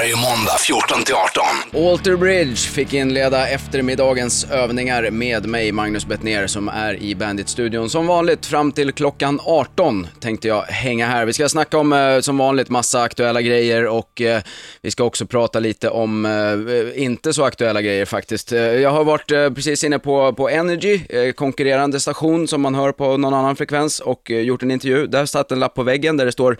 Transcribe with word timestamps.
Varje 0.00 0.16
måndag 0.16 0.58
14 0.58 1.04
till 1.04 1.14
18. 1.14 1.88
Alter 1.90 2.16
Bridge 2.16 2.56
fick 2.56 2.94
inleda 2.94 3.48
eftermiddagens 3.48 4.50
övningar 4.50 5.10
med 5.10 5.46
mig, 5.46 5.72
Magnus 5.72 6.06
Bettner, 6.06 6.46
som 6.46 6.68
är 6.68 7.02
i 7.02 7.14
Bandit-studion. 7.14 7.90
Som 7.90 8.06
vanligt 8.06 8.46
fram 8.46 8.72
till 8.72 8.92
klockan 8.92 9.40
18 9.44 10.06
tänkte 10.20 10.48
jag 10.48 10.62
hänga 10.62 11.06
här. 11.06 11.26
Vi 11.26 11.32
ska 11.32 11.48
snacka 11.48 11.78
om, 11.78 11.92
eh, 11.92 12.20
som 12.20 12.38
vanligt, 12.38 12.68
massa 12.68 13.02
aktuella 13.02 13.42
grejer 13.42 13.86
och 13.86 14.20
eh, 14.20 14.42
vi 14.82 14.90
ska 14.90 15.04
också 15.04 15.26
prata 15.26 15.58
lite 15.58 15.90
om 15.90 16.24
eh, 16.24 17.02
inte 17.02 17.32
så 17.32 17.44
aktuella 17.44 17.82
grejer 17.82 18.04
faktiskt. 18.04 18.52
Jag 18.52 18.90
har 18.90 19.04
varit 19.04 19.54
precis 19.54 19.84
inne 19.84 19.98
på, 19.98 20.32
på 20.32 20.48
Energy, 20.48 21.00
konkurrerande 21.32 22.00
station 22.00 22.48
som 22.48 22.60
man 22.60 22.74
hör 22.74 22.92
på 22.92 23.16
någon 23.16 23.34
annan 23.34 23.56
frekvens 23.56 24.00
och 24.00 24.30
gjort 24.30 24.62
en 24.62 24.70
intervju. 24.70 25.06
Där 25.06 25.26
satt 25.26 25.52
en 25.52 25.58
lapp 25.58 25.74
på 25.74 25.82
väggen 25.82 26.16
där 26.16 26.26
det 26.26 26.32
står 26.32 26.56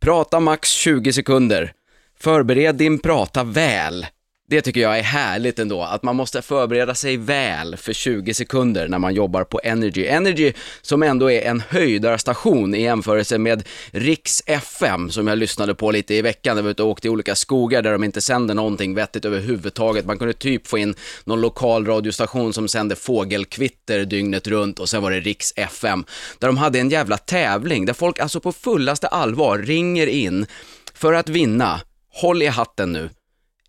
“Prata 0.00 0.40
max 0.40 0.70
20 0.70 1.12
sekunder”. 1.12 1.72
Förbered 2.22 2.74
din 2.74 2.98
prata 2.98 3.44
väl. 3.44 4.06
Det 4.48 4.60
tycker 4.60 4.80
jag 4.80 4.98
är 4.98 5.02
härligt 5.02 5.58
ändå, 5.58 5.82
att 5.82 6.02
man 6.02 6.16
måste 6.16 6.42
förbereda 6.42 6.94
sig 6.94 7.16
väl 7.16 7.76
för 7.76 7.92
20 7.92 8.34
sekunder 8.34 8.88
när 8.88 8.98
man 8.98 9.14
jobbar 9.14 9.44
på 9.44 9.60
Energy. 9.64 10.06
Energy 10.06 10.52
som 10.82 11.02
ändå 11.02 11.30
är 11.30 11.42
en 11.42 11.62
höjdarstation 11.68 12.74
i 12.74 12.82
jämförelse 12.82 13.38
med 13.38 13.68
Riks 13.90 14.42
FM 14.46 15.10
som 15.10 15.26
jag 15.26 15.38
lyssnade 15.38 15.74
på 15.74 15.90
lite 15.90 16.14
i 16.14 16.22
veckan. 16.22 16.56
Jag 16.56 16.64
var 16.64 16.70
ute 16.70 16.82
och 16.82 16.88
åkte 16.88 17.06
i 17.06 17.10
olika 17.10 17.34
skogar 17.34 17.82
där 17.82 17.92
de 17.92 18.04
inte 18.04 18.20
sänder 18.20 18.54
någonting 18.54 18.94
vettigt 18.94 19.24
överhuvudtaget. 19.24 20.06
Man 20.06 20.18
kunde 20.18 20.34
typ 20.34 20.66
få 20.66 20.78
in 20.78 20.94
någon 21.24 21.40
lokal 21.40 21.86
radiostation 21.86 22.52
som 22.52 22.68
sände 22.68 22.96
fågelkvitter 22.96 24.04
dygnet 24.04 24.46
runt 24.46 24.78
och 24.78 24.88
sen 24.88 25.02
var 25.02 25.10
det 25.10 25.20
Riks 25.20 25.52
FM. 25.56 26.04
Där 26.38 26.48
de 26.48 26.56
hade 26.56 26.78
en 26.78 26.90
jävla 26.90 27.16
tävling 27.18 27.86
där 27.86 27.94
folk 27.94 28.18
alltså 28.18 28.40
på 28.40 28.52
fullaste 28.52 29.08
allvar 29.08 29.58
ringer 29.58 30.06
in 30.06 30.46
för 30.94 31.12
att 31.12 31.28
vinna 31.28 31.80
håll 32.22 32.42
i 32.42 32.46
hatten 32.46 32.92
nu, 32.92 33.10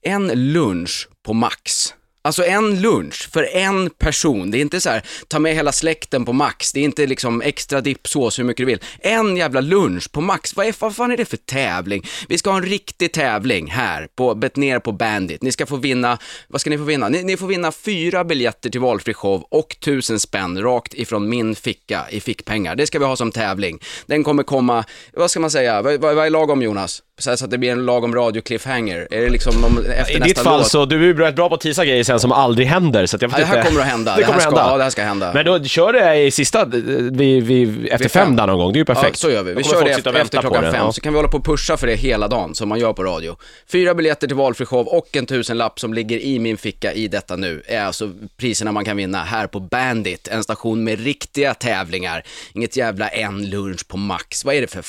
en 0.02 0.54
lunch 0.54 1.08
på 1.26 1.34
Max. 1.34 1.94
Alltså 2.26 2.46
en 2.46 2.82
lunch 2.82 3.30
för 3.32 3.56
en 3.56 3.90
person. 3.90 4.52
Det 4.52 4.58
är 4.58 4.62
inte 4.62 4.82
så 4.82 4.90
här, 4.90 5.02
ta 5.28 5.40
med 5.40 5.56
hela 5.56 5.72
släkten 5.72 6.26
på 6.26 6.34
Max. 6.34 6.74
Det 6.74 6.80
är 6.80 6.84
inte 6.84 7.08
liksom 7.08 7.42
extra 7.42 7.82
dippsås 7.82 8.40
hur 8.40 8.44
mycket 8.44 8.58
du 8.58 8.66
vill. 8.66 8.80
En 9.00 9.38
jävla 9.38 9.62
lunch 9.62 10.12
på 10.12 10.22
Max. 10.22 10.56
Vad, 10.56 10.66
är, 10.66 10.76
vad 10.80 10.96
fan 10.96 11.12
är 11.12 11.18
det 11.18 11.26
för 11.26 11.38
tävling? 11.38 12.06
Vi 12.28 12.38
ska 12.38 12.50
ha 12.50 12.58
en 12.58 12.66
riktig 12.66 13.14
tävling 13.14 13.68
här, 13.72 14.08
på 14.16 14.36
Betnér 14.36 14.80
på 14.80 14.92
Bandit. 14.92 15.42
Ni 15.42 15.52
ska 15.52 15.66
få 15.66 15.76
vinna, 15.76 16.18
vad 16.48 16.62
ska 16.62 16.70
ni 16.70 16.78
få 16.78 16.84
vinna? 16.84 17.10
Ni, 17.10 17.24
ni 17.24 17.38
får 17.38 17.48
vinna 17.48 17.72
fyra 17.72 18.24
biljetter 18.24 18.70
till 18.70 18.82
valfri 18.82 19.14
show 19.14 19.48
och 19.52 19.78
tusen 19.84 20.20
spänn 20.20 20.62
rakt 20.62 20.94
ifrån 20.94 21.30
min 21.30 21.56
ficka 21.56 22.06
i 22.10 22.22
fickpengar. 22.22 22.76
Det 22.76 22.88
ska 22.88 23.00
vi 23.00 23.06
ha 23.06 23.16
som 23.16 23.32
tävling. 23.32 23.80
Den 24.06 24.24
kommer 24.24 24.44
komma, 24.44 24.86
vad 25.14 25.32
ska 25.32 25.40
man 25.40 25.52
säga, 25.52 25.82
vad, 25.82 26.02
vad, 26.02 26.16
vad 26.16 26.26
är 26.26 26.30
lagom 26.30 26.62
Jonas? 26.62 27.02
Så, 27.20 27.30
här, 27.30 27.38
så 27.38 27.46
att 27.46 27.52
det 27.52 27.58
blir 27.58 27.72
en 27.72 27.86
lagom 27.86 28.16
radio-cliffhanger. 28.16 29.08
Är 29.12 29.22
det 29.22 29.30
liksom 29.30 29.62
de, 29.62 29.78
efter 29.78 30.16
I 30.16 30.20
nästa 30.20 30.28
ditt 30.28 30.40
fall 30.40 30.58
låt? 30.60 30.68
så, 30.68 30.86
du 30.86 30.96
är 30.96 31.02
ju 31.02 31.18
rätt 31.18 31.36
bra 31.36 31.50
på 31.50 31.56
att 31.56 31.62
tisa 31.62 31.86
grejer 31.86 32.04
sen 32.04 32.20
som 32.20 32.32
aldrig 32.32 32.68
händer, 32.68 33.06
så 33.06 33.16
att 33.16 33.22
jag 33.22 33.30
vet 33.30 33.40
Ja, 33.40 33.46
det 33.46 33.50
här 33.50 33.58
inte. 33.58 33.68
kommer 33.68 33.82
att 33.82 33.88
hända. 33.88 34.16
Det 34.16 34.24
kommer 34.24 34.36
att 34.36 34.42
ska, 34.42 34.50
hända. 34.50 34.72
Ja, 34.72 34.78
det 34.78 34.84
här 34.84 34.90
ska 34.90 35.04
hända. 35.04 35.32
Men 35.34 35.46
då 35.46 35.64
kör 35.64 35.94
det 35.94 36.16
i 36.16 36.32
sista, 36.32 36.66
vid, 36.66 37.44
vid, 37.44 37.88
efter 37.88 38.10
fem 38.10 38.36
där 38.36 38.48
någon 38.48 38.58
gång, 38.58 38.74
det 38.74 38.78
är 38.78 38.80
ju 38.80 38.86
perfekt. 38.86 39.24
Ja, 39.24 39.28
så 39.28 39.32
gör 39.32 39.44
vi. 39.44 39.54
Vi 39.54 39.64
kör 39.64 39.86
det 39.86 39.92
efter, 39.92 40.14
efter 40.14 40.40
klockan 40.40 40.64
fem, 40.64 40.76
ja. 40.76 40.92
så 40.92 41.02
kan 41.02 41.14
vi 41.14 41.18
hålla 41.18 41.30
på 41.30 41.38
och 41.38 41.46
pusha 41.46 41.78
för 41.78 41.88
det 41.88 41.96
hela 41.96 42.28
dagen, 42.28 42.56
som 42.56 42.70
man 42.70 42.80
gör 42.80 42.94
på 42.94 43.04
radio. 43.04 43.36
Fyra 43.68 43.96
biljetter 43.96 44.28
till 44.28 44.36
valfri 44.36 44.66
show 44.66 44.88
och 44.88 45.18
en 45.18 45.26
tusenlapp 45.26 45.80
som 45.80 45.94
ligger 45.94 46.18
i 46.18 46.40
min 46.40 46.58
ficka 46.58 46.94
i 46.94 47.08
detta 47.08 47.36
nu, 47.36 47.64
är 47.66 47.84
alltså 47.84 48.12
priserna 48.38 48.72
man 48.72 48.86
kan 48.86 48.98
vinna 48.98 49.24
här 49.24 49.48
på 49.48 49.60
Bandit, 49.60 50.28
en 50.28 50.44
station 50.44 50.84
med 50.84 51.00
riktiga 51.00 51.54
tävlingar. 51.54 52.24
Inget 52.54 52.78
jävla 52.78 53.08
en 53.08 53.50
lunch 53.50 53.88
på 53.88 53.98
Max. 53.98 54.46
Vad 54.46 54.56
är 54.56 54.62
det 54.62 54.68
för 54.68 54.82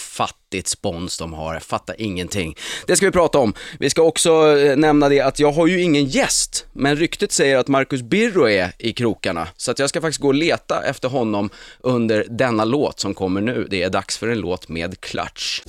fattigt 0.55 0.69
spons 0.69 1.19
de 1.19 1.33
har? 1.33 1.61
fatta 1.61 1.95
ingenting. 1.95 2.55
Det 2.87 2.97
ska 2.97 3.07
vi 3.07 3.13
prata 3.13 3.39
om. 3.39 3.55
Vi 3.79 3.91
ska 3.91 4.03
också 4.03 4.59
eh, 4.59 4.77
nämna 4.77 5.09
det 5.09 5.21
att 5.21 5.39
jag 5.39 5.53
har 5.53 5.67
ju 5.67 5.81
ingen 5.81 6.05
gäst, 6.05 6.67
men 6.73 6.97
ryktet 6.97 7.33
säger 7.33 7.59
att 7.59 7.69
Marcus 7.69 8.03
Birro 8.03 8.49
är 8.49 8.73
i 8.79 8.93
krokarna. 8.93 9.49
Så 9.57 9.71
att 9.71 9.79
jag 9.79 9.89
ska 9.89 10.01
faktiskt 10.01 10.21
gå 10.21 10.29
och 10.29 10.35
leta 10.35 10.83
efter 10.83 11.09
honom 11.09 11.51
under 11.81 12.27
denna 12.29 12.65
låt 12.65 13.01
som 13.01 13.15
kommer 13.15 13.41
nu. 13.41 13.67
Det 13.71 13.83
är 13.83 13.91
dags 13.91 14.19
för 14.19 14.29
en 14.29 14.41
låt 14.41 14.69
med 14.69 15.01
klatsch. 15.01 15.63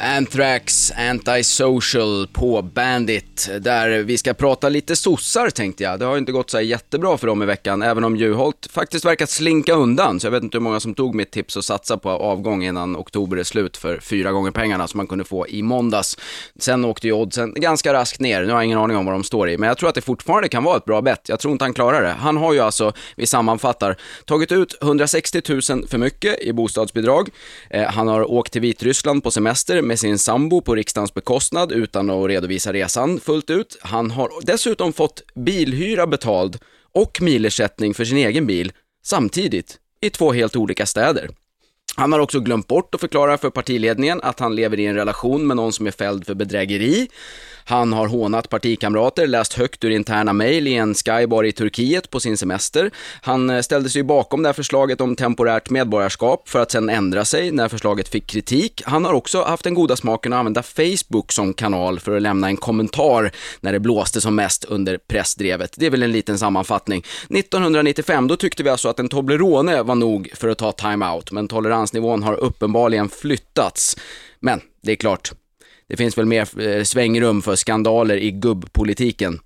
Anthrax 0.00 0.92
Antisocial 0.96 2.26
på 2.32 2.62
Bandit, 2.62 3.50
där 3.60 4.02
vi 4.02 4.18
ska 4.18 4.34
prata 4.34 4.68
lite 4.68 4.96
sossar 4.96 5.50
tänkte 5.50 5.82
jag. 5.82 5.98
Det 5.98 6.04
har 6.04 6.12
ju 6.12 6.18
inte 6.18 6.32
gått 6.32 6.50
så 6.50 6.56
här 6.56 6.64
jättebra 6.64 7.18
för 7.18 7.26
dem 7.26 7.42
i 7.42 7.46
veckan, 7.46 7.82
även 7.82 8.04
om 8.04 8.16
Juholt 8.16 8.68
faktiskt 8.70 9.04
verkar 9.04 9.26
slinka 9.26 9.72
undan. 9.72 10.20
Så 10.20 10.26
jag 10.26 10.30
vet 10.32 10.42
inte 10.42 10.58
hur 10.58 10.62
många 10.62 10.80
som 10.80 10.94
tog 10.94 11.14
mitt 11.14 11.30
tips 11.30 11.56
och 11.56 11.64
satsa 11.64 11.96
på 11.96 12.10
avgång 12.10 12.64
innan 12.64 12.96
oktober 12.96 13.36
är 13.36 13.44
slut 13.44 13.76
för 13.76 14.00
fyra 14.00 14.32
gånger 14.32 14.50
pengarna 14.50 14.88
som 14.88 14.98
man 14.98 15.06
kunde 15.06 15.24
få 15.24 15.48
i 15.48 15.62
måndags. 15.62 16.16
Sen 16.58 16.84
åkte 16.84 17.06
ju 17.06 17.12
oddsen 17.12 17.54
ganska 17.54 17.92
raskt 17.92 18.20
ner, 18.20 18.40
nu 18.40 18.48
har 18.48 18.54
jag 18.54 18.64
ingen 18.64 18.78
aning 18.78 18.96
om 18.96 19.06
vad 19.06 19.14
de 19.14 19.24
står 19.24 19.50
i, 19.50 19.58
men 19.58 19.68
jag 19.68 19.78
tror 19.78 19.88
att 19.88 19.94
det 19.94 20.00
fortfarande 20.00 20.48
kan 20.48 20.64
vara 20.64 20.76
ett 20.76 20.84
bra 20.84 21.02
bett. 21.02 21.28
Jag 21.28 21.40
tror 21.40 21.52
inte 21.52 21.64
han 21.64 21.74
klarar 21.74 22.02
det. 22.02 22.12
Han 22.12 22.36
har 22.36 22.52
ju 22.52 22.60
alltså, 22.60 22.92
vi 23.16 23.26
sammanfattar, 23.26 23.96
tagit 24.24 24.52
ut 24.52 24.78
160 24.82 25.42
000 25.48 25.62
för 25.62 25.98
mycket 25.98 26.40
i 26.40 26.52
bostadsbidrag. 26.52 27.28
Eh, 27.70 27.82
han 27.82 28.08
har 28.08 28.30
åkt 28.30 28.52
till 28.52 28.62
Vitryssland 28.62 29.24
på 29.24 29.30
semester 29.30 29.87
med 29.88 29.98
sin 29.98 30.18
sambo 30.18 30.60
på 30.60 30.74
riksdagens 30.74 31.14
bekostnad 31.14 31.72
utan 31.72 32.10
att 32.10 32.28
redovisa 32.28 32.72
resan 32.72 33.20
fullt 33.20 33.50
ut. 33.50 33.78
Han 33.82 34.10
har 34.10 34.30
dessutom 34.42 34.92
fått 34.92 35.22
bilhyra 35.34 36.06
betald 36.06 36.58
och 36.92 37.22
milersättning 37.22 37.94
för 37.94 38.04
sin 38.04 38.18
egen 38.18 38.46
bil 38.46 38.72
samtidigt 39.04 39.78
i 40.00 40.10
två 40.10 40.32
helt 40.32 40.56
olika 40.56 40.86
städer. 40.86 41.30
Han 41.96 42.12
har 42.12 42.18
också 42.20 42.40
glömt 42.40 42.66
bort 42.66 42.94
att 42.94 43.00
förklara 43.00 43.38
för 43.38 43.50
partiledningen 43.50 44.20
att 44.22 44.40
han 44.40 44.56
lever 44.56 44.78
i 44.78 44.86
en 44.86 44.94
relation 44.94 45.46
med 45.46 45.56
någon 45.56 45.72
som 45.72 45.86
är 45.86 45.90
fälld 45.90 46.26
för 46.26 46.34
bedrägeri. 46.34 47.08
Han 47.68 47.92
har 47.92 48.06
hånat 48.06 48.48
partikamrater, 48.48 49.26
läst 49.26 49.52
högt 49.52 49.84
ur 49.84 49.90
interna 49.90 50.32
mejl 50.32 50.66
i 50.66 50.74
en 50.74 50.94
skybar 50.94 51.44
i 51.44 51.52
Turkiet 51.52 52.10
på 52.10 52.20
sin 52.20 52.36
semester. 52.36 52.90
Han 53.22 53.50
eh, 53.50 53.60
ställde 53.60 53.90
sig 53.90 54.02
bakom 54.02 54.42
det 54.42 54.48
här 54.48 54.54
förslaget 54.54 55.00
om 55.00 55.16
temporärt 55.16 55.70
medborgarskap 55.70 56.48
för 56.48 56.58
att 56.58 56.70
sedan 56.70 56.88
ändra 56.88 57.24
sig 57.24 57.50
när 57.50 57.68
förslaget 57.68 58.08
fick 58.08 58.26
kritik. 58.26 58.82
Han 58.86 59.04
har 59.04 59.12
också 59.12 59.42
haft 59.42 59.64
den 59.64 59.74
goda 59.74 59.96
smaken 59.96 60.32
att 60.32 60.38
använda 60.38 60.62
Facebook 60.62 61.32
som 61.32 61.54
kanal 61.54 62.00
för 62.00 62.16
att 62.16 62.22
lämna 62.22 62.48
en 62.48 62.56
kommentar 62.56 63.32
när 63.60 63.72
det 63.72 63.80
blåste 63.80 64.20
som 64.20 64.34
mest 64.34 64.64
under 64.64 64.98
pressdrevet. 64.98 65.74
Det 65.76 65.86
är 65.86 65.90
väl 65.90 66.02
en 66.02 66.12
liten 66.12 66.38
sammanfattning. 66.38 67.04
1995, 67.30 68.28
då 68.28 68.36
tyckte 68.36 68.62
vi 68.62 68.70
alltså 68.70 68.88
att 68.88 68.98
en 68.98 69.08
Toblerone 69.08 69.82
var 69.82 69.94
nog 69.94 70.30
för 70.34 70.48
att 70.48 70.58
ta 70.58 70.72
time-out, 70.72 71.32
men 71.32 71.48
toleransnivån 71.48 72.22
har 72.22 72.34
uppenbarligen 72.34 73.08
flyttats. 73.08 73.96
Men 74.40 74.60
det 74.82 74.92
är 74.92 74.96
klart, 74.96 75.32
det 75.88 75.96
finns 75.96 76.18
väl 76.18 76.26
mer 76.26 76.60
eh, 76.60 76.82
svängrum 76.82 77.42
för 77.42 77.56
skandaler 77.56 78.16
i 78.16 78.30
gubbpolitiken. 78.30 79.40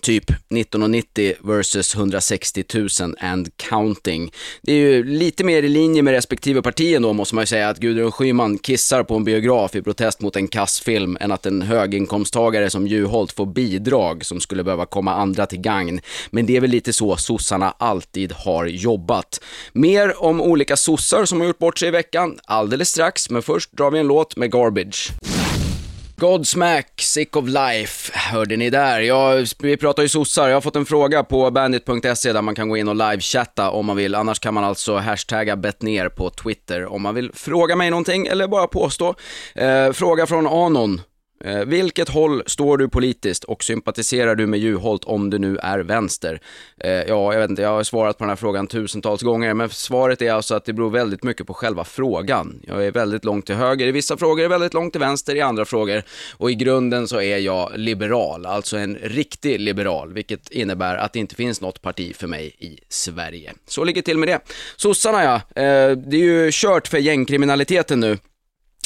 Typ 0.00 0.30
1990 0.30 1.34
versus 1.40 1.94
160 1.94 2.64
000 2.74 2.88
and 3.20 3.56
counting. 3.56 4.32
Det 4.62 4.72
är 4.72 4.76
ju 4.76 5.04
lite 5.04 5.44
mer 5.44 5.62
i 5.62 5.68
linje 5.68 6.02
med 6.02 6.12
respektive 6.12 6.62
parti 6.62 6.94
ändå 6.94 7.12
måste 7.12 7.34
man 7.34 7.42
ju 7.42 7.46
säga 7.46 7.68
att 7.68 7.78
Gudrun 7.78 8.12
Schyman 8.12 8.58
kissar 8.58 9.02
på 9.02 9.14
en 9.14 9.24
biograf 9.24 9.76
i 9.76 9.82
protest 9.82 10.20
mot 10.20 10.36
en 10.36 10.48
kassfilm 10.48 11.16
än 11.20 11.32
att 11.32 11.46
en 11.46 11.62
höginkomsttagare 11.62 12.70
som 12.70 12.86
Juholt 12.86 13.32
får 13.32 13.46
bidrag 13.46 14.24
som 14.24 14.40
skulle 14.40 14.64
behöva 14.64 14.86
komma 14.86 15.14
andra 15.14 15.46
till 15.46 15.60
gagn. 15.60 16.00
Men 16.30 16.46
det 16.46 16.56
är 16.56 16.60
väl 16.60 16.70
lite 16.70 16.92
så 16.92 17.16
sossarna 17.16 17.74
alltid 17.78 18.32
har 18.32 18.66
jobbat. 18.66 19.40
Mer 19.72 20.22
om 20.22 20.40
olika 20.40 20.76
sossar 20.76 21.24
som 21.24 21.40
har 21.40 21.46
gjort 21.46 21.58
bort 21.58 21.78
sig 21.78 21.88
i 21.88 21.90
veckan 21.90 22.38
alldeles 22.44 22.88
strax, 22.88 23.30
men 23.30 23.42
först 23.42 23.72
drar 23.72 23.90
vi 23.90 23.98
en 23.98 24.06
låt 24.06 24.36
med 24.36 24.52
Garbage. 24.52 25.12
Godsmack, 26.22 27.00
Sick 27.00 27.36
of 27.36 27.48
Life, 27.48 28.12
hörde 28.18 28.56
ni 28.56 28.70
där. 28.70 29.00
Jag, 29.00 29.46
vi 29.58 29.76
pratar 29.76 30.02
ju 30.02 30.08
sossar, 30.08 30.48
jag 30.48 30.56
har 30.56 30.60
fått 30.60 30.76
en 30.76 30.86
fråga 30.86 31.24
på 31.24 31.50
bandit.se 31.50 32.32
där 32.32 32.42
man 32.42 32.54
kan 32.54 32.68
gå 32.68 32.76
in 32.76 32.88
och 32.88 32.96
livechatta 32.96 33.70
om 33.70 33.86
man 33.86 33.96
vill. 33.96 34.14
Annars 34.14 34.38
kan 34.38 34.54
man 34.54 34.64
alltså 34.64 34.96
hashtagga 34.96 35.56
betner 35.56 36.08
på 36.08 36.30
Twitter 36.30 36.92
om 36.92 37.02
man 37.02 37.14
vill 37.14 37.30
fråga 37.34 37.76
mig 37.76 37.90
någonting 37.90 38.26
eller 38.26 38.48
bara 38.48 38.66
påstå. 38.66 39.14
Eh, 39.54 39.92
fråga 39.92 40.26
från 40.26 40.46
Anon. 40.46 41.00
Eh, 41.44 41.64
vilket 41.64 42.08
håll 42.08 42.42
står 42.46 42.78
du 42.78 42.88
politiskt 42.88 43.44
och 43.44 43.64
sympatiserar 43.64 44.34
du 44.34 44.46
med 44.46 44.60
Juholt 44.60 45.04
om 45.04 45.30
du 45.30 45.38
nu 45.38 45.56
är 45.56 45.78
vänster? 45.78 46.40
Eh, 46.78 46.90
ja, 46.90 47.32
jag 47.32 47.40
vet 47.40 47.50
inte, 47.50 47.62
jag 47.62 47.70
har 47.70 47.82
svarat 47.82 48.18
på 48.18 48.24
den 48.24 48.28
här 48.28 48.36
frågan 48.36 48.66
tusentals 48.66 49.22
gånger, 49.22 49.54
men 49.54 49.68
svaret 49.68 50.22
är 50.22 50.32
alltså 50.32 50.54
att 50.54 50.64
det 50.64 50.72
beror 50.72 50.90
väldigt 50.90 51.22
mycket 51.22 51.46
på 51.46 51.54
själva 51.54 51.84
frågan. 51.84 52.60
Jag 52.62 52.86
är 52.86 52.90
väldigt 52.90 53.24
långt 53.24 53.46
till 53.46 53.54
höger 53.54 53.86
i 53.86 53.92
vissa 53.92 54.16
frågor, 54.16 54.48
väldigt 54.48 54.74
långt 54.74 54.92
till 54.92 55.00
vänster 55.00 55.34
i 55.34 55.40
andra 55.40 55.64
frågor 55.64 56.02
och 56.36 56.50
i 56.50 56.54
grunden 56.54 57.08
så 57.08 57.20
är 57.20 57.38
jag 57.38 57.72
liberal, 57.76 58.46
alltså 58.46 58.76
en 58.76 58.94
riktig 59.02 59.60
liberal, 59.60 60.12
vilket 60.12 60.50
innebär 60.50 60.96
att 60.96 61.12
det 61.12 61.18
inte 61.18 61.34
finns 61.34 61.60
något 61.60 61.82
parti 61.82 62.16
för 62.16 62.26
mig 62.26 62.56
i 62.58 62.78
Sverige. 62.88 63.52
Så 63.68 63.84
ligger 63.84 64.02
det 64.02 64.04
till 64.04 64.18
med 64.18 64.28
det. 64.28 64.40
Sossarna 64.76 65.24
ja, 65.24 65.34
eh, 65.34 65.96
det 65.96 66.16
är 66.16 66.44
ju 66.44 66.50
kört 66.52 66.88
för 66.88 66.98
gängkriminaliteten 66.98 68.00
nu. 68.00 68.18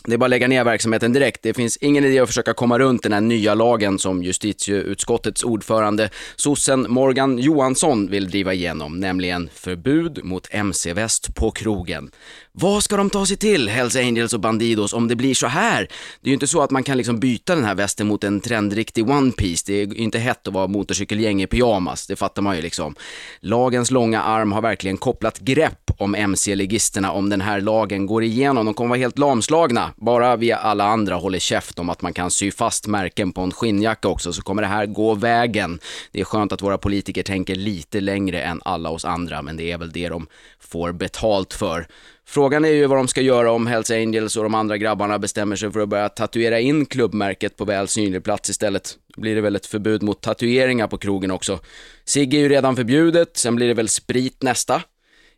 Det 0.07 0.15
är 0.15 0.19
bara 0.19 0.25
att 0.25 0.31
lägga 0.31 0.49
ner 0.49 0.65
verksamheten 0.65 1.13
direkt. 1.13 1.43
Det 1.43 1.55
finns 1.55 1.77
ingen 1.77 2.05
idé 2.05 2.19
att 2.19 2.29
försöka 2.29 2.55
komma 2.55 2.79
runt 2.79 3.03
den 3.03 3.13
här 3.13 3.21
nya 3.21 3.55
lagen 3.55 3.99
som 3.99 4.23
justitieutskottets 4.23 5.45
ordförande, 5.45 6.11
sossen 6.37 6.87
Morgan 6.89 7.39
Johansson, 7.39 8.11
vill 8.11 8.31
driva 8.31 8.55
igenom, 8.55 9.01
nämligen 9.01 9.49
förbud 9.55 10.25
mot 10.25 10.49
mc-väst 10.51 11.35
på 11.35 11.51
krogen. 11.51 12.11
Vad 12.59 12.85
ska 12.85 12.97
de 12.97 13.11
ta 13.11 13.27
sig 13.27 13.37
till, 13.37 13.69
Hells 13.69 13.97
Angels 13.97 14.33
och 14.33 14.41
Bandidos, 14.41 14.93
om 14.93 15.09
det 15.09 15.17
blir 15.17 15.35
så 15.35 15.47
här? 15.47 15.89
Det 16.21 16.29
är 16.29 16.31
ju 16.31 16.35
inte 16.35 16.47
så 16.47 16.63
att 16.63 16.71
man 16.71 16.83
kan 16.83 16.97
liksom 16.97 17.21
byta 17.21 17.55
den 17.55 17.65
här 17.65 17.75
västen 17.75 18.07
mot 18.07 18.25
en 18.25 18.41
trendriktig 18.41 19.11
One 19.11 19.33
Piece. 19.33 19.65
Det 19.67 19.83
är 19.83 19.87
ju 19.87 19.95
inte 19.95 20.19
hett 20.19 20.49
att 20.49 20.55
vara 20.55 20.67
motorcykelgäng 20.67 21.43
i 21.43 21.47
pyjamas, 21.47 22.07
det 22.07 22.17
fattar 22.17 22.43
man 22.43 22.57
ju 22.57 22.63
liksom. 22.63 22.95
Lagens 23.41 23.91
långa 23.91 24.23
arm 24.23 24.53
har 24.53 24.63
verkligen 24.63 24.97
kopplat 24.97 25.39
grepp 25.39 25.91
om 25.99 26.15
MC-legisterna 26.15 27.13
om 27.13 27.29
den 27.29 27.41
här 27.41 27.61
lagen 27.61 28.07
går 28.07 28.23
igenom. 28.23 28.67
De 28.67 28.75
kommer 28.75 28.89
vara 28.89 28.99
helt 28.99 29.19
lamslagna. 29.19 29.93
Bara 29.97 30.37
vi 30.37 30.53
alla 30.53 30.85
andra 30.85 31.15
håller 31.15 31.39
käft 31.39 31.79
om 31.79 31.91
att 31.91 32.03
man 32.03 32.13
kan 32.13 32.31
sy 32.31 32.51
fast 32.51 32.87
märken 32.87 33.33
på 33.33 33.41
en 33.41 33.53
skinnjacka 33.53 34.09
också 34.09 34.33
så 34.33 34.43
kommer 34.43 34.63
det 34.63 34.69
här 34.69 34.87
gå 34.87 35.15
vägen. 35.15 35.79
Det 36.13 36.21
är 36.21 36.25
skönt 36.25 36.53
att 36.53 36.63
våra 36.63 36.79
politiker 36.79 37.23
tänker 37.23 37.55
lite 37.55 38.01
längre 38.01 38.43
än 38.43 38.61
alla 38.65 38.91
oss 38.91 39.05
andra, 39.05 39.43
men 39.43 39.57
det 39.57 39.73
är 39.73 39.79
väl 39.79 39.93
det 39.93 40.09
de 40.09 40.27
får 40.61 40.93
betalt 40.93 41.55
för. 41.55 41.87
Frågan 42.29 42.65
är 42.65 42.69
ju 42.69 42.87
vad 42.87 42.99
de 42.99 43.09
ska 43.09 43.21
göra 43.21 43.53
om 43.53 43.67
Hells 43.67 43.91
Angels 43.91 44.37
och 44.37 44.43
de 44.43 44.55
andra 44.55 44.77
grabbarna 44.77 45.19
bestämmer 45.19 45.57
sig 45.57 45.73
för 45.73 45.81
att 45.81 45.89
börja 45.89 46.09
tatuera 46.09 46.61
in 46.61 46.87
klubbmärket 46.87 47.57
på 47.57 47.65
väl 47.65 47.89
synlig 47.89 48.25
plats 48.25 48.51
istället. 48.51 48.99
Då 49.15 49.21
blir 49.21 49.35
det 49.35 49.41
väl 49.41 49.57
ett 49.57 49.67
förbud 49.67 50.03
mot 50.03 50.21
tatueringar 50.21 50.87
på 50.87 50.99
krogen 50.99 51.31
också. 51.31 51.59
Cigg 52.05 52.35
är 52.35 52.39
ju 52.39 52.49
redan 52.49 52.77
förbjudet, 52.77 53.37
sen 53.37 53.57
blir 53.57 53.69
det 53.69 53.75
väl 53.75 53.89
sprit 53.89 54.43
nästa. 54.43 54.83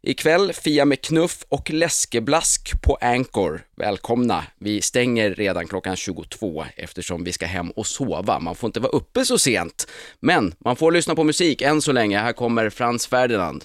Ikväll 0.02 0.52
Fia 0.52 0.84
med 0.84 1.00
knuff 1.00 1.44
och 1.48 1.70
läskeblask 1.70 2.82
på 2.82 2.98
Anchor. 3.00 3.60
Välkomna! 3.76 4.44
Vi 4.58 4.82
stänger 4.82 5.34
redan 5.34 5.66
klockan 5.66 5.96
22 5.96 6.64
eftersom 6.76 7.24
vi 7.24 7.32
ska 7.32 7.46
hem 7.46 7.70
och 7.70 7.86
sova. 7.86 8.38
Man 8.38 8.54
får 8.54 8.68
inte 8.68 8.80
vara 8.80 8.92
uppe 8.92 9.24
så 9.24 9.38
sent. 9.38 9.86
Men 10.20 10.54
man 10.58 10.76
får 10.76 10.92
lyssna 10.92 11.14
på 11.14 11.24
musik 11.24 11.62
än 11.62 11.82
så 11.82 11.92
länge. 11.92 12.18
Här 12.18 12.32
kommer 12.32 12.70
Frans 12.70 13.06
Ferdinand. 13.06 13.64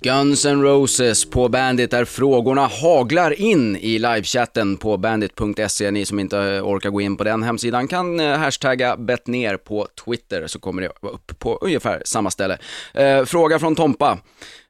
Guns 0.00 0.44
N' 0.44 0.62
Roses 0.62 1.24
på 1.24 1.48
Bandit 1.48 1.90
där 1.90 2.04
frågorna 2.04 2.66
haglar 2.66 3.40
in 3.40 3.76
i 3.76 3.98
livechatten 3.98 4.76
på 4.76 4.96
bandit.se. 4.96 5.90
Ni 5.90 6.04
som 6.04 6.18
inte 6.18 6.38
eh, 6.38 6.66
orkar 6.66 6.90
gå 6.90 7.00
in 7.00 7.16
på 7.16 7.24
den 7.24 7.42
hemsidan 7.42 7.88
kan 7.88 8.20
eh, 8.20 8.38
hashtagga 8.38 8.96
ner 9.26 9.56
på 9.56 9.86
Twitter 10.04 10.46
så 10.46 10.58
kommer 10.58 10.82
det 10.82 10.92
vara 11.00 11.12
upp 11.12 11.38
på 11.38 11.58
ungefär 11.60 12.02
samma 12.04 12.30
ställe. 12.30 12.58
Eh, 12.94 13.24
fråga 13.24 13.58
från 13.58 13.74
Tompa. 13.74 14.18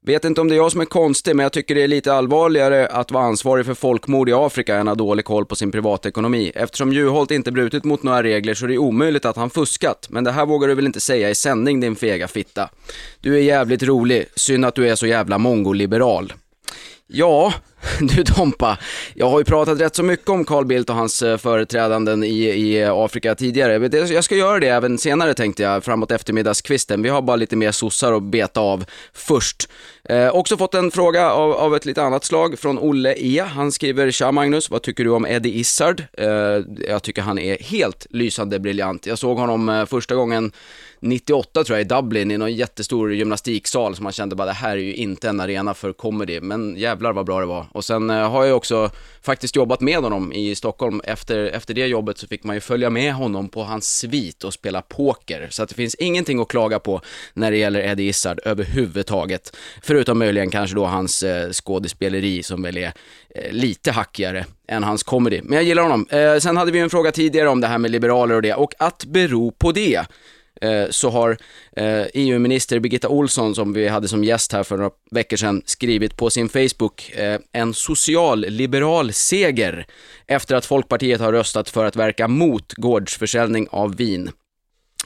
Vet 0.06 0.24
inte 0.24 0.40
om 0.40 0.48
det 0.48 0.54
är 0.54 0.56
jag 0.56 0.72
som 0.72 0.80
är 0.80 0.84
konstig, 0.84 1.36
men 1.36 1.42
jag 1.42 1.52
tycker 1.52 1.74
det 1.74 1.82
är 1.82 1.88
lite 1.88 2.12
allvarligare 2.14 2.86
att 2.86 3.10
vara 3.10 3.24
ansvarig 3.24 3.66
för 3.66 3.74
folkmord 3.74 4.28
i 4.28 4.32
Afrika 4.32 4.76
än 4.76 4.88
att 4.88 4.98
ha 4.98 5.06
dålig 5.06 5.24
koll 5.24 5.46
på 5.46 5.56
sin 5.56 5.72
privatekonomi. 5.72 6.52
Eftersom 6.54 6.92
Juholt 6.92 7.30
inte 7.30 7.52
brutit 7.52 7.84
mot 7.84 8.02
några 8.02 8.22
regler 8.22 8.54
så 8.54 8.64
är 8.64 8.68
det 8.68 8.78
omöjligt 8.78 9.24
att 9.24 9.36
han 9.36 9.50
fuskat. 9.50 10.06
Men 10.10 10.24
det 10.24 10.32
här 10.32 10.46
vågar 10.46 10.68
du 10.68 10.74
väl 10.74 10.86
inte 10.86 11.00
säga 11.00 11.30
i 11.30 11.34
sändning 11.34 11.80
din 11.80 11.96
fega 11.96 12.28
fitta. 12.28 12.68
Du 13.20 13.36
är 13.36 13.40
jävligt 13.40 13.82
rolig, 13.82 14.26
synd 14.36 14.64
att 14.64 14.74
du 14.74 14.88
är 14.88 14.94
så 14.94 15.06
jävla 15.06 15.38
mongoliberal. 15.38 16.32
Ja, 17.06 17.52
du 18.00 18.24
Tompa, 18.24 18.78
jag 19.14 19.28
har 19.28 19.38
ju 19.38 19.44
pratat 19.44 19.80
rätt 19.80 19.96
så 19.96 20.02
mycket 20.02 20.28
om 20.28 20.44
Carl 20.44 20.66
Bildt 20.66 20.90
och 20.90 20.96
hans 20.96 21.22
eh, 21.22 21.36
företrädanden 21.36 22.24
i, 22.24 22.44
i 22.44 22.84
Afrika 22.84 23.34
tidigare. 23.34 24.06
Jag 24.14 24.24
ska 24.24 24.36
göra 24.36 24.60
det 24.60 24.68
även 24.68 24.98
senare 24.98 25.34
tänkte 25.34 25.62
jag, 25.62 25.84
framåt 25.84 26.10
eftermiddagskvisten. 26.10 27.02
Vi 27.02 27.08
har 27.08 27.22
bara 27.22 27.36
lite 27.36 27.56
mer 27.56 27.72
sossar 27.72 28.12
att 28.12 28.22
beta 28.22 28.60
av 28.60 28.84
först. 29.12 29.68
Eh, 30.08 30.28
också 30.28 30.56
fått 30.56 30.74
en 30.74 30.90
fråga 30.90 31.30
av, 31.30 31.52
av, 31.52 31.76
ett 31.76 31.84
lite 31.84 32.02
annat 32.02 32.24
slag 32.24 32.58
från 32.58 32.78
Olle 32.78 33.14
E. 33.18 33.44
Han 33.48 33.72
skriver, 33.72 34.10
tja 34.10 34.32
Magnus, 34.32 34.70
vad 34.70 34.82
tycker 34.82 35.04
du 35.04 35.10
om 35.10 35.26
Eddie 35.26 35.58
Izzard? 35.58 36.02
Eh, 36.12 36.28
jag 36.88 37.02
tycker 37.02 37.22
han 37.22 37.38
är 37.38 37.58
helt 37.58 38.06
lysande 38.10 38.58
briljant. 38.58 39.06
Jag 39.06 39.18
såg 39.18 39.38
honom 39.38 39.68
eh, 39.68 39.86
första 39.86 40.14
gången 40.14 40.52
98 41.00 41.64
tror 41.64 41.78
jag 41.78 41.84
i 41.84 41.88
Dublin 41.88 42.30
i 42.30 42.38
någon 42.38 42.54
jättestor 42.54 43.14
gymnastiksal 43.14 43.96
som 43.96 44.02
man 44.02 44.12
kände 44.12 44.36
bara 44.36 44.46
det 44.46 44.52
här 44.52 44.76
är 44.76 44.80
ju 44.80 44.94
inte 44.94 45.28
en 45.28 45.40
arena 45.40 45.74
för 45.74 45.92
comedy, 45.92 46.40
men 46.40 46.76
jävlar 46.76 47.12
vad 47.12 47.26
bra 47.26 47.40
det 47.40 47.46
var. 47.46 47.66
Och 47.72 47.84
sen 47.84 48.10
eh, 48.10 48.30
har 48.30 48.44
jag 48.44 48.56
också 48.56 48.90
faktiskt 49.22 49.56
jobbat 49.56 49.80
med 49.80 49.98
honom 49.98 50.32
i 50.32 50.54
Stockholm. 50.54 51.00
Efter, 51.04 51.44
efter 51.44 51.74
det 51.74 51.86
jobbet 51.86 52.18
så 52.18 52.26
fick 52.26 52.44
man 52.44 52.56
ju 52.56 52.60
följa 52.60 52.90
med 52.90 53.14
honom 53.14 53.48
på 53.48 53.62
hans 53.62 53.98
svit 53.98 54.44
och 54.44 54.52
spela 54.52 54.82
poker. 54.82 55.48
Så 55.50 55.62
att 55.62 55.68
det 55.68 55.74
finns 55.74 55.94
ingenting 55.94 56.40
att 56.40 56.48
klaga 56.48 56.78
på 56.78 57.00
när 57.34 57.50
det 57.50 57.56
gäller 57.56 57.80
Eddie 57.80 58.08
Izzard 58.08 58.40
överhuvudtaget. 58.44 59.56
Förutom 59.96 60.18
möjligen 60.18 60.50
kanske 60.50 60.76
då 60.76 60.84
hans 60.84 61.22
eh, 61.22 61.50
skådespeleri 61.50 62.42
som 62.42 62.62
väl 62.62 62.76
är 62.76 62.92
eh, 63.34 63.52
lite 63.52 63.92
hackigare 63.92 64.44
än 64.68 64.84
hans 64.84 65.02
comedy. 65.02 65.40
Men 65.42 65.56
jag 65.56 65.64
gillar 65.64 65.82
honom. 65.82 66.06
Eh, 66.10 66.38
sen 66.38 66.56
hade 66.56 66.72
vi 66.72 66.78
en 66.78 66.90
fråga 66.90 67.12
tidigare 67.12 67.48
om 67.48 67.60
det 67.60 67.66
här 67.66 67.78
med 67.78 67.90
liberaler 67.90 68.34
och 68.34 68.42
det, 68.42 68.54
och 68.54 68.74
att 68.78 69.04
bero 69.04 69.50
på 69.50 69.72
det. 69.72 70.06
Eh, 70.60 70.86
så 70.90 71.10
har 71.10 71.36
eh, 71.76 71.86
e 71.86 72.10
EU-minister 72.14 72.78
Birgitta 72.78 73.08
Olsson, 73.08 73.54
som 73.54 73.72
vi 73.72 73.88
hade 73.88 74.08
som 74.08 74.24
gäst 74.24 74.52
här 74.52 74.62
för 74.62 74.76
några 74.76 74.90
veckor 75.10 75.36
sedan, 75.36 75.62
skrivit 75.64 76.16
på 76.16 76.30
sin 76.30 76.48
Facebook 76.48 77.10
eh, 77.10 77.40
en 77.52 77.74
socialliberal 77.74 79.12
seger 79.12 79.86
efter 80.26 80.54
att 80.54 80.66
Folkpartiet 80.66 81.20
har 81.20 81.32
röstat 81.32 81.70
för 81.70 81.84
att 81.84 81.96
verka 81.96 82.28
mot 82.28 82.72
gårdsförsäljning 82.72 83.68
av 83.70 83.96
vin. 83.96 84.30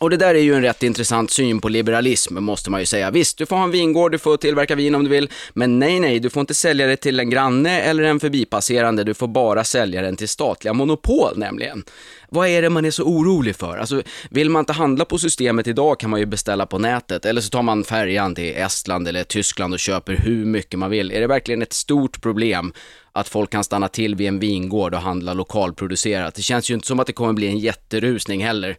Och 0.00 0.10
det 0.10 0.16
där 0.16 0.34
är 0.34 0.38
ju 0.38 0.54
en 0.54 0.62
rätt 0.62 0.82
intressant 0.82 1.30
syn 1.30 1.60
på 1.60 1.68
liberalism, 1.68 2.34
måste 2.34 2.70
man 2.70 2.80
ju 2.80 2.86
säga. 2.86 3.10
Visst, 3.10 3.38
du 3.38 3.46
får 3.46 3.56
ha 3.56 3.64
en 3.64 3.70
vingård, 3.70 4.12
du 4.12 4.18
får 4.18 4.36
tillverka 4.36 4.74
vin 4.74 4.94
om 4.94 5.04
du 5.04 5.10
vill, 5.10 5.30
men 5.52 5.78
nej, 5.78 6.00
nej, 6.00 6.20
du 6.20 6.30
får 6.30 6.40
inte 6.40 6.54
sälja 6.54 6.86
det 6.86 6.96
till 6.96 7.20
en 7.20 7.30
granne 7.30 7.80
eller 7.80 8.02
en 8.02 8.20
förbipasserande, 8.20 9.04
du 9.04 9.14
får 9.14 9.28
bara 9.28 9.64
sälja 9.64 10.02
den 10.02 10.16
till 10.16 10.28
statliga 10.28 10.72
monopol 10.72 11.38
nämligen. 11.38 11.84
Vad 12.28 12.48
är 12.48 12.62
det 12.62 12.70
man 12.70 12.84
är 12.84 12.90
så 12.90 13.04
orolig 13.04 13.56
för? 13.56 13.78
Alltså, 13.78 14.02
vill 14.30 14.50
man 14.50 14.60
inte 14.60 14.72
handla 14.72 15.04
på 15.04 15.18
systemet 15.18 15.66
idag 15.66 16.00
kan 16.00 16.10
man 16.10 16.20
ju 16.20 16.26
beställa 16.26 16.66
på 16.66 16.78
nätet, 16.78 17.24
eller 17.24 17.40
så 17.40 17.50
tar 17.50 17.62
man 17.62 17.84
färjan 17.84 18.34
till 18.34 18.56
Estland 18.56 19.08
eller 19.08 19.24
Tyskland 19.24 19.74
och 19.74 19.80
köper 19.80 20.16
hur 20.16 20.44
mycket 20.44 20.78
man 20.78 20.90
vill. 20.90 21.12
Är 21.12 21.20
det 21.20 21.26
verkligen 21.26 21.62
ett 21.62 21.72
stort 21.72 22.22
problem 22.22 22.72
att 23.12 23.28
folk 23.28 23.50
kan 23.50 23.64
stanna 23.64 23.88
till 23.88 24.14
vid 24.14 24.28
en 24.28 24.38
vingård 24.38 24.94
och 24.94 25.00
handla 25.00 25.34
lokalproducerat? 25.34 26.34
Det 26.34 26.42
känns 26.42 26.70
ju 26.70 26.74
inte 26.74 26.86
som 26.86 27.00
att 27.00 27.06
det 27.06 27.12
kommer 27.12 27.32
bli 27.32 27.46
en 27.46 27.58
jätterusning 27.58 28.44
heller. 28.44 28.76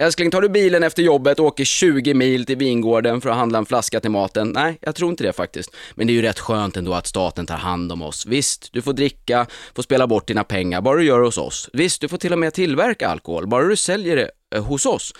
Älskling, 0.00 0.30
tar 0.30 0.40
du 0.40 0.48
bilen 0.48 0.82
efter 0.82 1.02
jobbet 1.02 1.38
och 1.38 1.46
åker 1.46 1.64
20 1.64 2.14
mil 2.14 2.46
till 2.46 2.56
vingården 2.56 3.20
för 3.20 3.30
att 3.30 3.36
handla 3.36 3.58
en 3.58 3.66
flaska 3.66 4.00
till 4.00 4.10
maten? 4.10 4.48
Nej, 4.48 4.78
jag 4.80 4.94
tror 4.94 5.10
inte 5.10 5.24
det 5.24 5.32
faktiskt. 5.32 5.74
Men 5.94 6.06
det 6.06 6.12
är 6.12 6.14
ju 6.14 6.22
rätt 6.22 6.38
skönt 6.38 6.76
ändå 6.76 6.94
att 6.94 7.06
staten 7.06 7.46
tar 7.46 7.56
hand 7.56 7.92
om 7.92 8.02
oss. 8.02 8.26
Visst, 8.26 8.72
du 8.72 8.82
får 8.82 8.92
dricka, 8.92 9.46
får 9.74 9.82
spela 9.82 10.06
bort 10.06 10.26
dina 10.26 10.44
pengar, 10.44 10.80
bara 10.80 10.98
du 10.98 11.04
gör 11.04 11.18
det 11.18 11.24
hos 11.24 11.38
oss. 11.38 11.70
Visst, 11.72 12.00
du 12.00 12.08
får 12.08 12.16
till 12.16 12.32
och 12.32 12.38
med 12.38 12.54
tillverka 12.54 13.08
alkohol, 13.08 13.46
bara 13.46 13.64
du 13.64 13.76
säljer 13.76 14.16
det 14.16 14.30
eh, 14.54 14.64
hos 14.64 14.86
oss. 14.86 15.14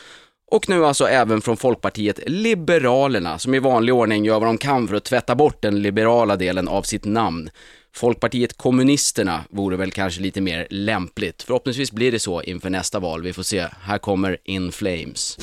Och 0.51 0.69
nu 0.69 0.87
alltså 0.87 1.09
även 1.09 1.41
från 1.41 1.57
Folkpartiet 1.57 2.21
Liberalerna, 2.27 3.39
som 3.39 3.55
i 3.55 3.59
vanlig 3.59 3.95
ordning 3.95 4.25
gör 4.25 4.41
vad 4.41 4.49
de 4.49 4.59
kan 4.59 4.89
för 4.89 4.97
att 4.97 5.05
tvätta 5.05 5.35
bort 5.35 5.63
den 5.63 5.83
liberala 5.83 6.37
delen 6.37 6.69
av 6.69 6.83
sitt 6.83 7.05
namn. 7.05 7.51
Folkpartiet 7.95 8.57
Kommunisterna 8.57 9.45
vore 9.51 9.77
väl 9.77 9.91
kanske 9.91 10.21
lite 10.21 10.41
mer 10.41 10.67
lämpligt. 10.71 11.43
Förhoppningsvis 11.43 11.93
blir 11.93 12.13
det 12.13 12.21
så 12.21 12.43
inför 12.43 12.71
nästa 12.71 12.99
val. 12.99 13.23
Vi 13.23 13.33
får 13.33 13.43
se. 13.43 13.67
Här 13.83 13.99
kommer 13.99 14.37
In 14.45 14.73
Flames. 14.73 15.39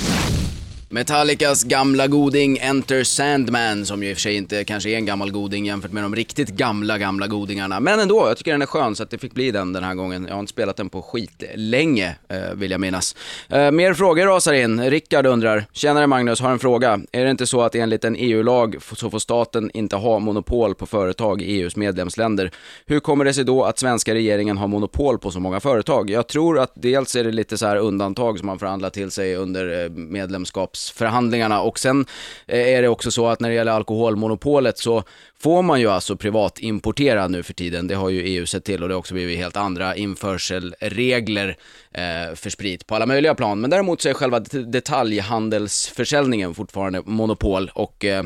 Metallicas 0.89 1.63
gamla 1.63 2.07
goding 2.07 2.57
Enter 2.57 3.03
Sandman, 3.03 3.85
som 3.85 4.03
ju 4.03 4.09
i 4.09 4.13
och 4.13 4.17
för 4.17 4.21
sig 4.21 4.35
inte 4.35 4.63
kanske 4.63 4.89
är 4.89 4.95
en 4.95 5.05
gammal 5.05 5.31
goding 5.31 5.65
jämfört 5.65 5.91
med 5.91 6.03
de 6.03 6.15
riktigt 6.15 6.49
gamla, 6.49 6.97
gamla 6.97 7.27
godingarna. 7.27 7.79
Men 7.79 7.99
ändå, 7.99 8.27
jag 8.27 8.37
tycker 8.37 8.51
den 8.51 8.61
är 8.61 8.65
skön 8.65 8.95
så 8.95 9.03
att 9.03 9.09
det 9.09 9.17
fick 9.17 9.33
bli 9.33 9.51
den 9.51 9.73
den 9.73 9.83
här 9.83 9.95
gången. 9.95 10.25
Jag 10.25 10.33
har 10.33 10.39
inte 10.39 10.49
spelat 10.49 10.77
den 10.77 10.89
på 10.89 11.01
skit 11.01 11.43
länge, 11.55 12.15
eh, 12.27 12.53
vill 12.53 12.71
jag 12.71 12.81
minnas. 12.81 13.15
Eh, 13.49 13.71
mer 13.71 13.93
frågor 13.93 14.25
rasar 14.25 14.53
in. 14.53 14.89
Rickard 14.89 15.25
undrar, 15.25 15.65
tjenare 15.71 16.07
Magnus, 16.07 16.39
har 16.39 16.51
en 16.51 16.59
fråga. 16.59 16.99
Är 17.11 17.25
det 17.25 17.31
inte 17.31 17.47
så 17.47 17.61
att 17.61 17.75
enligt 17.75 18.03
en 18.03 18.15
EU-lag 18.15 18.75
så 18.95 19.09
får 19.09 19.19
staten 19.19 19.71
inte 19.73 19.95
ha 19.95 20.19
monopol 20.19 20.75
på 20.75 20.85
företag 20.85 21.41
i 21.41 21.45
EUs 21.45 21.75
medlemsländer? 21.75 22.51
Hur 22.85 22.99
kommer 22.99 23.25
det 23.25 23.33
sig 23.33 23.43
då 23.43 23.63
att 23.63 23.79
svenska 23.79 24.13
regeringen 24.13 24.57
har 24.57 24.67
monopol 24.67 25.19
på 25.19 25.31
så 25.31 25.39
många 25.39 25.59
företag? 25.59 26.09
Jag 26.09 26.27
tror 26.27 26.59
att 26.59 26.71
dels 26.75 27.15
är 27.15 27.23
det 27.23 27.31
lite 27.31 27.57
så 27.57 27.65
här 27.65 27.77
undantag 27.77 28.39
som 28.39 28.45
man 28.45 28.59
förhandlar 28.59 28.89
till 28.89 29.11
sig 29.11 29.35
under 29.35 29.83
eh, 29.83 29.89
medlemskap 29.89 30.76
medlemskapsförhandlingarna 30.77 31.61
och 31.61 31.79
sen 31.79 32.05
eh, 32.47 32.75
är 32.75 32.81
det 32.81 32.87
också 32.87 33.11
så 33.11 33.27
att 33.27 33.39
när 33.39 33.49
det 33.49 33.55
gäller 33.55 33.71
alkoholmonopolet 33.71 34.77
så 34.77 35.03
får 35.39 35.61
man 35.61 35.79
ju 35.79 35.87
alltså 35.87 36.17
privat 36.17 36.59
importera 36.59 37.27
nu 37.27 37.43
för 37.43 37.53
tiden. 37.53 37.87
Det 37.87 37.95
har 37.95 38.09
ju 38.09 38.21
EU 38.21 38.45
sett 38.45 38.63
till 38.63 38.83
och 38.83 38.89
det 38.89 38.95
har 38.95 38.99
också 38.99 39.13
blivit 39.13 39.37
helt 39.37 39.57
andra 39.57 39.95
införselregler 39.95 41.57
eh, 41.91 42.35
för 42.35 42.49
sprit 42.49 42.87
på 42.87 42.95
alla 42.95 43.05
möjliga 43.05 43.35
plan. 43.35 43.61
Men 43.61 43.69
däremot 43.69 44.01
så 44.01 44.09
är 44.09 44.13
själva 44.13 44.39
detaljhandelsförsäljningen 44.39 46.53
fortfarande 46.53 47.01
monopol 47.05 47.71
och 47.73 48.05
eh, 48.05 48.23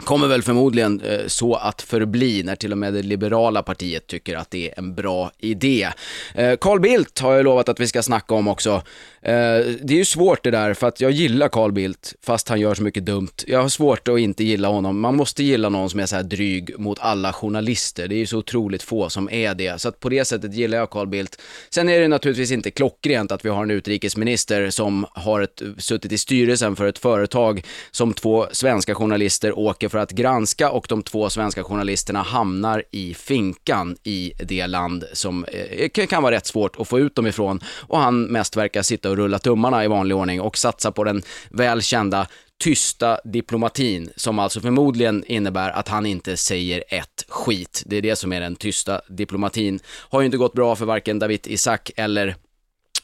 kommer 0.00 0.28
väl 0.28 0.42
förmodligen 0.42 1.00
eh, 1.00 1.26
så 1.26 1.54
att 1.54 1.82
förbli 1.82 2.42
när 2.42 2.56
till 2.56 2.72
och 2.72 2.78
med 2.78 2.94
det 2.94 3.02
liberala 3.02 3.62
partiet 3.62 4.06
tycker 4.06 4.36
att 4.36 4.50
det 4.50 4.68
är 4.68 4.78
en 4.78 4.94
bra 4.94 5.30
idé. 5.38 5.88
Eh, 6.34 6.56
Carl 6.56 6.80
Bildt 6.80 7.20
har 7.20 7.34
jag 7.34 7.44
lovat 7.44 7.68
att 7.68 7.80
vi 7.80 7.88
ska 7.88 8.02
snacka 8.02 8.34
om 8.34 8.48
också. 8.48 8.82
Eh, 9.22 9.32
det 9.80 9.90
är 9.90 9.96
ju 9.96 10.04
svårt 10.04 10.44
det 10.44 10.50
där 10.50 10.74
för 10.74 10.88
att 10.88 11.00
jag 11.00 11.10
gillar 11.10 11.48
Carl 11.48 11.72
Bildt 11.72 12.14
fast 12.22 12.48
han 12.48 12.60
gör 12.60 12.74
så 12.74 12.82
mycket 12.82 13.06
dumt. 13.06 13.28
Jag 13.46 13.62
har 13.62 13.68
svårt 13.68 14.08
att 14.08 14.18
inte 14.18 14.44
gilla 14.44 14.68
honom. 14.68 15.00
Man 15.00 15.16
måste 15.16 15.44
gilla 15.44 15.68
någon 15.68 15.90
som 15.90 16.00
är 16.00 16.06
så 16.06 16.16
här 16.16 16.22
dryg 16.22 16.78
mot 16.78 16.98
alla 17.00 17.32
journalister. 17.32 18.08
Det 18.08 18.14
är 18.14 18.18
ju 18.18 18.26
så 18.26 18.38
otroligt 18.38 18.82
få 18.82 19.10
som 19.10 19.30
är 19.30 19.54
det. 19.54 19.80
Så 19.80 19.88
att 19.88 20.00
på 20.00 20.08
det 20.08 20.24
sättet 20.24 20.54
gillar 20.54 20.78
jag 20.78 20.90
Carl 20.90 21.06
Bildt. 21.06 21.40
Sen 21.70 21.88
är 21.88 22.00
det 22.00 22.08
naturligtvis 22.08 22.50
inte 22.50 22.70
klockrent 22.70 23.32
att 23.32 23.44
vi 23.44 23.48
har 23.48 23.62
en 23.62 23.70
utrikesminister 23.70 24.70
som 24.70 25.06
har 25.10 25.40
ett, 25.40 25.62
suttit 25.78 26.12
i 26.12 26.18
styrelsen 26.18 26.76
för 26.76 26.86
ett 26.86 26.98
företag 26.98 27.62
som 27.90 28.12
två 28.12 28.46
svenska 28.52 28.94
journalister 28.94 29.58
åker 29.58 29.83
saker 29.84 29.88
för 29.88 29.98
att 29.98 30.10
granska 30.10 30.70
och 30.70 30.86
de 30.88 31.02
två 31.02 31.30
svenska 31.30 31.64
journalisterna 31.64 32.22
hamnar 32.22 32.82
i 32.92 33.14
finkan 33.14 33.96
i 34.04 34.32
det 34.38 34.66
land 34.66 35.04
som 35.12 35.44
eh, 35.44 35.88
kan 35.88 36.22
vara 36.22 36.34
rätt 36.34 36.46
svårt 36.46 36.76
att 36.80 36.88
få 36.88 36.98
ut 36.98 37.14
dem 37.14 37.26
ifrån 37.26 37.60
och 37.88 37.98
han 37.98 38.24
mest 38.32 38.56
verkar 38.56 38.82
sitta 38.82 39.10
och 39.10 39.16
rulla 39.16 39.38
tummarna 39.38 39.84
i 39.84 39.88
vanlig 39.88 40.16
ordning 40.16 40.40
och 40.40 40.58
satsa 40.58 40.92
på 40.92 41.04
den 41.04 41.22
välkända 41.50 42.26
tysta 42.58 43.20
diplomatin 43.24 44.10
som 44.16 44.38
alltså 44.38 44.60
förmodligen 44.60 45.24
innebär 45.26 45.70
att 45.70 45.88
han 45.88 46.06
inte 46.06 46.36
säger 46.36 46.84
ett 46.88 47.24
skit. 47.28 47.82
Det 47.86 47.96
är 47.96 48.02
det 48.02 48.16
som 48.16 48.32
är 48.32 48.40
den 48.40 48.56
tysta 48.56 49.00
diplomatin. 49.08 49.80
Har 50.10 50.20
ju 50.20 50.26
inte 50.26 50.38
gått 50.38 50.54
bra 50.54 50.76
för 50.76 50.86
varken 50.86 51.18
David 51.18 51.46
Isak 51.46 51.90
eller 51.96 52.36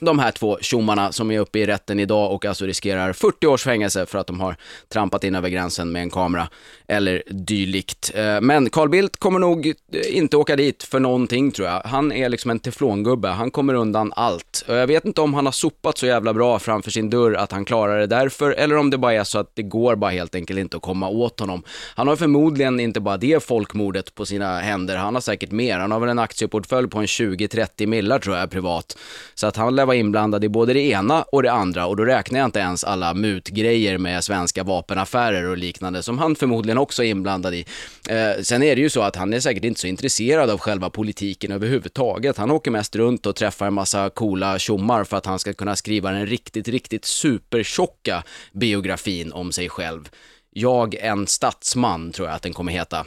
de 0.00 0.18
här 0.18 0.30
två 0.30 0.58
tjommarna 0.60 1.12
som 1.12 1.30
är 1.30 1.38
uppe 1.38 1.58
i 1.58 1.66
rätten 1.66 2.00
idag 2.00 2.32
och 2.32 2.44
alltså 2.44 2.64
riskerar 2.64 3.12
40 3.12 3.46
års 3.46 3.64
fängelse 3.64 4.06
för 4.06 4.18
att 4.18 4.26
de 4.26 4.40
har 4.40 4.56
trampat 4.88 5.24
in 5.24 5.34
över 5.34 5.48
gränsen 5.48 5.92
med 5.92 6.02
en 6.02 6.10
kamera 6.10 6.48
eller 6.88 7.22
dylikt. 7.26 8.12
Eh, 8.14 8.40
men 8.40 8.70
Carl 8.70 8.88
Bildt 8.88 9.16
kommer 9.16 9.38
nog 9.38 9.66
eh, 9.66 9.72
inte 10.16 10.36
åka 10.36 10.56
dit 10.56 10.82
för 10.82 11.00
någonting 11.00 11.50
tror 11.50 11.68
jag. 11.68 11.82
Han 11.84 12.12
är 12.12 12.28
liksom 12.28 12.50
en 12.50 12.58
teflongubbe, 12.58 13.28
han 13.28 13.50
kommer 13.50 13.74
undan 13.74 14.12
allt. 14.16 14.64
Jag 14.66 14.86
vet 14.86 15.04
inte 15.04 15.20
om 15.20 15.34
han 15.34 15.46
har 15.46 15.52
sopat 15.52 15.98
så 15.98 16.06
jävla 16.06 16.34
bra 16.34 16.58
framför 16.58 16.90
sin 16.90 17.10
dörr 17.10 17.34
att 17.34 17.52
han 17.52 17.64
klarar 17.64 17.98
det 17.98 18.06
därför, 18.06 18.50
eller 18.50 18.76
om 18.76 18.90
det 18.90 18.98
bara 18.98 19.14
är 19.14 19.24
så 19.24 19.38
att 19.38 19.50
det 19.54 19.62
går 19.62 19.96
bara 19.96 20.10
helt 20.10 20.34
enkelt 20.34 20.58
inte 20.58 20.76
att 20.76 20.82
komma 20.82 21.08
åt 21.08 21.40
honom. 21.40 21.62
Han 21.94 22.08
har 22.08 22.16
förmodligen 22.16 22.80
inte 22.80 23.00
bara 23.00 23.16
det 23.16 23.44
folkmordet 23.44 24.14
på 24.14 24.26
sina 24.26 24.60
händer, 24.60 24.96
han 24.96 25.14
har 25.14 25.20
säkert 25.20 25.50
mer. 25.50 25.78
Han 25.78 25.92
har 25.92 26.00
väl 26.00 26.08
en 26.08 26.18
aktieportfölj 26.18 26.88
på 26.88 26.98
en 26.98 27.06
20-30 27.06 27.86
millar 27.86 28.18
tror 28.18 28.36
jag 28.36 28.50
privat. 28.50 28.98
Så 29.34 29.46
att 29.46 29.56
han 29.56 29.76
lär 29.76 29.86
vara 29.90 29.98
inblandad 29.98 30.44
i 30.44 30.48
både 30.48 30.72
det 30.72 30.80
ena 30.80 31.22
och 31.22 31.42
det 31.42 31.52
andra 31.52 31.86
och 31.86 31.96
då 31.96 32.04
räknar 32.04 32.38
jag 32.38 32.44
inte 32.46 32.58
ens 32.58 32.84
alla 32.84 33.14
mutgrejer 33.14 33.98
med 33.98 34.24
svenska 34.24 34.62
vapenaffärer 34.62 35.44
och 35.44 35.56
liknande 35.58 36.02
som 36.02 36.18
han 36.18 36.36
förmodligen 36.36 36.78
också 36.78 37.04
är 37.04 37.08
inblandad 37.08 37.54
i. 37.54 37.64
Eh, 38.08 38.42
sen 38.42 38.62
är 38.62 38.76
det 38.76 38.82
ju 38.82 38.90
så 38.90 39.02
att 39.02 39.16
han 39.16 39.32
är 39.32 39.40
säkert 39.40 39.64
inte 39.64 39.80
så 39.80 39.86
intresserad 39.86 40.50
av 40.50 40.58
själva 40.58 40.90
politiken 40.90 41.52
överhuvudtaget. 41.52 42.36
Han 42.36 42.50
åker 42.50 42.70
mest 42.70 42.96
runt 42.96 43.26
och 43.26 43.36
träffar 43.36 43.66
en 43.66 43.74
massa 43.74 44.10
coola 44.10 44.58
tjommar 44.58 45.04
för 45.04 45.16
att 45.16 45.26
han 45.26 45.38
ska 45.38 45.52
kunna 45.52 45.76
skriva 45.76 46.10
den 46.10 46.26
riktigt, 46.26 46.68
riktigt 46.68 47.04
supertjocka 47.04 48.22
biografin 48.52 49.32
om 49.32 49.52
sig 49.52 49.68
själv. 49.68 50.08
Jag, 50.52 50.94
en 50.94 51.26
statsman, 51.26 52.12
tror 52.12 52.28
jag 52.28 52.36
att 52.36 52.42
den 52.42 52.52
kommer 52.52 52.72
heta 52.72 53.06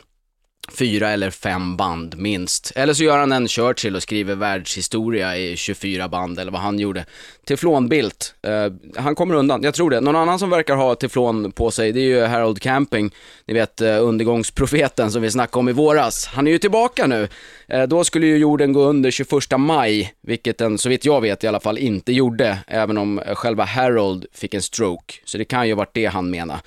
fyra 0.71 1.09
eller 1.09 1.29
fem 1.29 1.77
band 1.77 2.17
minst. 2.17 2.71
Eller 2.75 2.93
så 2.93 3.03
gör 3.03 3.17
han 3.17 3.31
en 3.31 3.47
Churchill 3.47 3.95
och 3.95 4.03
skriver 4.03 4.35
världshistoria 4.35 5.37
i 5.37 5.57
24 5.57 6.07
band 6.07 6.39
eller 6.39 6.51
vad 6.51 6.61
han 6.61 6.79
gjorde. 6.79 7.05
Teflonbilt, 7.47 8.35
uh, 8.47 9.01
han 9.01 9.15
kommer 9.15 9.35
undan, 9.35 9.63
jag 9.63 9.73
tror 9.73 9.89
det. 9.89 10.01
Någon 10.01 10.15
annan 10.15 10.39
som 10.39 10.49
verkar 10.49 10.75
ha 10.75 10.95
teflon 10.95 11.51
på 11.51 11.71
sig, 11.71 11.91
det 11.91 11.99
är 11.99 12.03
ju 12.03 12.21
Harold 12.21 12.61
Camping, 12.61 13.11
ni 13.45 13.53
vet 13.53 13.81
uh, 13.81 13.87
undergångsprofeten 13.87 15.11
som 15.11 15.21
vi 15.21 15.31
snackade 15.31 15.59
om 15.59 15.69
i 15.69 15.71
våras. 15.71 16.25
Han 16.25 16.47
är 16.47 16.51
ju 16.51 16.57
tillbaka 16.57 17.07
nu. 17.07 17.27
Uh, 17.73 17.83
då 17.83 18.03
skulle 18.03 18.27
ju 18.27 18.37
jorden 18.37 18.73
gå 18.73 18.83
under 18.83 19.11
21 19.11 19.29
maj, 19.57 20.13
vilket 20.21 20.57
den, 20.57 20.77
så 20.77 20.89
vitt 20.89 21.05
jag 21.05 21.21
vet 21.21 21.43
i 21.43 21.47
alla 21.47 21.59
fall, 21.59 21.77
inte 21.77 22.13
gjorde, 22.13 22.57
även 22.67 22.97
om 22.97 23.21
själva 23.35 23.63
Harold 23.63 24.25
fick 24.33 24.53
en 24.53 24.61
stroke. 24.61 25.13
Så 25.25 25.37
det 25.37 25.45
kan 25.45 25.67
ju 25.67 25.73
ha 25.73 25.77
varit 25.77 25.93
det 25.93 26.05
han 26.05 26.29
menar. 26.29 26.59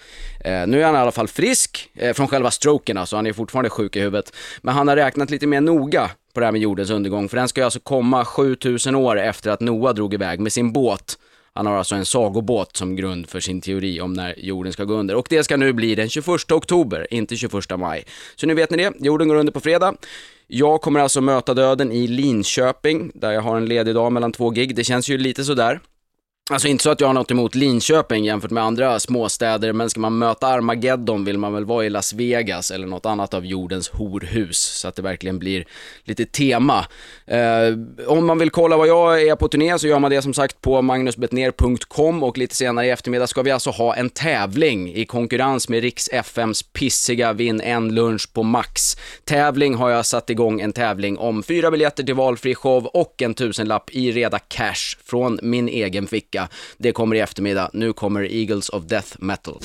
nu 0.44 0.80
är 0.80 0.84
han 0.84 0.94
i 0.94 0.98
alla 0.98 1.12
fall 1.12 1.28
frisk 1.28 1.90
från 2.14 2.28
själva 2.28 2.50
stroken, 2.50 2.98
alltså 2.98 3.16
han 3.16 3.26
är 3.26 3.32
fortfarande 3.32 3.70
sjuk 3.70 3.85
i 3.94 4.00
huvudet. 4.00 4.32
Men 4.60 4.74
han 4.74 4.88
har 4.88 4.96
räknat 4.96 5.30
lite 5.30 5.46
mer 5.46 5.60
noga 5.60 6.10
på 6.34 6.40
det 6.40 6.46
här 6.46 6.52
med 6.52 6.60
jordens 6.60 6.90
undergång, 6.90 7.28
för 7.28 7.36
den 7.36 7.48
ska 7.48 7.60
ju 7.60 7.64
alltså 7.64 7.80
komma 7.80 8.24
7000 8.24 8.94
år 8.94 9.18
efter 9.18 9.50
att 9.50 9.60
Noa 9.60 9.92
drog 9.92 10.14
iväg 10.14 10.40
med 10.40 10.52
sin 10.52 10.72
båt. 10.72 11.18
Han 11.52 11.66
har 11.66 11.76
alltså 11.76 11.94
en 11.94 12.06
sagobåt 12.06 12.76
som 12.76 12.96
grund 12.96 13.28
för 13.28 13.40
sin 13.40 13.60
teori 13.60 14.00
om 14.00 14.12
när 14.12 14.34
jorden 14.38 14.72
ska 14.72 14.84
gå 14.84 14.94
under. 14.94 15.14
Och 15.14 15.26
det 15.30 15.44
ska 15.44 15.56
nu 15.56 15.72
bli 15.72 15.94
den 15.94 16.08
21 16.08 16.52
oktober, 16.52 17.06
inte 17.10 17.36
21 17.36 17.78
maj. 17.78 18.04
Så 18.36 18.46
nu 18.46 18.54
vet 18.54 18.70
ni 18.70 18.76
det, 18.76 18.92
jorden 18.98 19.28
går 19.28 19.36
under 19.36 19.52
på 19.52 19.60
fredag. 19.60 19.94
Jag 20.46 20.80
kommer 20.80 21.00
alltså 21.00 21.20
möta 21.20 21.54
döden 21.54 21.92
i 21.92 22.06
Linköping, 22.06 23.10
där 23.14 23.32
jag 23.32 23.42
har 23.42 23.56
en 23.56 23.66
ledig 23.66 23.94
dag 23.94 24.12
mellan 24.12 24.32
två 24.32 24.50
gig. 24.50 24.76
Det 24.76 24.84
känns 24.84 25.08
ju 25.08 25.18
lite 25.18 25.44
sådär. 25.44 25.80
Alltså 26.50 26.68
inte 26.68 26.82
så 26.82 26.90
att 26.90 27.00
jag 27.00 27.08
har 27.08 27.14
något 27.14 27.30
emot 27.30 27.54
Linköping 27.54 28.24
jämfört 28.24 28.50
med 28.50 28.62
andra 28.62 29.00
småstäder, 29.00 29.72
men 29.72 29.90
ska 29.90 30.00
man 30.00 30.18
möta 30.18 30.46
Armageddon 30.46 31.24
vill 31.24 31.38
man 31.38 31.52
väl 31.52 31.64
vara 31.64 31.84
i 31.84 31.90
Las 31.90 32.12
Vegas 32.12 32.70
eller 32.70 32.86
något 32.86 33.06
annat 33.06 33.34
av 33.34 33.46
jordens 33.46 33.88
horhus, 33.88 34.58
så 34.58 34.88
att 34.88 34.94
det 34.96 35.02
verkligen 35.02 35.38
blir 35.38 35.64
lite 36.04 36.24
tema. 36.24 36.86
Eh, 37.26 38.06
om 38.06 38.26
man 38.26 38.38
vill 38.38 38.50
kolla 38.50 38.76
vad 38.76 38.88
jag 38.88 39.22
är 39.22 39.36
på 39.36 39.48
turné 39.48 39.78
så 39.78 39.86
gör 39.86 39.98
man 39.98 40.10
det 40.10 40.22
som 40.22 40.34
sagt 40.34 40.60
på 40.60 40.82
magnusbetner.com 40.82 42.22
och 42.22 42.38
lite 42.38 42.56
senare 42.56 42.86
i 42.86 42.90
eftermiddag 42.90 43.26
ska 43.26 43.42
vi 43.42 43.50
alltså 43.50 43.70
ha 43.70 43.94
en 43.94 44.10
tävling 44.10 44.94
i 44.94 45.04
konkurrens 45.04 45.68
med 45.68 45.82
Riks 45.82 46.08
FMs 46.12 46.62
pissiga 46.62 47.32
Vinn 47.32 47.60
en 47.60 47.94
lunch 47.94 48.32
på 48.32 48.42
Max. 48.42 48.96
Tävling 49.24 49.74
har 49.74 49.90
jag 49.90 50.06
satt 50.06 50.30
igång 50.30 50.60
en 50.60 50.72
tävling 50.72 51.18
om 51.18 51.42
fyra 51.42 51.70
biljetter 51.70 52.04
till 52.04 52.14
valfri 52.14 52.54
show 52.54 52.86
och 52.86 53.22
en 53.22 53.34
tusenlapp 53.34 53.90
i 53.90 54.12
reda 54.12 54.38
cash 54.38 54.98
från 55.04 55.38
min 55.42 55.68
egen 55.68 56.06
ficka 56.06 56.35
vecka. 56.36 56.48
Det 56.78 56.92
kommer 56.92 57.16
i 57.16 57.20
eftermiddag. 57.20 57.70
Nu 57.72 57.92
kommer 57.92 58.22
Eagles 58.22 58.68
of 58.68 58.84
Death 58.84 59.16
Metal. 59.18 59.58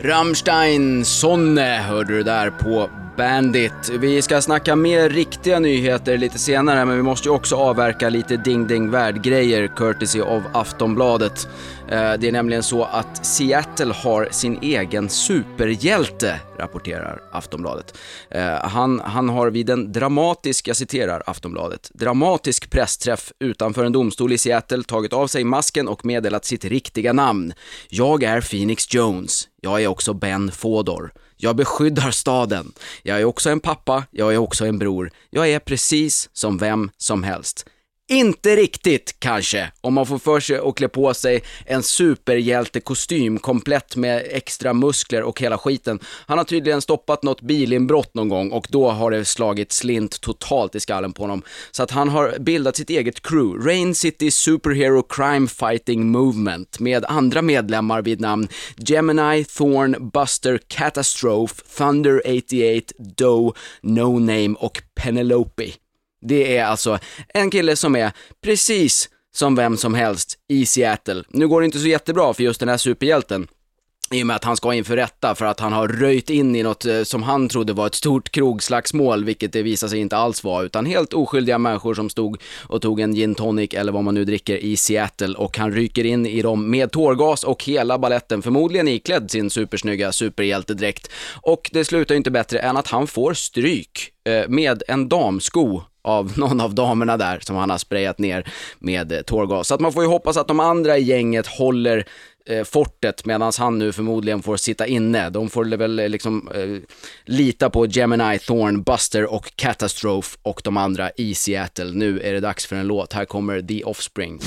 Rammstein, 0.00 1.04
Sonne 1.04 1.76
hörde 1.76 2.16
du 2.16 2.22
där 2.22 2.50
på 2.50 2.90
Bandit. 3.16 3.88
Vi 3.88 4.22
ska 4.22 4.40
snacka 4.40 4.76
mer 4.76 5.08
riktiga 5.10 5.58
nyheter 5.58 6.18
lite 6.18 6.38
senare, 6.38 6.84
men 6.84 6.96
vi 6.96 7.02
måste 7.02 7.28
ju 7.28 7.34
också 7.34 7.56
avverka 7.56 8.08
lite 8.08 8.36
ding-ding 8.36 8.90
värld-grejer, 8.90 9.68
courtesy 9.76 10.20
of 10.20 10.42
Aftonbladet. 10.52 11.48
Eh, 11.88 12.12
det 12.12 12.28
är 12.28 12.32
nämligen 12.32 12.62
så 12.62 12.84
att 12.84 13.26
Seattle 13.26 13.92
har 13.92 14.28
sin 14.30 14.58
egen 14.62 15.08
superhjälte, 15.08 16.40
rapporterar 16.58 17.22
Aftonbladet. 17.32 17.98
Eh, 18.30 18.54
han, 18.62 19.00
han 19.00 19.28
har 19.28 19.50
vid 19.50 19.70
en 19.70 19.92
dramatisk, 19.92 20.68
jag 20.68 20.76
citerar 20.76 21.22
Aftonbladet, 21.26 21.90
dramatisk 21.94 22.70
pressträff 22.70 23.32
utanför 23.38 23.84
en 23.84 23.92
domstol 23.92 24.32
i 24.32 24.38
Seattle 24.38 24.82
tagit 24.82 25.12
av 25.12 25.26
sig 25.26 25.44
masken 25.44 25.88
och 25.88 26.04
meddelat 26.04 26.44
sitt 26.44 26.64
riktiga 26.64 27.12
namn. 27.12 27.52
Jag 27.88 28.22
är 28.22 28.40
Phoenix 28.40 28.94
Jones. 28.94 29.48
Jag 29.60 29.82
är 29.82 29.86
också 29.86 30.14
Ben 30.14 30.52
Fodor. 30.52 31.12
Jag 31.36 31.56
beskyddar 31.56 32.10
staden. 32.10 32.72
Jag 33.02 33.20
är 33.20 33.24
också 33.24 33.50
en 33.50 33.60
pappa, 33.60 34.04
jag 34.10 34.34
är 34.34 34.38
också 34.38 34.66
en 34.66 34.78
bror. 34.78 35.10
Jag 35.30 35.48
är 35.48 35.58
precis 35.58 36.30
som 36.32 36.58
vem 36.58 36.90
som 36.96 37.22
helst. 37.22 37.66
Inte 38.10 38.56
riktigt 38.56 39.16
kanske, 39.18 39.70
om 39.80 39.94
man 39.94 40.06
får 40.06 40.18
för 40.18 40.40
sig 40.40 40.58
att 40.58 40.74
klä 40.76 40.88
på 40.88 41.14
sig 41.14 41.42
en 41.66 41.82
superhjältekostym 41.82 43.38
komplett 43.38 43.96
med 43.96 44.26
extra 44.30 44.72
muskler 44.72 45.22
och 45.22 45.40
hela 45.40 45.58
skiten. 45.58 46.00
Han 46.26 46.38
har 46.38 46.44
tydligen 46.44 46.82
stoppat 46.82 47.22
något 47.22 47.40
bilinbrott 47.40 48.14
någon 48.14 48.28
gång 48.28 48.50
och 48.50 48.66
då 48.70 48.90
har 48.90 49.10
det 49.10 49.24
slagit 49.24 49.72
slint 49.72 50.20
totalt 50.20 50.74
i 50.74 50.80
skallen 50.80 51.12
på 51.12 51.22
honom. 51.22 51.42
Så 51.70 51.82
att 51.82 51.90
han 51.90 52.08
har 52.08 52.38
bildat 52.38 52.76
sitt 52.76 52.90
eget 52.90 53.22
crew, 53.22 53.70
Rain 53.70 53.94
City 53.94 54.30
Superhero 54.30 55.02
Crime 55.02 55.48
Fighting 55.48 56.10
Movement, 56.10 56.78
med 56.80 57.04
andra 57.04 57.42
medlemmar 57.42 58.02
vid 58.02 58.20
namn 58.20 58.48
Gemini, 58.76 59.44
Thorn, 59.44 60.10
Buster, 60.12 60.60
Catastrophe, 60.68 61.62
Thunder 61.76 62.22
88, 62.24 62.94
Doe, 62.98 63.52
No 63.82 64.18
Name 64.18 64.54
och 64.58 64.82
Penelope. 64.94 65.72
Det 66.20 66.56
är 66.56 66.64
alltså 66.64 66.98
en 67.28 67.50
kille 67.50 67.76
som 67.76 67.96
är 67.96 68.12
precis 68.44 69.08
som 69.34 69.54
vem 69.54 69.76
som 69.76 69.94
helst 69.94 70.38
i 70.48 70.66
Seattle. 70.66 71.24
Nu 71.28 71.48
går 71.48 71.60
det 71.60 71.64
inte 71.64 71.78
så 71.78 71.86
jättebra 71.86 72.34
för 72.34 72.42
just 72.42 72.60
den 72.60 72.68
här 72.68 72.76
superhjälten 72.76 73.48
i 74.10 74.22
och 74.22 74.26
med 74.26 74.36
att 74.36 74.44
han 74.44 74.56
ska 74.56 74.74
inför 74.74 74.96
rätta 74.96 75.34
för 75.34 75.44
att 75.44 75.60
han 75.60 75.72
har 75.72 75.88
röjt 75.88 76.30
in 76.30 76.56
i 76.56 76.62
något 76.62 76.84
eh, 76.84 77.02
som 77.02 77.22
han 77.22 77.48
trodde 77.48 77.72
var 77.72 77.86
ett 77.86 77.94
stort 77.94 78.30
krogslagsmål, 78.30 79.24
vilket 79.24 79.52
det 79.52 79.62
visade 79.62 79.90
sig 79.90 79.98
inte 79.98 80.16
alls 80.16 80.44
vara, 80.44 80.64
utan 80.64 80.86
helt 80.86 81.12
oskyldiga 81.12 81.58
människor 81.58 81.94
som 81.94 82.10
stod 82.10 82.42
och 82.66 82.82
tog 82.82 83.00
en 83.00 83.14
gin 83.14 83.34
tonic 83.34 83.74
eller 83.74 83.92
vad 83.92 84.04
man 84.04 84.14
nu 84.14 84.24
dricker 84.24 84.56
i 84.56 84.76
Seattle 84.76 85.34
och 85.34 85.58
han 85.58 85.72
ryker 85.72 86.04
in 86.04 86.26
i 86.26 86.42
dem 86.42 86.70
med 86.70 86.92
tårgas 86.92 87.44
och 87.44 87.64
hela 87.64 87.98
balletten, 87.98 88.42
förmodligen 88.42 88.88
iklädd 88.88 89.30
sin 89.30 89.50
supersnygga 89.50 90.12
superhjältedräkt. 90.12 91.10
Och 91.42 91.70
det 91.72 91.84
slutar 91.84 92.14
inte 92.14 92.30
bättre 92.30 92.58
än 92.58 92.76
att 92.76 92.88
han 92.88 93.06
får 93.06 93.34
stryk 93.34 94.10
eh, 94.24 94.48
med 94.48 94.82
en 94.88 95.08
damsko 95.08 95.82
av 96.08 96.32
någon 96.38 96.60
av 96.60 96.74
damerna 96.74 97.16
där 97.16 97.38
som 97.40 97.56
han 97.56 97.70
har 97.70 97.78
sprayat 97.78 98.18
ner 98.18 98.52
med 98.78 99.12
eh, 99.12 99.20
tårgas. 99.20 99.68
Så 99.68 99.74
att 99.74 99.80
man 99.80 99.92
får 99.92 100.02
ju 100.02 100.08
hoppas 100.08 100.36
att 100.36 100.48
de 100.48 100.60
andra 100.60 100.98
i 100.98 101.02
gänget 101.02 101.46
håller 101.46 102.04
eh, 102.46 102.64
fortet 102.64 103.24
medan 103.24 103.52
han 103.58 103.78
nu 103.78 103.92
förmodligen 103.92 104.42
får 104.42 104.56
sitta 104.56 104.86
inne. 104.86 105.30
De 105.30 105.50
får 105.50 105.76
väl 105.76 105.98
eh, 105.98 106.08
liksom 106.08 106.48
eh, 106.54 106.94
lita 107.24 107.70
på 107.70 107.86
Gemini, 107.86 108.38
Thorn, 108.38 108.82
Buster 108.82 109.32
och 109.32 109.56
Catastrophe 109.56 110.38
och 110.42 110.60
de 110.64 110.76
andra 110.76 111.10
i 111.16 111.34
Seattle. 111.34 111.92
Nu 111.92 112.20
är 112.20 112.32
det 112.32 112.40
dags 112.40 112.66
för 112.66 112.76
en 112.76 112.86
låt. 112.86 113.12
Här 113.12 113.24
kommer 113.24 113.62
The 113.62 113.84
Offspring. 113.84 114.40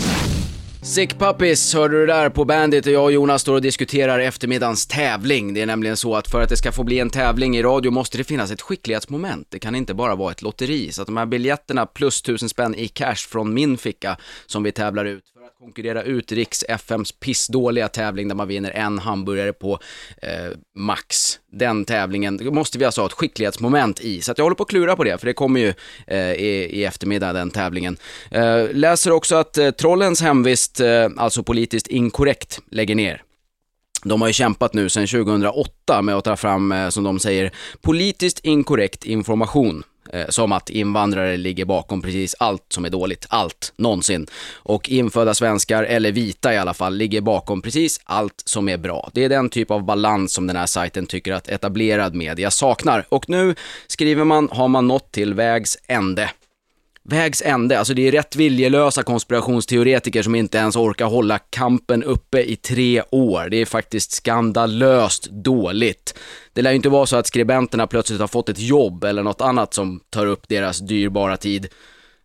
Sick 0.83 1.19
Puppies 1.19 1.73
hörde 1.73 1.99
du 1.99 2.05
där 2.05 2.29
på 2.29 2.45
Bandit 2.45 2.85
och 2.85 2.91
jag 2.91 3.03
och 3.03 3.11
Jonas 3.11 3.41
står 3.41 3.53
och 3.53 3.61
diskuterar 3.61 4.19
eftermiddagens 4.19 4.87
tävling. 4.87 5.53
Det 5.53 5.61
är 5.61 5.65
nämligen 5.65 5.97
så 5.97 6.15
att 6.15 6.27
för 6.27 6.41
att 6.41 6.49
det 6.49 6.57
ska 6.57 6.71
få 6.71 6.83
bli 6.83 6.99
en 6.99 7.09
tävling 7.09 7.57
i 7.57 7.63
radio 7.63 7.91
måste 7.91 8.17
det 8.17 8.23
finnas 8.23 8.51
ett 8.51 8.61
skicklighetsmoment. 8.61 9.47
Det 9.49 9.59
kan 9.59 9.75
inte 9.75 9.93
bara 9.93 10.15
vara 10.15 10.31
ett 10.31 10.41
lotteri. 10.41 10.91
Så 10.91 11.01
att 11.01 11.05
de 11.05 11.17
här 11.17 11.25
biljetterna 11.25 11.85
plus 11.85 12.21
tusen 12.21 12.49
spänn 12.49 12.75
i 12.75 12.87
cash 12.87 13.15
från 13.15 13.53
min 13.53 13.77
ficka 13.77 14.17
som 14.45 14.63
vi 14.63 14.71
tävlar 14.71 15.05
ut. 15.05 15.23
Konkurrera 15.61 16.03
ut 16.03 16.31
Riks 16.31 16.63
FMs 16.69 17.11
pissdåliga 17.11 17.87
tävling 17.87 18.27
där 18.27 18.35
man 18.35 18.47
vinner 18.47 18.71
en 18.71 18.99
hamburgare 18.99 19.53
på 19.53 19.79
eh, 20.21 20.57
max. 20.75 21.39
Den 21.51 21.85
tävlingen 21.85 22.39
måste 22.43 22.77
vi 22.77 22.85
alltså 22.85 23.01
ha 23.01 23.05
ett 23.05 23.13
skicklighetsmoment 23.13 23.99
i, 23.99 24.21
så 24.21 24.31
att 24.31 24.37
jag 24.37 24.45
håller 24.45 24.55
på 24.55 24.63
att 24.63 24.69
klura 24.69 24.95
på 24.95 25.03
det, 25.03 25.17
för 25.17 25.27
det 25.27 25.33
kommer 25.33 25.59
ju 25.59 25.73
eh, 26.07 26.31
i, 26.31 26.69
i 26.71 26.85
eftermiddag, 26.85 27.33
den 27.33 27.51
tävlingen. 27.51 27.97
Eh, 28.31 28.67
läser 28.73 29.11
också 29.11 29.35
att 29.35 29.57
eh, 29.57 29.71
Trollens 29.71 30.21
hemvist, 30.21 30.79
eh, 30.79 31.09
alltså 31.17 31.43
politiskt 31.43 31.87
inkorrekt, 31.87 32.59
lägger 32.71 32.95
ner. 32.95 33.23
De 34.03 34.21
har 34.21 34.27
ju 34.27 34.33
kämpat 34.33 34.73
nu 34.73 34.89
sedan 34.89 35.07
2008 35.07 36.01
med 36.01 36.15
att 36.15 36.23
ta 36.23 36.35
fram, 36.37 36.71
eh, 36.71 36.89
som 36.89 37.03
de 37.03 37.19
säger, 37.19 37.51
politiskt 37.81 38.39
inkorrekt 38.39 39.05
information. 39.05 39.83
Eh, 40.13 40.25
Som 40.29 40.51
att 40.51 40.69
invandrare 40.69 41.37
ligger 41.37 41.65
bakom 41.65 42.01
precis 42.01 42.35
allt 42.39 42.65
som 42.69 42.85
är 42.85 42.89
dåligt, 42.89 43.25
allt, 43.29 43.73
någonsin. 43.75 44.27
Och 44.53 44.89
infödda 44.89 45.33
svenskar, 45.33 45.83
eller 45.83 46.11
vita 46.11 46.53
i 46.53 46.57
alla 46.57 46.73
fall, 46.73 46.95
ligger 46.95 47.21
bakom 47.21 47.61
precis 47.61 47.99
allt 48.03 48.41
som 48.45 48.69
är 48.69 48.77
bra. 48.77 49.09
Det 49.13 49.23
är 49.23 49.29
den 49.29 49.49
typ 49.49 49.71
av 49.71 49.83
balans 49.83 50.33
som 50.33 50.47
den 50.47 50.55
här 50.55 50.65
sajten 50.65 51.05
tycker 51.05 51.33
att 51.33 51.47
etablerad 51.49 52.15
media 52.15 52.51
saknar. 52.51 53.05
Och 53.09 53.29
nu, 53.29 53.55
skriver 53.87 54.23
man, 54.23 54.49
har 54.51 54.67
man 54.67 54.87
nått 54.87 55.11
till 55.11 55.33
vägs 55.33 55.77
ände. 55.87 56.29
Vägs 57.03 57.41
ände, 57.41 57.79
alltså 57.79 57.93
det 57.93 58.07
är 58.07 58.11
rätt 58.11 58.35
viljelösa 58.35 59.03
konspirationsteoretiker 59.03 60.23
som 60.23 60.35
inte 60.35 60.57
ens 60.57 60.75
orkar 60.75 61.05
hålla 61.05 61.39
kampen 61.39 62.03
uppe 62.03 62.41
i 62.41 62.55
tre 62.55 63.03
år. 63.11 63.49
Det 63.49 63.57
är 63.57 63.65
faktiskt 63.65 64.11
skandalöst 64.11 65.29
dåligt. 65.31 66.17
Det 66.53 66.61
lär 66.61 66.71
ju 66.71 66.75
inte 66.75 66.89
vara 66.89 67.05
så 67.05 67.15
att 67.15 67.27
skribenterna 67.27 67.87
plötsligt 67.87 68.19
har 68.19 68.27
fått 68.27 68.49
ett 68.49 68.59
jobb 68.59 69.03
eller 69.03 69.23
något 69.23 69.41
annat 69.41 69.73
som 69.73 69.99
tar 70.09 70.25
upp 70.25 70.47
deras 70.47 70.79
dyrbara 70.79 71.37
tid. 71.37 71.67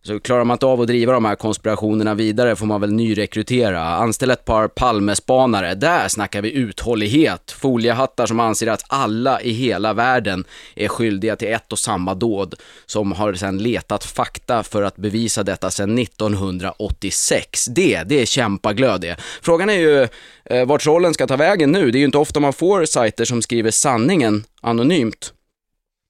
Så 0.03 0.19
klarar 0.19 0.43
man 0.43 0.55
inte 0.55 0.65
av 0.65 0.81
att 0.81 0.87
driva 0.87 1.13
de 1.13 1.25
här 1.25 1.35
konspirationerna 1.35 2.13
vidare 2.13 2.55
får 2.55 2.65
man 2.65 2.81
väl 2.81 2.93
nyrekrytera. 2.93 3.81
Anställ 3.81 4.31
ett 4.31 4.45
par 4.45 4.67
Palmespanare. 4.67 5.75
Där 5.75 6.07
snackar 6.07 6.41
vi 6.41 6.51
uthållighet. 6.51 7.51
Foliehattar 7.51 8.25
som 8.25 8.39
anser 8.39 8.67
att 8.67 8.83
alla 8.87 9.41
i 9.41 9.51
hela 9.51 9.93
världen 9.93 10.45
är 10.75 10.87
skyldiga 10.87 11.35
till 11.35 11.47
ett 11.47 11.71
och 11.71 11.79
samma 11.79 12.13
dåd. 12.13 12.55
Som 12.85 13.11
har 13.11 13.33
sedan 13.33 13.57
letat 13.57 14.03
fakta 14.03 14.63
för 14.63 14.83
att 14.83 14.95
bevisa 14.95 15.43
detta 15.43 15.71
sedan 15.71 15.97
1986. 15.97 17.65
Det, 17.65 18.03
det 18.03 18.21
är 18.21 18.25
kämpaglöd 18.25 19.01
det. 19.01 19.15
Frågan 19.41 19.69
är 19.69 19.73
ju 19.73 20.07
eh, 20.45 20.65
vart 20.65 20.81
trollen 20.81 21.13
ska 21.13 21.27
ta 21.27 21.35
vägen 21.35 21.71
nu. 21.71 21.91
Det 21.91 21.97
är 21.97 21.99
ju 21.99 22.05
inte 22.05 22.17
ofta 22.17 22.39
man 22.39 22.53
får 22.53 22.85
sajter 22.85 23.25
som 23.25 23.41
skriver 23.41 23.71
sanningen 23.71 24.43
anonymt. 24.61 25.33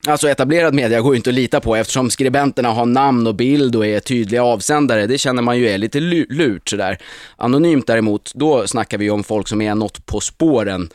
Alltså 0.08 0.30
etablerad 0.30 0.74
media 0.74 1.02
går 1.02 1.14
ju 1.14 1.18
inte 1.18 1.30
att 1.30 1.34
lita 1.34 1.60
på 1.60 1.76
eftersom 1.76 2.10
skribenterna 2.10 2.70
har 2.70 2.86
namn 2.86 3.28
och 3.28 3.36
bild 3.36 3.76
och 3.76 3.86
är 3.86 4.00
tydliga 4.00 4.44
avsändare. 4.44 5.08
Det 5.08 5.18
känner 5.18 5.42
man 5.42 5.58
ju 5.58 5.70
är 5.70 5.78
lite 5.78 6.00
lurt 6.00 6.70
sådär. 6.70 6.98
Anonymt 7.36 7.88
däremot, 7.88 8.32
då 8.36 8.68
snackar 8.68 8.98
vi 8.98 9.06
ju 9.06 9.12
om 9.12 9.24
folk 9.24 9.48
som 9.48 9.62
är 9.62 9.76
något 9.76 10.06
på 10.06 10.20
spåren. 10.20 10.90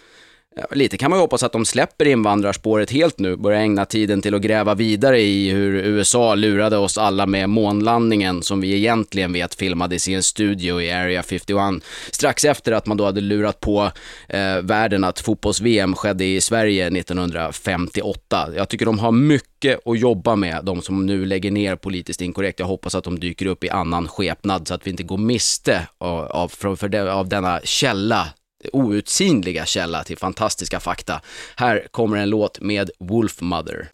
Lite 0.70 0.98
kan 0.98 1.10
man 1.10 1.18
ju 1.18 1.20
hoppas 1.20 1.42
att 1.42 1.52
de 1.52 1.64
släpper 1.64 2.04
invandrarspåret 2.04 2.90
helt 2.90 3.18
nu, 3.18 3.36
börjar 3.36 3.60
ägna 3.60 3.84
tiden 3.84 4.22
till 4.22 4.34
att 4.34 4.42
gräva 4.42 4.74
vidare 4.74 5.20
i 5.20 5.50
hur 5.50 5.74
USA 5.74 6.34
lurade 6.34 6.76
oss 6.76 6.98
alla 6.98 7.26
med 7.26 7.50
månlandningen 7.50 8.42
som 8.42 8.60
vi 8.60 8.74
egentligen 8.74 9.32
vet 9.32 9.54
filmades 9.54 10.08
i 10.08 10.14
en 10.14 10.22
studio 10.22 10.80
i 10.80 10.92
Area 10.92 11.22
51. 11.22 11.58
Strax 12.10 12.44
efter 12.44 12.72
att 12.72 12.86
man 12.86 12.96
då 12.96 13.04
hade 13.04 13.20
lurat 13.20 13.60
på 13.60 13.90
eh, 14.28 14.56
världen 14.62 15.04
att 15.04 15.20
fotbolls-VM 15.20 15.94
skedde 15.94 16.24
i 16.24 16.40
Sverige 16.40 16.86
1958. 16.86 18.48
Jag 18.56 18.68
tycker 18.68 18.86
de 18.86 18.98
har 18.98 19.12
mycket 19.12 19.86
att 19.86 19.98
jobba 19.98 20.36
med, 20.36 20.64
de 20.64 20.82
som 20.82 21.06
nu 21.06 21.24
lägger 21.24 21.50
ner 21.50 21.76
politiskt 21.76 22.20
inkorrekt. 22.20 22.58
Jag 22.58 22.66
hoppas 22.66 22.94
att 22.94 23.04
de 23.04 23.20
dyker 23.20 23.46
upp 23.46 23.64
i 23.64 23.70
annan 23.70 24.08
skepnad 24.08 24.68
så 24.68 24.74
att 24.74 24.86
vi 24.86 24.90
inte 24.90 25.02
går 25.02 25.18
miste 25.18 25.88
av, 25.98 26.24
av, 26.24 26.48
för, 26.48 26.76
för 26.76 27.06
av 27.06 27.28
denna 27.28 27.60
källa 27.64 28.28
outsinliga 28.72 29.66
källa 29.66 30.04
till 30.04 30.18
fantastiska 30.18 30.80
fakta. 30.80 31.20
Här 31.56 31.86
kommer 31.90 32.16
en 32.16 32.30
låt 32.30 32.60
med 32.60 32.90
Wolfmother. 32.98 33.90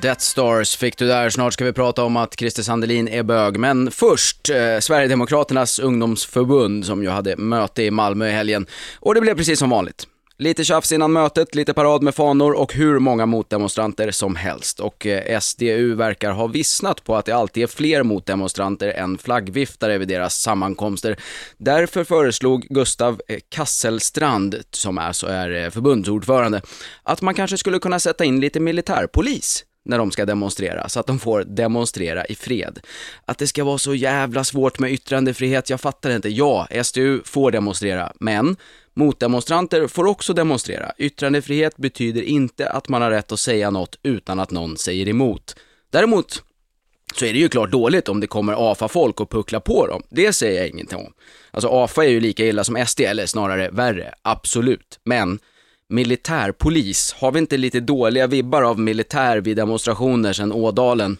Death 0.00 0.20
Stars 0.20 0.76
fick 0.76 0.98
du 0.98 1.06
där. 1.06 1.30
Snart 1.30 1.52
ska 1.52 1.64
vi 1.64 1.72
prata 1.72 2.04
om 2.04 2.16
att 2.16 2.38
Christer 2.38 2.62
Sandelin 2.62 3.08
är 3.08 3.22
bög. 3.22 3.58
Men 3.58 3.90
först, 3.90 4.50
eh, 4.50 4.78
Sverigedemokraternas 4.80 5.78
ungdomsförbund 5.78 6.86
som 6.86 7.02
ju 7.02 7.08
hade 7.08 7.36
möte 7.36 7.82
i 7.82 7.90
Malmö 7.90 8.28
i 8.28 8.32
helgen. 8.32 8.66
Och 9.00 9.14
det 9.14 9.20
blev 9.20 9.34
precis 9.34 9.58
som 9.58 9.70
vanligt. 9.70 10.06
Lite 10.40 10.64
tjafs 10.64 10.92
innan 10.92 11.12
mötet, 11.12 11.54
lite 11.54 11.74
parad 11.74 12.02
med 12.02 12.14
fanor 12.14 12.52
och 12.52 12.74
hur 12.74 12.98
många 12.98 13.26
motdemonstranter 13.26 14.10
som 14.10 14.36
helst. 14.36 14.80
Och 14.80 15.06
eh, 15.06 15.40
SDU 15.40 15.94
verkar 15.94 16.30
ha 16.30 16.46
vissnat 16.46 17.04
på 17.04 17.16
att 17.16 17.24
det 17.24 17.32
alltid 17.32 17.62
är 17.62 17.66
fler 17.66 18.02
motdemonstranter 18.02 18.88
än 18.88 19.18
flaggviftare 19.18 19.98
vid 19.98 20.08
deras 20.08 20.40
sammankomster. 20.40 21.16
Därför 21.56 22.04
föreslog 22.04 22.66
Gustav 22.70 23.20
eh, 23.28 23.38
Kasselstrand, 23.48 24.62
som 24.70 24.98
alltså 24.98 25.26
är 25.26 25.64
eh, 25.64 25.70
förbundsordförande, 25.70 26.62
att 27.02 27.22
man 27.22 27.34
kanske 27.34 27.58
skulle 27.58 27.78
kunna 27.78 28.00
sätta 28.00 28.24
in 28.24 28.40
lite 28.40 28.60
militärpolis 28.60 29.64
när 29.84 29.98
de 29.98 30.10
ska 30.10 30.26
demonstrera, 30.26 30.88
så 30.88 31.00
att 31.00 31.06
de 31.06 31.18
får 31.18 31.44
demonstrera 31.44 32.24
i 32.24 32.34
fred. 32.34 32.80
Att 33.24 33.38
det 33.38 33.46
ska 33.46 33.64
vara 33.64 33.78
så 33.78 33.94
jävla 33.94 34.44
svårt 34.44 34.78
med 34.78 34.92
yttrandefrihet, 34.92 35.70
jag 35.70 35.80
fattar 35.80 36.10
inte. 36.10 36.28
Ja, 36.28 36.68
SDU 36.82 37.20
får 37.24 37.50
demonstrera, 37.50 38.12
men 38.20 38.56
motdemonstranter 38.98 39.86
får 39.86 40.06
också 40.06 40.32
demonstrera. 40.32 40.92
Yttrandefrihet 40.98 41.76
betyder 41.76 42.22
inte 42.22 42.70
att 42.70 42.88
man 42.88 43.02
har 43.02 43.10
rätt 43.10 43.32
att 43.32 43.40
säga 43.40 43.70
något 43.70 43.98
utan 44.02 44.40
att 44.40 44.50
någon 44.50 44.76
säger 44.76 45.08
emot. 45.08 45.56
Däremot 45.90 46.42
så 47.14 47.24
är 47.24 47.32
det 47.32 47.38
ju 47.38 47.48
klart 47.48 47.70
dåligt 47.70 48.08
om 48.08 48.20
det 48.20 48.26
kommer 48.26 48.72
AFA-folk 48.72 49.20
och 49.20 49.30
pucklar 49.30 49.60
på 49.60 49.86
dem. 49.86 50.02
Det 50.10 50.32
säger 50.32 50.60
jag 50.60 50.68
ingenting 50.68 50.98
om. 50.98 51.12
Alltså 51.50 51.68
AFA 51.68 52.04
är 52.04 52.08
ju 52.08 52.20
lika 52.20 52.46
illa 52.46 52.64
som 52.64 52.86
SD, 52.86 53.00
eller 53.00 53.26
snarare 53.26 53.70
värre, 53.70 54.14
absolut. 54.22 55.00
Men 55.04 55.38
militärpolis, 55.88 57.14
har 57.18 57.32
vi 57.32 57.38
inte 57.38 57.56
lite 57.56 57.80
dåliga 57.80 58.26
vibbar 58.26 58.62
av 58.62 58.80
militär 58.80 59.40
vid 59.40 59.56
demonstrationer 59.56 60.32
sedan 60.32 60.52
Ådalen? 60.52 61.18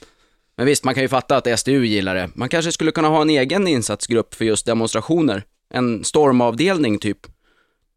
Men 0.57 0.67
visst, 0.67 0.85
man 0.85 0.95
kan 0.95 1.03
ju 1.03 1.09
fatta 1.09 1.37
att 1.37 1.61
SDU 1.61 1.85
gillar 1.87 2.15
det. 2.15 2.31
Man 2.35 2.49
kanske 2.49 2.73
skulle 2.73 2.91
kunna 2.91 3.09
ha 3.09 3.23
en 3.23 3.31
egen 3.31 3.69
insatsgrupp 3.69 4.35
för 4.35 4.45
just 4.45 4.67
demonstrationer. 4.67 5.43
En 5.75 6.05
stormavdelning 6.05 6.99
typ. 6.99 7.19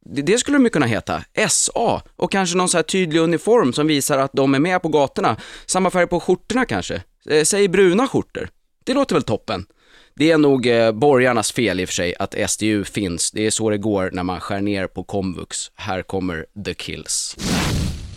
Det, 0.05 0.37
skulle 0.37 0.57
de 0.57 0.63
ju 0.63 0.69
kunna 0.69 0.85
heta. 0.85 1.23
SA. 1.49 2.01
Och 2.15 2.31
kanske 2.31 2.57
någon 2.57 2.69
så 2.69 2.77
här 2.77 2.83
tydlig 2.83 3.19
uniform 3.19 3.73
som 3.73 3.87
visar 3.87 4.17
att 4.17 4.31
de 4.33 4.55
är 4.55 4.59
med 4.59 4.81
på 4.81 4.89
gatorna. 4.89 5.37
Samma 5.65 5.89
färg 5.89 6.07
på 6.07 6.19
skjortorna 6.19 6.65
kanske. 6.65 7.01
Eh, 7.29 7.43
säg 7.43 7.67
bruna 7.67 8.07
skjortor. 8.07 8.49
Det 8.83 8.93
låter 8.93 9.15
väl 9.15 9.23
toppen. 9.23 9.65
Det 10.15 10.31
är 10.31 10.37
nog 10.37 10.67
eh, 10.67 10.91
borgarnas 10.91 11.51
fel 11.51 11.79
i 11.79 11.85
och 11.85 11.89
för 11.89 11.93
sig 11.93 12.15
att 12.19 12.35
SDU 12.51 12.83
finns. 12.83 13.31
Det 13.31 13.45
är 13.45 13.51
så 13.51 13.69
det 13.69 13.77
går 13.77 14.09
när 14.13 14.23
man 14.23 14.39
skär 14.39 14.61
ner 14.61 14.87
på 14.87 15.03
komvux. 15.03 15.71
Här 15.75 16.01
kommer 16.01 16.45
The 16.65 16.73
Kills. 16.73 17.37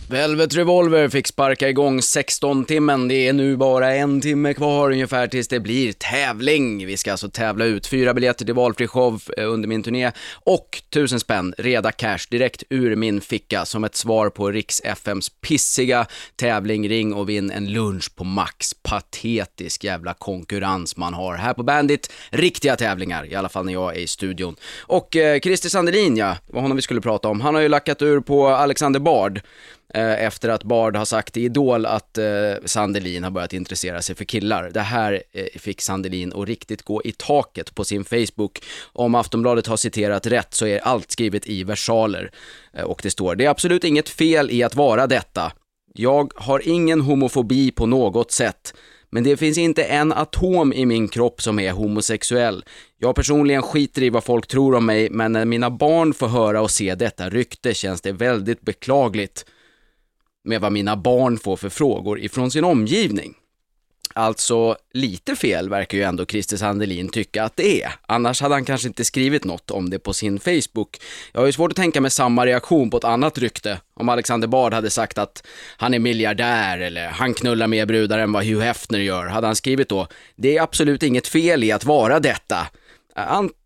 Velvet 0.09 0.57
Revolver 0.57 1.09
fick 1.09 1.27
sparka 1.27 1.69
igång 1.69 2.01
16-timmen. 2.01 3.09
Det 3.09 3.29
är 3.29 3.33
nu 3.33 3.57
bara 3.57 3.95
en 3.95 4.21
timme 4.21 4.55
kvar 4.55 4.91
ungefär 4.91 5.27
tills 5.27 5.49
det 5.49 5.61
blir 5.61 5.93
tävling. 5.93 6.87
Vi 6.87 6.97
ska 6.97 7.11
alltså 7.11 7.31
tävla 7.31 7.65
ut 7.65 7.87
fyra 7.87 8.15
biljetter 8.15 8.45
till 8.45 8.55
valfri 8.55 8.87
show 8.87 9.23
eh, 9.37 9.53
under 9.53 9.69
min 9.69 9.83
turné 9.83 10.13
och 10.45 10.83
tusen 10.91 11.21
spänn 11.21 11.55
reda 11.59 11.93
cash 11.93 12.19
direkt 12.31 12.63
ur 12.71 12.97
min 12.97 13.21
ficka 13.21 13.65
som 13.65 13.85
ett 13.85 13.97
svar 13.97 14.31
på 14.31 14.51
Riks 14.51 14.81
FMs 14.85 15.29
pissiga 15.29 16.07
tävling. 16.37 16.89
Ring 16.89 17.15
och 17.15 17.29
vinn 17.29 17.51
en 17.51 17.73
lunch 17.73 18.15
på 18.17 18.25
Max. 18.25 18.75
Patetisk 18.83 19.85
jävla 19.85 20.15
konkurrens 20.15 20.97
man 20.97 21.15
har 21.15 21.35
här 21.35 21.55
på 21.55 21.63
Bandit. 21.63 22.13
Riktiga 22.31 22.77
tävlingar, 22.77 23.27
i 23.27 23.35
alla 23.35 23.49
fall 23.49 23.65
när 23.65 23.73
jag 23.73 23.97
är 23.97 24.01
i 24.01 24.07
studion. 24.07 24.57
Och 24.81 25.17
eh, 25.17 25.41
Christer 25.41 25.69
Sandelin, 25.69 26.17
ja, 26.17 26.37
det 26.47 26.53
var 26.53 26.61
honom 26.61 26.77
vi 26.77 26.83
skulle 26.83 27.01
prata 27.01 27.29
om. 27.29 27.41
Han 27.41 27.55
har 27.55 27.63
ju 27.63 27.69
lackat 27.69 28.03
ur 28.03 28.21
på 28.21 28.49
Alexander 28.49 29.01
Bard 29.01 29.41
Eh, 29.95 30.25
efter 30.25 30.49
att 30.49 30.65
Bard 30.65 30.97
har 30.97 31.05
sagt 31.05 31.37
i 31.37 31.45
Idol 31.45 31.87
att 31.87 32.19
eh, 32.19 32.25
Sandelin 32.65 33.25
har 33.25 33.31
börjat 33.31 33.53
intressera 33.53 34.03
sig 34.03 34.17
för 34.17 34.25
killar. 34.25 34.71
Det 34.75 34.81
här 34.81 35.23
eh, 35.33 35.45
fick 35.59 35.81
Sandelin 35.81 36.33
att 36.33 36.49
riktigt 36.49 36.83
gå 36.83 37.03
i 37.05 37.13
taket 37.13 37.75
på 37.75 37.85
sin 37.85 38.05
Facebook. 38.05 38.59
Om 38.93 39.15
Aftonbladet 39.15 39.67
har 39.67 39.77
citerat 39.77 40.27
rätt 40.27 40.55
så 40.55 40.67
är 40.67 40.79
allt 40.79 41.11
skrivet 41.11 41.47
i 41.47 41.65
versaler. 41.65 42.31
Eh, 42.73 42.85
och 42.85 43.01
det 43.03 43.11
står, 43.11 43.35
det 43.35 43.45
är 43.45 43.51
absolut 43.51 43.85
inget 43.85 44.09
fel 44.09 44.51
i 44.51 44.63
att 44.63 44.75
vara 44.75 45.07
detta. 45.07 45.53
Jag 45.95 46.33
har 46.37 46.69
ingen 46.69 47.01
homofobi 47.01 47.71
på 47.71 47.87
något 47.87 48.31
sätt. 48.33 48.75
Men 49.11 49.25
det 49.25 49.37
finns 49.37 49.59
inte 49.59 49.85
en 49.85 50.13
atom 50.13 50.73
i 50.73 50.87
min 50.87 51.09
kropp 51.09 51.43
som 51.43 51.59
är 51.59 51.73
homosexuell. 51.73 52.65
Jag 52.99 53.15
personligen 53.15 53.63
skiter 53.63 54.03
i 54.03 54.11
vad 54.11 54.25
folk 54.25 54.47
tror 54.47 54.75
om 54.75 54.87
mig, 54.87 55.11
men 55.11 55.33
när 55.33 55.45
mina 55.45 55.71
barn 55.71 56.15
får 56.15 56.29
höra 56.29 56.63
och 56.63 56.71
se 56.71 56.95
detta 56.95 57.31
rykte 57.31 57.75
känns 57.75 58.01
det 58.01 58.13
väldigt 58.13 58.61
beklagligt 58.61 59.45
med 60.45 60.61
vad 60.61 60.73
mina 60.73 60.97
barn 60.97 61.39
får 61.39 61.57
för 61.57 61.69
frågor 61.69 62.21
ifrån 62.21 62.51
sin 62.51 62.65
omgivning. 62.65 63.35
Alltså, 64.17 64.77
lite 64.93 65.37
fel 65.37 65.69
verkar 65.69 65.99
ju 65.99 66.05
ändå 66.05 66.27
Christer 66.27 66.57
Sandelin 66.57 67.09
tycka 67.09 67.45
att 67.45 67.57
det 67.57 67.83
är. 67.83 67.93
Annars 68.07 68.41
hade 68.41 68.55
han 68.55 68.65
kanske 68.65 68.89
inte 68.89 69.05
skrivit 69.05 69.45
något 69.45 69.71
om 69.71 69.91
det 69.91 69.99
på 69.99 70.13
sin 70.13 70.41
Facebook. 70.41 71.01
Jag 71.33 71.41
har 71.41 71.47
ju 71.47 71.53
svårt 71.53 71.71
att 71.71 71.77
tänka 71.77 72.01
mig 72.01 72.11
samma 72.11 72.47
reaktion 72.47 72.91
på 72.91 72.97
ett 72.97 73.05
annat 73.05 73.39
rykte. 73.39 73.81
Om 73.95 74.09
Alexander 74.09 74.49
Bard 74.49 74.75
hade 74.75 74.91
sagt 74.91 75.19
att 75.19 75.47
han 75.77 75.95
är 75.95 75.99
miljardär 75.99 76.79
eller 76.79 77.07
han 77.07 77.35
knullar 77.35 77.67
mer 77.67 77.87
brudar 77.87 78.19
än 78.19 78.33
vad 78.33 78.45
Hugh 78.45 78.61
Hefner 78.61 78.99
gör, 78.99 79.27
hade 79.27 79.47
han 79.47 79.57
skrivit 79.57 79.89
då 79.89 80.07
“Det 80.37 80.57
är 80.57 80.63
absolut 80.63 81.03
inget 81.03 81.29
fel 81.29 81.65
i 81.65 81.73
att 81.73 81.85
vara 81.85 82.21
detta. 82.21 82.67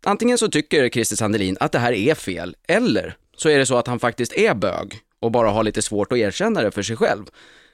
Antingen 0.05 0.37
så 0.37 0.47
tycker 0.47 0.89
Christer 0.89 1.15
Sandelin 1.15 1.57
att 1.59 1.71
det 1.71 1.79
här 1.79 1.93
är 1.93 2.15
fel, 2.15 2.55
eller 2.67 3.15
så 3.37 3.49
är 3.49 3.57
det 3.57 3.65
så 3.65 3.77
att 3.77 3.87
han 3.87 3.99
faktiskt 3.99 4.33
är 4.33 4.53
bög 4.53 5.01
och 5.21 5.31
bara 5.31 5.49
har 5.49 5.63
lite 5.63 5.81
svårt 5.81 6.11
att 6.11 6.17
erkänna 6.17 6.61
det 6.61 6.71
för 6.71 6.81
sig 6.81 6.95
själv. 6.95 7.25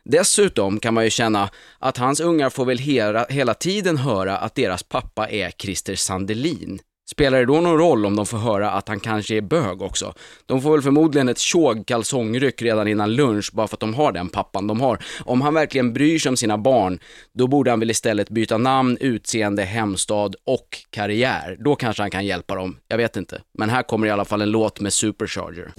Dessutom 0.03 0.79
kan 0.79 0.93
man 0.93 1.03
ju 1.03 1.10
känna 1.10 1.49
att 1.79 1.97
hans 1.97 2.19
ungar 2.19 2.49
får 2.49 2.65
väl 2.65 2.77
hela, 2.77 3.25
hela 3.29 3.53
tiden 3.53 3.97
höra 3.97 4.38
att 4.38 4.55
deras 4.55 4.84
pappa 4.84 5.29
är 5.29 5.51
Christer 5.51 5.95
Sandelin. 5.95 6.79
Spelar 7.10 7.39
det 7.39 7.45
då 7.45 7.62
någon 7.62 7.77
roll 7.77 8.05
om 8.05 8.15
de 8.15 8.25
får 8.25 8.38
höra 8.38 8.71
att 8.71 8.88
han 8.88 8.99
kanske 8.99 9.36
är 9.38 9.41
bög 9.41 9.81
också? 9.81 10.13
De 10.45 10.62
får 10.62 10.71
väl 10.71 10.81
förmodligen 10.81 11.29
ett 11.29 11.39
tjog 11.39 11.88
kalsongryck 11.88 12.62
redan 12.62 12.88
innan 12.88 13.13
lunch 13.13 13.51
bara 13.53 13.67
för 13.67 13.75
att 13.75 13.79
de 13.79 13.93
har 13.93 14.12
den 14.12 14.29
pappan 14.29 14.67
de 14.67 14.81
har. 14.81 14.99
Om 15.25 15.41
han 15.41 15.53
verkligen 15.53 15.93
bryr 15.93 16.19
sig 16.19 16.29
om 16.29 16.38
sina 16.38 16.58
barn, 16.58 16.99
då 17.34 17.47
borde 17.47 17.69
han 17.69 17.79
väl 17.79 17.91
istället 17.91 18.29
byta 18.29 18.58
namn, 18.58 18.97
utseende, 18.99 19.63
hemstad 19.63 20.36
och 20.45 20.67
karriär. 20.89 21.58
Då 21.60 21.75
kanske 21.75 22.03
han 22.03 22.12
kan 22.12 22.25
hjälpa 22.25 22.55
dem. 22.55 22.77
Jag 22.88 22.97
vet 22.97 23.17
inte. 23.17 23.41
Men 23.58 23.69
här 23.69 23.84
kommer 23.84 24.08
i 24.08 24.12
alla 24.12 24.25
fall 24.25 24.41
en 24.41 24.51
låt 24.51 24.79
med 24.79 24.93
Supercharger. 24.93 25.73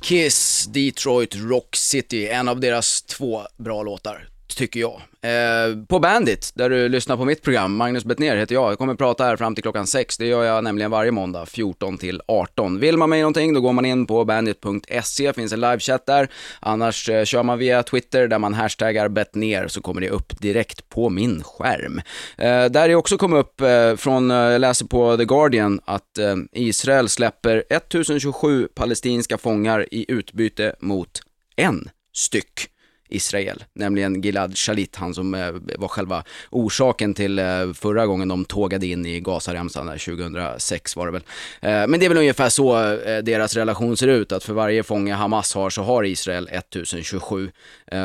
Kiss, 0.00 0.66
Detroit 0.66 1.36
Rock 1.36 1.76
City, 1.76 2.28
en 2.28 2.48
av 2.48 2.60
deras 2.60 3.02
två 3.02 3.42
bra 3.56 3.82
låtar, 3.82 4.28
tycker 4.58 4.80
jag. 4.80 5.00
Eh, 5.20 5.84
på 5.88 5.98
Bandit, 5.98 6.52
där 6.54 6.70
du 6.70 6.88
lyssnar 6.88 7.16
på 7.16 7.24
mitt 7.24 7.42
program, 7.42 7.76
Magnus 7.76 8.04
Bettner 8.04 8.36
heter 8.36 8.54
jag. 8.54 8.70
Jag 8.70 8.78
kommer 8.78 8.94
prata 8.94 9.24
här 9.24 9.36
fram 9.36 9.54
till 9.54 9.62
klockan 9.62 9.86
6, 9.86 10.18
det 10.18 10.26
gör 10.26 10.44
jag 10.44 10.64
nämligen 10.64 10.90
varje 10.90 11.10
måndag, 11.10 11.46
14 11.46 11.98
till 11.98 12.20
18. 12.28 12.80
Vill 12.80 12.96
man 12.96 13.10
mig 13.10 13.20
någonting, 13.20 13.54
då 13.54 13.60
går 13.60 13.72
man 13.72 13.84
in 13.84 14.06
på 14.06 14.24
bandit.se, 14.24 15.32
finns 15.32 15.52
en 15.52 15.60
livechatt 15.60 16.06
där. 16.06 16.28
Annars 16.60 17.08
eh, 17.08 17.24
kör 17.24 17.42
man 17.42 17.58
via 17.58 17.82
Twitter, 17.82 18.28
där 18.28 18.38
man 18.38 18.54
hashtaggar 18.54 19.08
Bettner, 19.08 19.68
så 19.68 19.80
kommer 19.80 20.00
det 20.00 20.10
upp 20.10 20.40
direkt 20.40 20.88
på 20.88 21.08
min 21.08 21.42
skärm. 21.42 22.00
Eh, 22.38 22.64
där 22.64 22.88
det 22.88 22.94
också 22.94 23.18
kom 23.18 23.32
upp 23.32 23.60
eh, 23.60 23.96
från, 23.96 24.30
eh, 24.30 24.36
jag 24.36 24.60
läser 24.60 24.86
på 24.86 25.16
The 25.16 25.24
Guardian, 25.24 25.80
att 25.84 26.18
eh, 26.18 26.36
Israel 26.52 27.08
släpper 27.08 27.64
1027 27.70 28.68
palestinska 28.74 29.38
fångar 29.38 29.86
i 29.90 30.04
utbyte 30.08 30.74
mot 30.80 31.20
en 31.56 31.88
styck. 32.14 32.68
Israel, 33.08 33.64
nämligen 33.72 34.22
Gilad 34.22 34.58
Shalit, 34.58 34.96
han 34.96 35.14
som 35.14 35.34
eh, 35.34 35.50
var 35.78 35.88
själva 35.88 36.24
orsaken 36.50 37.14
till 37.14 37.38
eh, 37.38 37.72
förra 37.74 38.06
gången 38.06 38.28
de 38.28 38.44
tågade 38.44 38.86
in 38.86 39.06
i 39.06 39.20
Gazaremsan, 39.20 39.86
där 39.86 39.98
2006 39.98 40.96
var 40.96 41.06
det 41.06 41.12
väl. 41.12 41.22
Eh, 41.60 41.86
men 41.86 42.00
det 42.00 42.06
är 42.06 42.08
väl 42.08 42.18
ungefär 42.18 42.48
så 42.48 42.74
deras 43.22 43.54
relation 43.54 43.96
ser 43.96 44.08
ut, 44.08 44.32
att 44.32 44.44
för 44.44 44.52
varje 44.52 44.82
fånge 44.82 45.14
Hamas 45.14 45.54
har 45.54 45.70
så 45.70 45.82
har 45.82 46.04
Israel 46.04 46.48
1027. 46.52 47.50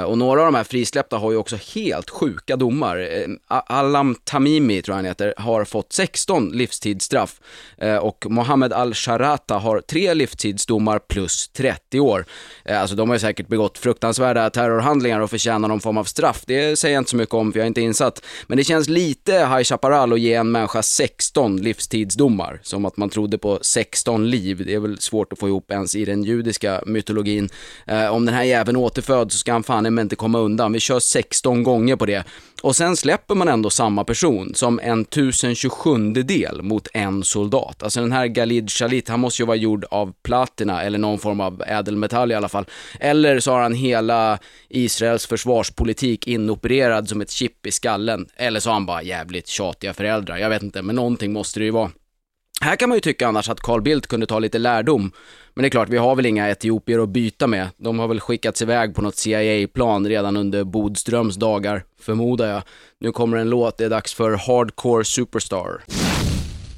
Och 0.08 0.18
några 0.18 0.40
av 0.40 0.46
de 0.46 0.56
här 0.56 0.64
frisläppta 0.64 1.18
har 1.18 1.32
ju 1.32 1.38
också 1.38 1.56
helt 1.76 2.10
sjuka 2.10 2.56
domar. 2.56 3.08
Alam 3.48 4.16
Tamimi, 4.24 4.82
tror 4.82 4.94
jag 4.94 4.98
han 4.98 5.06
heter, 5.06 5.34
har 5.38 5.66
fått 5.66 5.94
16 5.94 6.50
livstidsstraff 6.50 7.40
och 8.02 8.26
Mohammed 8.30 8.74
Al-Sharata 8.74 9.58
har 9.58 9.82
tre 9.82 10.14
livstidsdomar 10.14 11.00
plus 11.00 11.48
30 11.48 12.00
år. 12.00 12.26
Alltså 12.70 12.96
de 12.96 13.10
har 13.10 13.16
ju 13.16 13.20
säkert 13.20 13.48
begått 13.48 13.78
fruktansvärda 13.78 14.50
terrorhandlingar 14.50 14.93
och 15.22 15.30
förtjänar 15.30 15.68
någon 15.68 15.80
form 15.80 15.98
av 15.98 16.04
straff. 16.04 16.44
Det 16.46 16.80
säger 16.80 16.96
jag 16.96 17.02
inte 17.02 17.10
så 17.10 17.18
mycket 17.18 17.36
om 17.36 17.52
för 17.52 17.60
jag 17.60 17.64
är 17.64 17.68
inte 17.68 17.82
insatt. 17.82 18.26
Men 18.48 18.58
det 18.58 18.64
känns 18.64 18.90
lite 18.90 19.34
High 19.34 19.64
Chaparral 19.64 20.14
att 20.14 20.20
ge 20.20 20.34
en 20.34 20.52
människa 20.52 20.84
16 20.84 21.58
livstidsdomar. 21.58 22.60
Som 22.64 22.86
att 22.86 22.98
man 22.98 23.10
trodde 23.10 23.38
på 23.38 23.60
16 23.62 24.30
liv. 24.30 24.64
Det 24.66 24.74
är 24.74 24.80
väl 24.80 25.00
svårt 25.00 25.34
att 25.34 25.40
få 25.40 25.48
ihop 25.48 25.72
ens 25.72 25.96
i 25.96 26.06
den 26.06 26.24
judiska 26.24 26.84
mytologin. 26.86 27.50
Eh, 27.88 28.08
om 28.08 28.26
den 28.26 28.36
här 28.36 28.44
jäveln 28.44 28.78
återföds 28.78 29.34
så 29.34 29.40
ska 29.40 29.52
han 29.52 29.64
fan 29.64 30.00
inte 30.00 30.16
komma 30.16 30.40
undan. 30.40 30.74
Vi 30.74 30.80
kör 30.80 31.00
16 31.00 31.64
gånger 31.64 31.96
på 31.96 32.06
det. 32.06 32.24
Och 32.64 32.76
sen 32.76 32.98
släpper 32.98 33.36
man 33.36 33.48
ändå 33.48 33.70
samma 33.70 34.04
person 34.04 34.56
som 34.56 34.80
en 34.84 35.02
1027 35.02 36.14
del 36.14 36.62
mot 36.62 36.88
en 36.94 37.24
soldat. 37.24 37.84
Alltså 37.84 38.02
den 38.02 38.12
här 38.12 38.28
Galid 38.28 38.72
Shalit, 38.72 39.10
han 39.10 39.20
måste 39.20 39.42
ju 39.42 39.46
vara 39.46 39.58
gjord 39.58 39.86
av 39.92 40.14
platina 40.24 40.84
eller 40.84 41.00
någon 41.00 41.20
form 41.20 41.40
av 41.40 41.64
ädelmetall 41.68 42.32
i 42.32 42.36
alla 42.36 42.50
fall. 42.50 42.66
Eller 43.00 43.40
så 43.40 43.52
har 43.52 43.62
han 43.62 43.74
hela 43.74 44.40
Israels 44.70 45.28
försvarspolitik 45.28 46.28
inopererad 46.28 47.10
som 47.10 47.22
ett 47.22 47.32
chip 47.32 47.66
i 47.66 47.72
skallen. 47.72 48.28
Eller 48.36 48.60
så 48.60 48.70
har 48.70 48.74
han 48.74 48.86
bara 48.86 49.04
jävligt 49.04 49.48
tjatiga 49.48 49.94
föräldrar. 49.94 50.38
Jag 50.38 50.50
vet 50.50 50.64
inte, 50.64 50.82
men 50.82 50.96
någonting 50.96 51.34
måste 51.34 51.60
det 51.60 51.66
ju 51.66 51.72
vara. 51.72 51.92
Här 52.64 52.76
kan 52.76 52.90
man 52.90 52.96
ju 52.96 53.02
tycka 53.02 53.28
annars 53.28 53.50
att 53.50 53.60
Carl 53.60 53.82
Bildt 53.82 54.08
kunde 54.08 54.26
ta 54.26 54.40
lite 54.40 54.58
lärdom. 54.58 55.12
Men 55.54 55.64
det 55.64 55.68
är 55.68 55.70
klart, 55.70 55.90
vi 55.90 55.98
har 55.98 56.16
väl 56.16 56.26
inga 56.26 56.50
etiopier 56.50 57.00
att 57.00 57.10
byta 57.10 57.48
med. 57.48 57.68
De 57.78 58.00
har 58.00 58.08
väl 58.08 58.20
skickats 58.20 58.62
iväg 58.62 58.96
på 58.96 59.02
något 59.02 59.16
CIA-plan 59.16 60.08
redan 60.08 60.38
under 60.38 60.64
Bodströms 60.64 61.36
dagar, 61.36 61.84
förmodar 62.02 62.48
jag. 62.48 62.64
Nu 63.00 63.12
kommer 63.12 63.38
en 63.38 63.50
låt, 63.50 63.78
det 63.78 63.86
är 63.86 63.90
dags 63.90 64.14
för 64.14 64.32
Hardcore 64.32 65.06
Superstar. 65.06 65.82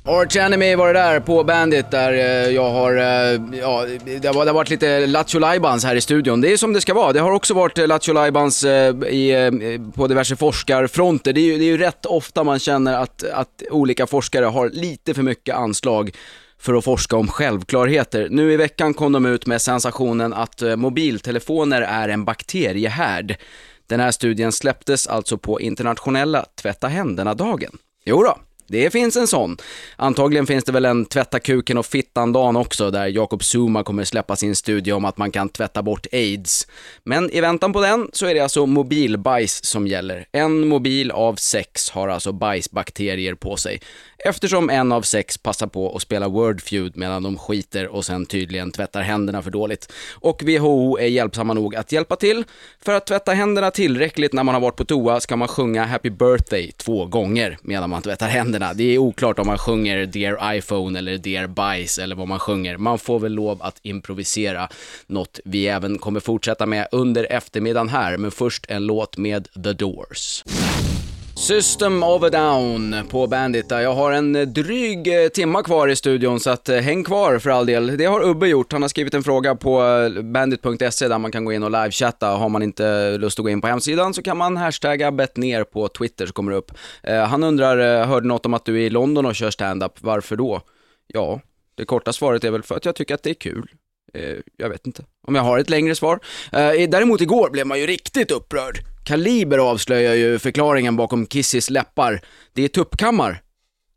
Arch 0.07 0.35
Enemy 0.35 0.75
var 0.75 0.87
det 0.87 0.99
där 0.99 1.19
på 1.19 1.43
Bandit 1.43 1.91
där 1.91 2.13
eh, 2.13 2.53
jag 2.55 2.71
har, 2.71 2.97
eh, 2.97 3.59
ja, 3.59 3.85
det 4.05 4.27
har, 4.27 4.45
det 4.45 4.51
har 4.51 4.53
varit 4.53 4.69
lite 4.69 5.07
Lattjo 5.07 5.39
Lajbans 5.39 5.83
här 5.83 5.95
i 5.95 6.01
studion. 6.01 6.41
Det 6.41 6.53
är 6.53 6.57
som 6.57 6.73
det 6.73 6.81
ska 6.81 6.93
vara. 6.93 7.13
Det 7.13 7.19
har 7.19 7.31
också 7.31 7.53
varit 7.53 7.77
eh, 7.77 7.87
Lattjo 7.87 8.13
Lajbans 8.13 8.63
i, 8.63 9.51
på 9.95 10.07
diverse 10.07 10.35
forskarfronter. 10.35 11.33
Det 11.33 11.39
är, 11.39 11.43
ju, 11.43 11.57
det 11.57 11.63
är 11.63 11.67
ju 11.67 11.77
rätt 11.77 12.05
ofta 12.05 12.43
man 12.43 12.59
känner 12.59 12.93
att, 12.93 13.23
att 13.23 13.63
olika 13.71 14.07
forskare 14.07 14.45
har 14.45 14.69
lite 14.69 15.13
för 15.13 15.23
mycket 15.23 15.55
anslag 15.55 16.11
för 16.59 16.73
att 16.73 16.83
forska 16.83 17.15
om 17.15 17.27
självklarheter. 17.27 18.27
Nu 18.31 18.53
i 18.53 18.57
veckan 18.57 18.93
kom 18.93 19.11
de 19.11 19.25
ut 19.25 19.45
med 19.45 19.61
sensationen 19.61 20.33
att 20.33 20.63
mobiltelefoner 20.77 21.81
är 21.81 22.09
en 22.09 22.25
bakteriehärd. 22.25 23.35
Den 23.87 23.99
här 23.99 24.11
studien 24.11 24.51
släpptes 24.51 25.07
alltså 25.07 25.37
på 25.37 25.61
internationella 25.61 26.45
tvätta 26.61 26.87
händerna-dagen. 26.87 27.77
Jo 28.05 28.23
då, 28.23 28.37
det 28.67 28.89
finns 28.89 29.17
en 29.17 29.27
sån. 29.27 29.57
Antagligen 29.95 30.47
finns 30.47 30.63
det 30.63 30.71
väl 30.71 30.85
en 30.85 31.05
tvätta 31.05 31.39
kuken 31.39 31.77
och 31.77 31.85
fittan-dagen 31.85 32.55
också, 32.55 32.91
där 32.91 33.07
Jakob 33.07 33.41
Zuma 33.43 33.83
kommer 33.83 34.03
släppa 34.03 34.35
sin 34.35 34.55
studie 34.55 34.91
om 34.91 35.05
att 35.05 35.17
man 35.17 35.31
kan 35.31 35.49
tvätta 35.49 35.83
bort 35.83 36.07
aids. 36.11 36.67
Men 37.03 37.31
i 37.31 37.41
väntan 37.41 37.73
på 37.73 37.81
den 37.81 38.09
så 38.13 38.25
är 38.25 38.33
det 38.33 38.39
alltså 38.39 38.65
mobilbajs 38.65 39.65
som 39.65 39.87
gäller. 39.87 40.25
En 40.31 40.67
mobil 40.67 41.11
av 41.11 41.35
sex 41.35 41.89
har 41.89 42.07
alltså 42.07 42.31
bajsbakterier 42.31 43.35
på 43.35 43.57
sig. 43.57 43.81
Eftersom 44.17 44.69
en 44.69 44.91
av 44.91 45.01
sex 45.01 45.37
passar 45.37 45.67
på 45.67 45.95
att 45.95 46.01
spela 46.01 46.27
Wordfeud 46.27 46.97
medan 46.97 47.23
de 47.23 47.37
skiter 47.37 47.87
och 47.87 48.05
sen 48.05 48.25
tydligen 48.25 48.71
tvättar 48.71 49.01
händerna 49.01 49.41
för 49.41 49.51
dåligt. 49.51 49.91
Och 50.13 50.43
WHO 50.43 50.97
är 50.97 51.07
hjälpsamma 51.07 51.53
nog 51.53 51.75
att 51.75 51.91
hjälpa 51.91 52.15
till. 52.15 52.43
För 52.85 52.93
att 52.93 53.07
tvätta 53.07 53.31
händerna 53.31 53.71
tillräckligt 53.71 54.33
när 54.33 54.43
man 54.43 54.55
har 54.55 54.61
varit 54.61 54.75
på 54.75 54.85
toa 54.85 55.19
ska 55.19 55.35
man 55.35 55.47
sjunga 55.47 55.85
Happy 55.85 56.09
birthday 56.09 56.71
två 56.71 57.05
gånger 57.05 57.57
medan 57.61 57.89
man 57.89 58.01
tvättar 58.01 58.27
händerna. 58.27 58.73
Det 58.73 58.83
är 58.83 58.97
oklart 58.97 59.39
om 59.39 59.47
man 59.47 59.57
sjunger 59.57 60.05
Dear 60.05 60.55
iPhone 60.55 60.99
eller 60.99 61.17
Dear 61.17 61.47
Bajs 61.47 61.97
eller 61.97 62.15
vad 62.15 62.27
man 62.27 62.39
sjunger. 62.39 62.77
Man 62.77 62.99
får 62.99 63.19
väl 63.19 63.31
lov 63.33 63.61
att 63.61 63.79
improvisera. 63.81 64.69
Något 65.07 65.39
vi 65.45 65.67
även 65.67 65.97
kommer 65.97 66.19
fortsätta 66.19 66.65
med 66.65 66.87
under 66.91 67.31
eftermiddagen 67.31 67.89
här, 67.89 68.17
men 68.17 68.31
först 68.31 68.65
en 68.69 68.85
låt 68.85 69.17
med 69.17 69.47
The 69.63 69.73
Doors. 69.73 70.43
System 71.37 72.03
of 72.03 72.23
a 72.23 72.29
Down 72.29 72.95
på 73.09 73.27
Bandit. 73.27 73.65
Jag 73.69 73.93
har 73.93 74.11
en 74.11 74.35
eh, 74.35 74.41
dryg 74.47 75.23
eh, 75.23 75.27
timma 75.27 75.63
kvar 75.63 75.87
i 75.87 75.95
studion, 75.95 76.39
så 76.39 76.49
att 76.49 76.69
eh, 76.69 76.77
häng 76.77 77.03
kvar 77.03 77.39
för 77.39 77.49
all 77.49 77.65
del. 77.65 77.97
Det 77.97 78.05
har 78.05 78.23
Ubbe 78.23 78.47
gjort. 78.47 78.71
Han 78.71 78.81
har 78.81 78.89
skrivit 78.89 79.13
en 79.13 79.23
fråga 79.23 79.55
på 79.55 79.81
bandit.se 80.23 81.07
där 81.07 81.17
man 81.17 81.31
kan 81.31 81.45
gå 81.45 81.53
in 81.53 81.63
och 81.63 81.71
livechatta. 81.71 82.27
Har 82.27 82.49
man 82.49 82.63
inte 82.63 83.17
lust 83.17 83.39
att 83.39 83.43
gå 83.43 83.49
in 83.49 83.61
på 83.61 83.67
hemsidan 83.67 84.13
så 84.13 84.21
kan 84.21 84.37
man 84.37 84.57
hashtagga 84.57 85.11
bettner 85.11 85.63
på 85.63 85.87
Twitter 85.87 86.25
så 86.25 86.33
kommer 86.33 86.51
det 86.51 86.57
upp. 86.57 86.71
Han 87.27 87.43
undrar, 87.43 88.05
hörde 88.05 88.27
något 88.27 88.45
om 88.45 88.53
att 88.53 88.65
du 88.65 88.75
är 88.75 88.85
i 88.85 88.89
London 88.89 89.25
och 89.25 89.35
kör 89.35 89.51
stand-up. 89.51 89.93
Varför 90.01 90.35
då? 90.35 90.61
Ja, 91.07 91.41
det 91.75 91.85
korta 91.85 92.13
svaret 92.13 92.43
är 92.43 92.51
väl 92.51 92.63
för 92.63 92.75
att 92.75 92.85
jag 92.85 92.95
tycker 92.95 93.15
att 93.15 93.23
det 93.23 93.29
är 93.29 93.33
kul. 93.33 93.71
Jag 94.57 94.69
vet 94.69 94.87
inte 94.87 95.05
om 95.27 95.35
jag 95.35 95.43
har 95.43 95.59
ett 95.59 95.69
längre 95.69 95.95
svar. 95.95 96.19
Däremot 96.87 97.21
igår 97.21 97.49
blev 97.49 97.67
man 97.67 97.79
ju 97.79 97.85
riktigt 97.85 98.31
upprörd. 98.31 98.94
Kaliber 99.05 99.57
avslöjar 99.57 100.13
ju 100.13 100.39
förklaringen 100.39 100.95
bakom 100.95 101.27
Kissis 101.27 101.69
läppar. 101.69 102.21
Det 102.53 102.63
är 102.63 102.67
tuppkammar. 102.67 103.41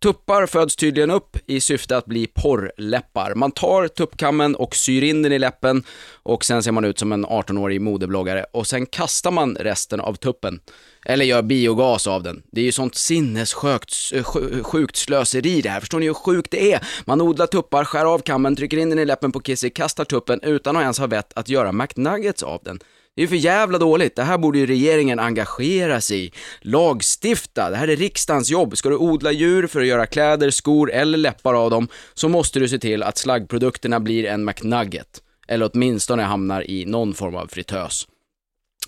Tuppar 0.03 0.47
föds 0.47 0.77
tydligen 0.77 1.11
upp 1.11 1.37
i 1.47 1.61
syfte 1.61 1.97
att 1.97 2.07
bli 2.07 2.27
porrläppar. 2.27 3.35
Man 3.35 3.51
tar 3.51 3.89
tuppkammen 3.89 4.55
och 4.55 4.77
syr 4.77 5.03
in 5.03 5.23
den 5.23 5.33
i 5.33 5.39
läppen 5.39 5.83
och 6.23 6.45
sen 6.45 6.63
ser 6.63 6.73
man 6.73 6.85
ut 6.85 6.99
som 6.99 7.13
en 7.13 7.27
18-årig 7.27 7.81
modebloggare 7.81 8.45
och 8.53 8.67
sen 8.67 8.87
kastar 8.87 9.31
man 9.31 9.57
resten 9.61 10.01
av 10.01 10.15
tuppen. 10.15 10.61
Eller 11.05 11.25
gör 11.25 11.43
biogas 11.43 12.07
av 12.07 12.23
den. 12.23 12.43
Det 12.53 12.61
är 12.61 12.65
ju 12.65 12.73
sånt 12.73 12.95
sinnessjukt 12.95 13.95
eh, 14.15 14.25
sjukt 14.63 14.97
slöseri 14.97 15.61
det 15.61 15.71
här. 15.71 15.81
Förstår 15.81 16.01
ni 16.01 16.07
hur 16.07 16.15
sjukt 16.15 16.51
det 16.51 16.73
är? 16.73 16.87
Man 17.05 17.21
odlar 17.21 17.47
tuppar, 17.47 17.85
skär 17.85 18.05
av 18.05 18.19
kammen, 18.19 18.57
trycker 18.57 18.77
in 18.77 18.91
den 18.91 18.99
i 18.99 19.05
läppen 19.05 19.33
på 19.33 19.41
Kissy, 19.41 19.71
kastar 19.71 20.05
tuppen 20.05 20.41
utan 20.43 20.77
att 20.77 20.83
ens 20.83 20.99
ha 20.99 21.07
vett 21.07 21.33
att 21.35 21.49
göra 21.49 21.73
McNuggets 21.73 22.43
av 22.43 22.61
den. 22.65 22.81
Det 23.19 23.23
är 23.23 23.25
ju 23.25 23.29
för 23.29 23.37
jävla 23.37 23.79
dåligt. 23.79 24.17
Det 24.17 24.23
här 24.23 24.39
borde 24.39 24.59
ju 24.59 24.67
regeringen 24.67 25.19
engagera 25.19 26.01
sig 26.01 26.25
i. 26.25 26.33
Lagstifta. 26.61 27.71
Det 27.71 27.77
här 27.77 27.89
är 27.89 27.97
riksdagens 27.97 28.51
jobb. 28.51 28.77
Ska 28.77 28.89
du 28.89 28.97
odla 28.97 29.33
djur 29.33 29.67
för 29.67 29.81
att 29.81 29.87
göra 29.87 30.07
kläder, 30.07 30.51
skor 30.51 30.93
eller 30.93 31.19
läppar 31.19 31.55
av 31.55 31.71
dem 31.71 31.89
så 32.15 32.29
måste 32.29 32.61
du 32.61 32.69
se 32.69 32.79
till 32.79 33.03
att 33.03 33.19
slaggprodukterna 33.19 34.01
blir 34.01 34.25
en 34.25 34.45
McNugget. 34.45 35.23
Eller 35.49 35.71
åtminstone 35.73 36.23
hamnar 36.23 36.71
i 36.71 36.85
någon 36.85 37.15
form 37.15 37.35
av 37.35 37.47
fritös. 37.47 38.09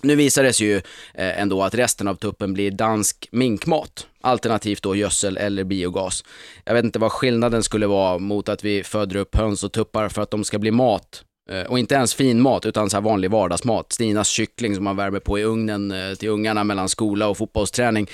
Nu 0.03 0.15
visar 0.15 0.43
det 0.43 0.53
sig 0.53 0.67
ju 0.67 0.75
eh, 1.13 1.41
ändå 1.41 1.63
att 1.63 1.75
resten 1.75 2.07
av 2.07 2.15
tuppen 2.15 2.53
blir 2.53 2.71
dansk 2.71 3.27
minkmat, 3.31 4.07
alternativt 4.21 4.83
då 4.83 4.95
gödsel 4.95 5.37
eller 5.37 5.63
biogas. 5.63 6.23
Jag 6.65 6.73
vet 6.73 6.85
inte 6.85 6.99
vad 6.99 7.11
skillnaden 7.11 7.63
skulle 7.63 7.87
vara 7.87 8.17
mot 8.17 8.49
att 8.49 8.63
vi 8.63 8.83
föder 8.83 9.15
upp 9.15 9.35
höns 9.35 9.63
och 9.63 9.71
tuppar 9.71 10.09
för 10.09 10.21
att 10.21 10.31
de 10.31 10.43
ska 10.43 10.59
bli 10.59 10.71
mat. 10.71 11.23
Eh, 11.51 11.63
och 11.63 11.79
inte 11.79 11.95
ens 11.95 12.13
fin 12.13 12.41
mat, 12.41 12.65
utan 12.65 12.89
så 12.89 12.97
här 12.97 13.01
vanlig 13.01 13.31
vardagsmat. 13.31 13.93
Stinas 13.93 14.27
kyckling 14.27 14.75
som 14.75 14.83
man 14.83 14.95
värmer 14.95 15.19
på 15.19 15.39
i 15.39 15.43
ugnen 15.43 15.91
eh, 15.91 16.15
till 16.15 16.29
ungarna 16.29 16.63
mellan 16.63 16.89
skola 16.89 17.27
och 17.27 17.37
fotbollsträning. 17.37 18.07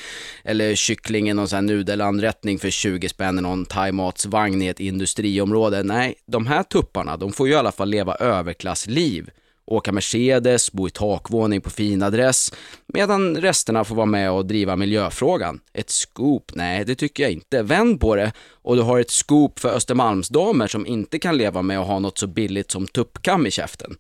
Eller 0.44 0.76
kyckling 0.76 1.30
i 1.30 1.34
någon 1.34 1.48
sån 1.48 1.58
här 1.58 1.64
nudelanrättning 1.64 2.60
för 2.60 2.70
20 2.70 3.10
spänn 3.10 3.40
i 3.40 3.42
någon 3.42 3.66
thaimatsvagn 3.66 4.62
i 4.62 4.68
ett 4.68 4.80
industriområde. 4.80 5.84
Nej, 5.84 6.16
de 6.26 6.48
här 6.48 6.64
tupparna, 6.64 7.18
de 7.18 7.34
får 7.34 7.48
ju 7.48 7.54
i 7.54 7.58
alla 7.58 7.72
fall 7.72 7.90
leva 7.90 8.16
överklassliv 8.16 9.30
åka 9.68 9.92
Mercedes, 9.92 10.72
bo 10.72 10.88
i 10.88 10.92
takvåning 10.92 11.62
på 11.62 11.70
fin 11.70 12.04
adress, 12.04 12.54
medan 12.88 13.38
resterna 13.38 13.84
får 13.84 13.96
vara 13.96 14.06
med 14.06 14.32
och 14.32 14.46
driva 14.46 14.76
miljöfrågan. 14.76 15.60
Ett 15.74 15.90
scoop? 15.90 16.52
Nej, 16.56 16.86
det 16.86 16.96
tycker 16.96 17.24
jag 17.24 17.32
inte. 17.32 17.64
Vänd 17.64 18.00
på 18.00 18.16
det 18.16 18.32
och 18.62 18.76
du 18.76 18.82
har 18.82 19.00
ett 19.00 19.12
scoop 19.12 19.60
för 19.60 19.70
Östermalmsdamer 19.70 20.68
som 20.68 20.86
inte 20.86 21.20
kan 21.20 21.38
leva 21.38 21.62
med 21.62 21.80
att 21.80 21.88
ha 21.88 22.00
något 22.00 22.18
så 22.18 22.28
billigt 22.28 22.72
som 22.72 22.88
tuppkam 22.88 23.48
i 23.48 23.52
käften. 23.52 23.98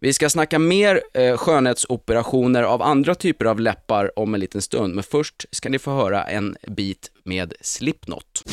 Vi 0.00 0.12
ska 0.12 0.30
snacka 0.30 0.58
mer 0.58 1.00
eh, 1.14 1.36
skönhetsoperationer 1.36 2.62
av 2.62 2.82
andra 2.82 3.14
typer 3.14 3.44
av 3.44 3.60
läppar 3.60 4.18
om 4.18 4.34
en 4.34 4.40
liten 4.40 4.62
stund, 4.62 4.94
men 4.94 5.04
först 5.04 5.44
ska 5.50 5.68
ni 5.68 5.78
få 5.78 5.90
höra 5.90 6.24
en 6.24 6.56
bit 6.68 7.10
med 7.24 7.54
Slipknot. 7.60 8.44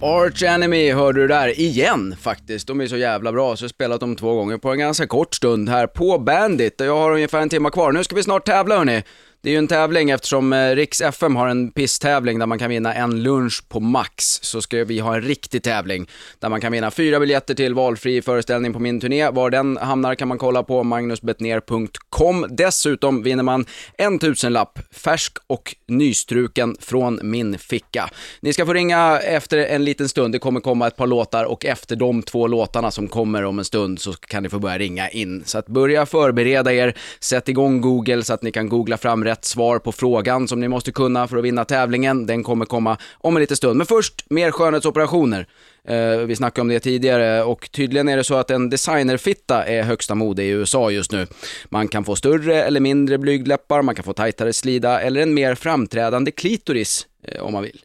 Arch 0.00 0.42
Enemy 0.42 0.92
hörde 0.92 1.20
du 1.20 1.28
där, 1.28 1.60
igen 1.60 2.16
faktiskt. 2.20 2.66
De 2.66 2.80
är 2.80 2.86
så 2.86 2.96
jävla 2.96 3.32
bra, 3.32 3.56
så 3.56 3.64
jag 3.64 3.66
har 3.66 3.68
spelat 3.68 4.00
dem 4.00 4.16
två 4.16 4.34
gånger 4.34 4.58
på 4.58 4.70
en 4.70 4.78
ganska 4.78 5.06
kort 5.06 5.34
stund 5.34 5.68
här 5.68 5.86
på 5.86 6.18
Bandit. 6.18 6.74
Jag 6.78 6.96
har 6.96 7.12
ungefär 7.12 7.40
en 7.40 7.48
timme 7.48 7.70
kvar. 7.70 7.92
Nu 7.92 8.04
ska 8.04 8.16
vi 8.16 8.22
snart 8.22 8.46
tävla 8.46 8.78
hörni. 8.78 9.02
Det 9.42 9.48
är 9.48 9.52
ju 9.52 9.58
en 9.58 9.68
tävling 9.68 10.10
eftersom 10.10 10.52
eh, 10.52 10.74
Riks 10.74 11.00
FM 11.00 11.36
har 11.36 11.48
en 11.48 11.70
pisstävling 11.70 12.38
där 12.38 12.46
man 12.46 12.58
kan 12.58 12.70
vinna 12.70 12.94
en 12.94 13.22
lunch 13.22 13.68
på 13.68 13.80
Max. 13.80 14.24
Så 14.42 14.62
ska 14.62 14.84
vi 14.84 14.98
ha 14.98 15.14
en 15.14 15.22
riktig 15.22 15.62
tävling 15.62 16.08
där 16.38 16.48
man 16.48 16.60
kan 16.60 16.72
vinna 16.72 16.90
fyra 16.90 17.20
biljetter 17.20 17.54
till 17.54 17.74
valfri 17.74 18.22
föreställning 18.22 18.72
på 18.72 18.78
min 18.78 19.00
turné. 19.00 19.30
Var 19.30 19.50
den 19.50 19.76
hamnar 19.76 20.14
kan 20.14 20.28
man 20.28 20.38
kolla 20.38 20.62
på 20.62 20.82
magnusbetner.com. 20.82 22.46
Dessutom 22.50 23.22
vinner 23.22 23.42
man 23.42 23.66
en 23.98 24.18
tusenlapp, 24.18 24.78
färsk 24.92 25.36
och 25.46 25.74
nystruken 25.88 26.76
från 26.80 27.20
min 27.22 27.58
ficka. 27.58 28.10
Ni 28.40 28.52
ska 28.52 28.66
få 28.66 28.72
ringa 28.72 29.18
efter 29.18 29.58
en 29.58 29.84
liten 29.84 30.08
stund. 30.08 30.34
Det 30.34 30.38
kommer 30.38 30.60
komma 30.60 30.86
ett 30.86 30.96
par 30.96 31.06
låtar 31.06 31.44
och 31.44 31.64
efter 31.64 31.96
de 31.96 32.22
två 32.22 32.46
låtarna 32.46 32.90
som 32.90 33.08
kommer 33.08 33.44
om 33.44 33.58
en 33.58 33.64
stund 33.64 34.00
så 34.00 34.12
kan 34.12 34.42
ni 34.42 34.48
få 34.48 34.58
börja 34.58 34.78
ringa 34.78 35.08
in. 35.08 35.42
Så 35.46 35.58
att 35.58 35.66
börja 35.66 36.06
förbereda 36.06 36.72
er, 36.72 36.94
sätt 37.20 37.48
igång 37.48 37.80
Google 37.80 38.24
så 38.24 38.34
att 38.34 38.42
ni 38.42 38.52
kan 38.52 38.68
googla 38.68 38.96
fram 38.96 39.27
rätt 39.28 39.44
svar 39.44 39.78
på 39.78 39.92
frågan 39.92 40.48
som 40.48 40.60
ni 40.60 40.68
måste 40.68 40.92
kunna 40.92 41.28
för 41.28 41.36
att 41.36 41.44
vinna 41.44 41.64
tävlingen. 41.64 42.26
Den 42.26 42.42
kommer 42.42 42.64
komma 42.64 42.96
om 43.18 43.36
en 43.36 43.40
liten 43.40 43.56
stund. 43.56 43.76
Men 43.76 43.86
först, 43.86 44.24
mer 44.30 44.50
skönhetsoperationer. 44.50 45.46
Eh, 45.88 46.18
vi 46.18 46.36
snackade 46.36 46.60
om 46.60 46.68
det 46.68 46.80
tidigare 46.80 47.42
och 47.42 47.70
tydligen 47.72 48.08
är 48.08 48.16
det 48.16 48.24
så 48.24 48.34
att 48.34 48.50
en 48.50 48.70
designerfitta 48.70 49.64
är 49.64 49.82
högsta 49.82 50.14
mode 50.14 50.42
i 50.42 50.48
USA 50.48 50.90
just 50.90 51.12
nu. 51.12 51.26
Man 51.68 51.88
kan 51.88 52.04
få 52.04 52.16
större 52.16 52.62
eller 52.62 52.80
mindre 52.80 53.18
blygdläppar, 53.18 53.82
man 53.82 53.94
kan 53.94 54.04
få 54.04 54.12
tajtare 54.12 54.52
slida 54.52 55.00
eller 55.00 55.20
en 55.20 55.34
mer 55.34 55.54
framträdande 55.54 56.30
klitoris 56.30 57.06
eh, 57.22 57.42
om 57.42 57.52
man 57.52 57.62
vill. 57.62 57.80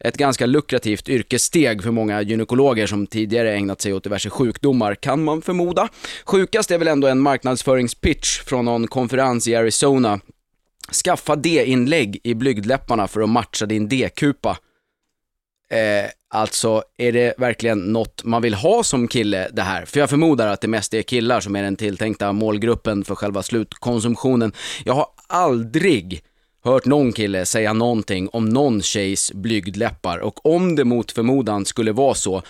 Ett 0.00 0.16
ganska 0.16 0.46
lukrativt 0.46 1.08
yrkessteg 1.08 1.82
för 1.82 1.90
många 1.90 2.22
gynekologer 2.22 2.86
som 2.86 3.06
tidigare 3.06 3.54
ägnat 3.54 3.80
sig 3.80 3.92
åt 3.92 4.04
diverse 4.04 4.30
sjukdomar, 4.30 4.94
kan 4.94 5.24
man 5.24 5.42
förmoda. 5.42 5.88
Sjukast 6.24 6.70
är 6.70 6.78
väl 6.78 6.88
ändå 6.88 7.08
en 7.08 7.20
marknadsföringspitch 7.20 8.40
från 8.40 8.64
någon 8.64 8.86
konferens 8.86 9.48
i 9.48 9.54
Arizona. 9.54 10.20
Skaffa 10.92 11.36
D-inlägg 11.36 12.20
i 12.22 12.34
blygdläpparna 12.34 13.08
för 13.08 13.20
att 13.20 13.28
matcha 13.28 13.66
din 13.66 13.88
D-kupa. 13.88 14.58
Eh, 15.70 16.10
alltså, 16.28 16.82
är 16.98 17.12
det 17.12 17.34
verkligen 17.38 17.78
något 17.78 18.24
man 18.24 18.42
vill 18.42 18.54
ha 18.54 18.82
som 18.82 19.08
kille 19.08 19.48
det 19.52 19.62
här? 19.62 19.84
För 19.84 20.00
jag 20.00 20.10
förmodar 20.10 20.46
att 20.46 20.60
det 20.60 20.68
mest 20.68 20.94
är 20.94 21.02
killar 21.02 21.40
som 21.40 21.56
är 21.56 21.62
den 21.62 21.76
tilltänkta 21.76 22.32
målgruppen 22.32 23.04
för 23.04 23.14
själva 23.14 23.42
slutkonsumtionen. 23.42 24.52
Jag 24.84 24.94
har 24.94 25.06
aldrig 25.26 26.22
hört 26.64 26.84
någon 26.84 27.12
kille 27.12 27.46
säga 27.46 27.72
någonting 27.72 28.28
om 28.32 28.48
någon 28.48 28.82
tjejs 28.82 29.32
blygdläppar 29.32 30.18
och 30.18 30.46
om 30.46 30.76
det 30.76 30.84
mot 30.84 31.12
förmodan 31.12 31.64
skulle 31.64 31.92
vara 31.92 32.14
så, 32.14 32.42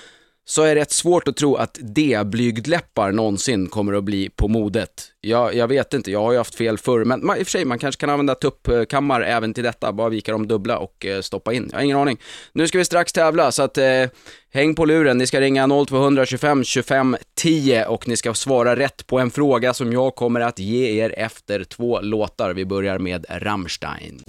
så 0.45 0.63
är 0.63 0.75
det 0.75 0.81
rätt 0.81 0.93
svårt 0.93 1.29
att 1.29 1.37
tro 1.37 1.55
att 1.55 1.79
D-blygdläppar 1.81 3.13
någonsin 3.13 3.67
kommer 3.67 3.93
att 3.93 4.05
bli 4.05 4.29
på 4.29 4.49
modet. 4.49 4.91
Jag, 5.21 5.55
jag 5.55 5.69
vet 5.69 5.95
inte, 5.95 6.11
jag 6.11 6.21
har 6.21 6.33
ju 6.33 6.39
haft 6.39 6.55
fel 6.55 6.79
förr, 6.79 7.05
men 7.05 7.27
man, 7.27 7.39
i 7.39 7.43
och 7.43 7.47
för 7.47 7.51
sig, 7.51 7.65
man 7.65 7.79
kanske 7.79 8.01
kan 8.01 8.11
använda 8.11 8.35
tuppkammar 8.35 9.21
även 9.21 9.55
till 9.55 9.65
detta, 9.65 9.93
bara 9.93 10.09
vika 10.09 10.33
dem 10.33 10.49
dubbla 10.49 10.79
och 10.79 11.07
eh, 11.07 11.21
stoppa 11.21 11.53
in. 11.53 11.69
Jag 11.71 11.79
har 11.79 11.85
ingen 11.85 11.97
aning. 11.97 12.19
Nu 12.53 12.69
ska 12.69 12.79
vi 12.79 12.85
strax 12.85 13.13
tävla, 13.13 13.53
så 13.53 13.63
att 13.63 13.79
eh, 13.79 14.05
häng 14.53 14.75
på 14.75 14.85
luren. 14.85 15.19
Ni 15.19 15.27
ska 15.27 15.41
ringa 15.41 15.85
0200 15.87 16.27
25 16.27 16.65
25 16.65 17.17
10 17.35 17.87
och 17.87 18.09
ni 18.09 18.17
ska 18.17 18.35
svara 18.35 18.77
rätt 18.77 19.07
på 19.07 19.19
en 19.19 19.31
fråga 19.31 19.75
som 19.75 19.93
jag 19.93 20.15
kommer 20.15 20.41
att 20.41 20.59
ge 20.59 21.03
er 21.03 21.15
efter 21.19 21.65
två 21.65 22.01
låtar. 22.01 22.55
Vi 22.55 22.65
börjar 22.65 22.99
med 22.99 23.27
Rammstein. 23.29 24.23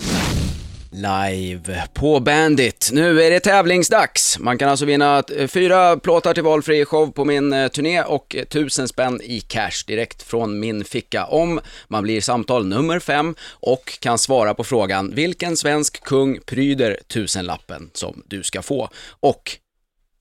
Live 0.95 1.83
på 1.93 2.19
Bandit. 2.19 2.89
Nu 2.93 3.21
är 3.21 3.31
det 3.31 3.39
tävlingsdags. 3.39 4.39
Man 4.39 4.57
kan 4.57 4.69
alltså 4.69 4.85
vinna 4.85 5.23
fyra 5.47 5.97
plåtar 5.97 6.33
till 6.33 6.43
valfri 6.43 6.85
show 6.85 7.11
på 7.11 7.25
min 7.25 7.53
eh, 7.53 7.67
turné 7.67 8.03
och 8.03 8.35
tusen 8.49 8.87
spänn 8.87 9.21
i 9.23 9.39
cash 9.39 9.85
direkt 9.87 10.23
från 10.23 10.59
min 10.59 10.85
ficka 10.85 11.25
om 11.25 11.59
man 11.87 12.03
blir 12.03 12.21
samtal 12.21 12.65
nummer 12.65 12.99
fem 12.99 13.35
och 13.49 13.99
kan 13.99 14.17
svara 14.17 14.53
på 14.53 14.63
frågan 14.63 15.15
vilken 15.15 15.57
svensk 15.57 16.03
kung 16.03 16.39
pryder 16.45 16.99
tusenlappen 17.07 17.89
som 17.93 18.23
du 18.27 18.43
ska 18.43 18.61
få 18.61 18.89
och 19.19 19.57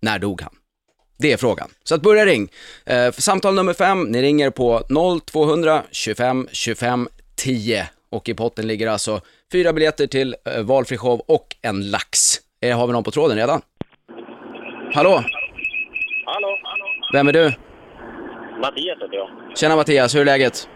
när 0.01 0.19
dog 0.19 0.43
han? 0.43 0.55
Det 1.19 1.33
är 1.33 1.37
frågan. 1.37 1.71
Så 1.85 1.95
att 1.95 2.03
börja 2.03 2.27
ring. 2.27 2.49
Eh, 2.85 3.13
för 3.13 3.23
samtal 3.23 3.55
nummer 3.55 3.75
fem, 3.75 4.03
ni 4.03 4.23
ringer 4.23 4.51
på 4.51 4.83
0200 5.33 5.83
25 5.91 6.49
25 6.53 7.09
10 7.37 7.89
och 8.11 8.29
i 8.29 8.35
potten 8.35 8.67
ligger 8.67 8.87
alltså 8.87 9.21
fyra 9.55 9.73
biljetter 9.73 10.07
till 10.07 10.35
eh, 10.45 10.63
valfri 10.63 10.97
show 10.97 11.23
och 11.29 11.47
en 11.63 11.91
lax. 11.91 12.37
Eh, 12.63 12.79
har 12.79 12.87
vi 12.87 12.93
någon 12.93 13.05
på 13.05 13.11
tråden 13.11 13.37
redan? 13.37 13.61
Hallå? 14.95 15.25
Hallå? 16.27 16.59
Vem 17.13 17.29
är 17.29 17.33
du? 17.33 17.53
Mattias 18.61 18.99
heter 19.03 19.17
jag. 19.17 19.29
Tjena 19.57 19.77
Mattias, 19.77 20.15
hur 20.15 20.21
är 20.21 20.25
läget? 20.25 20.69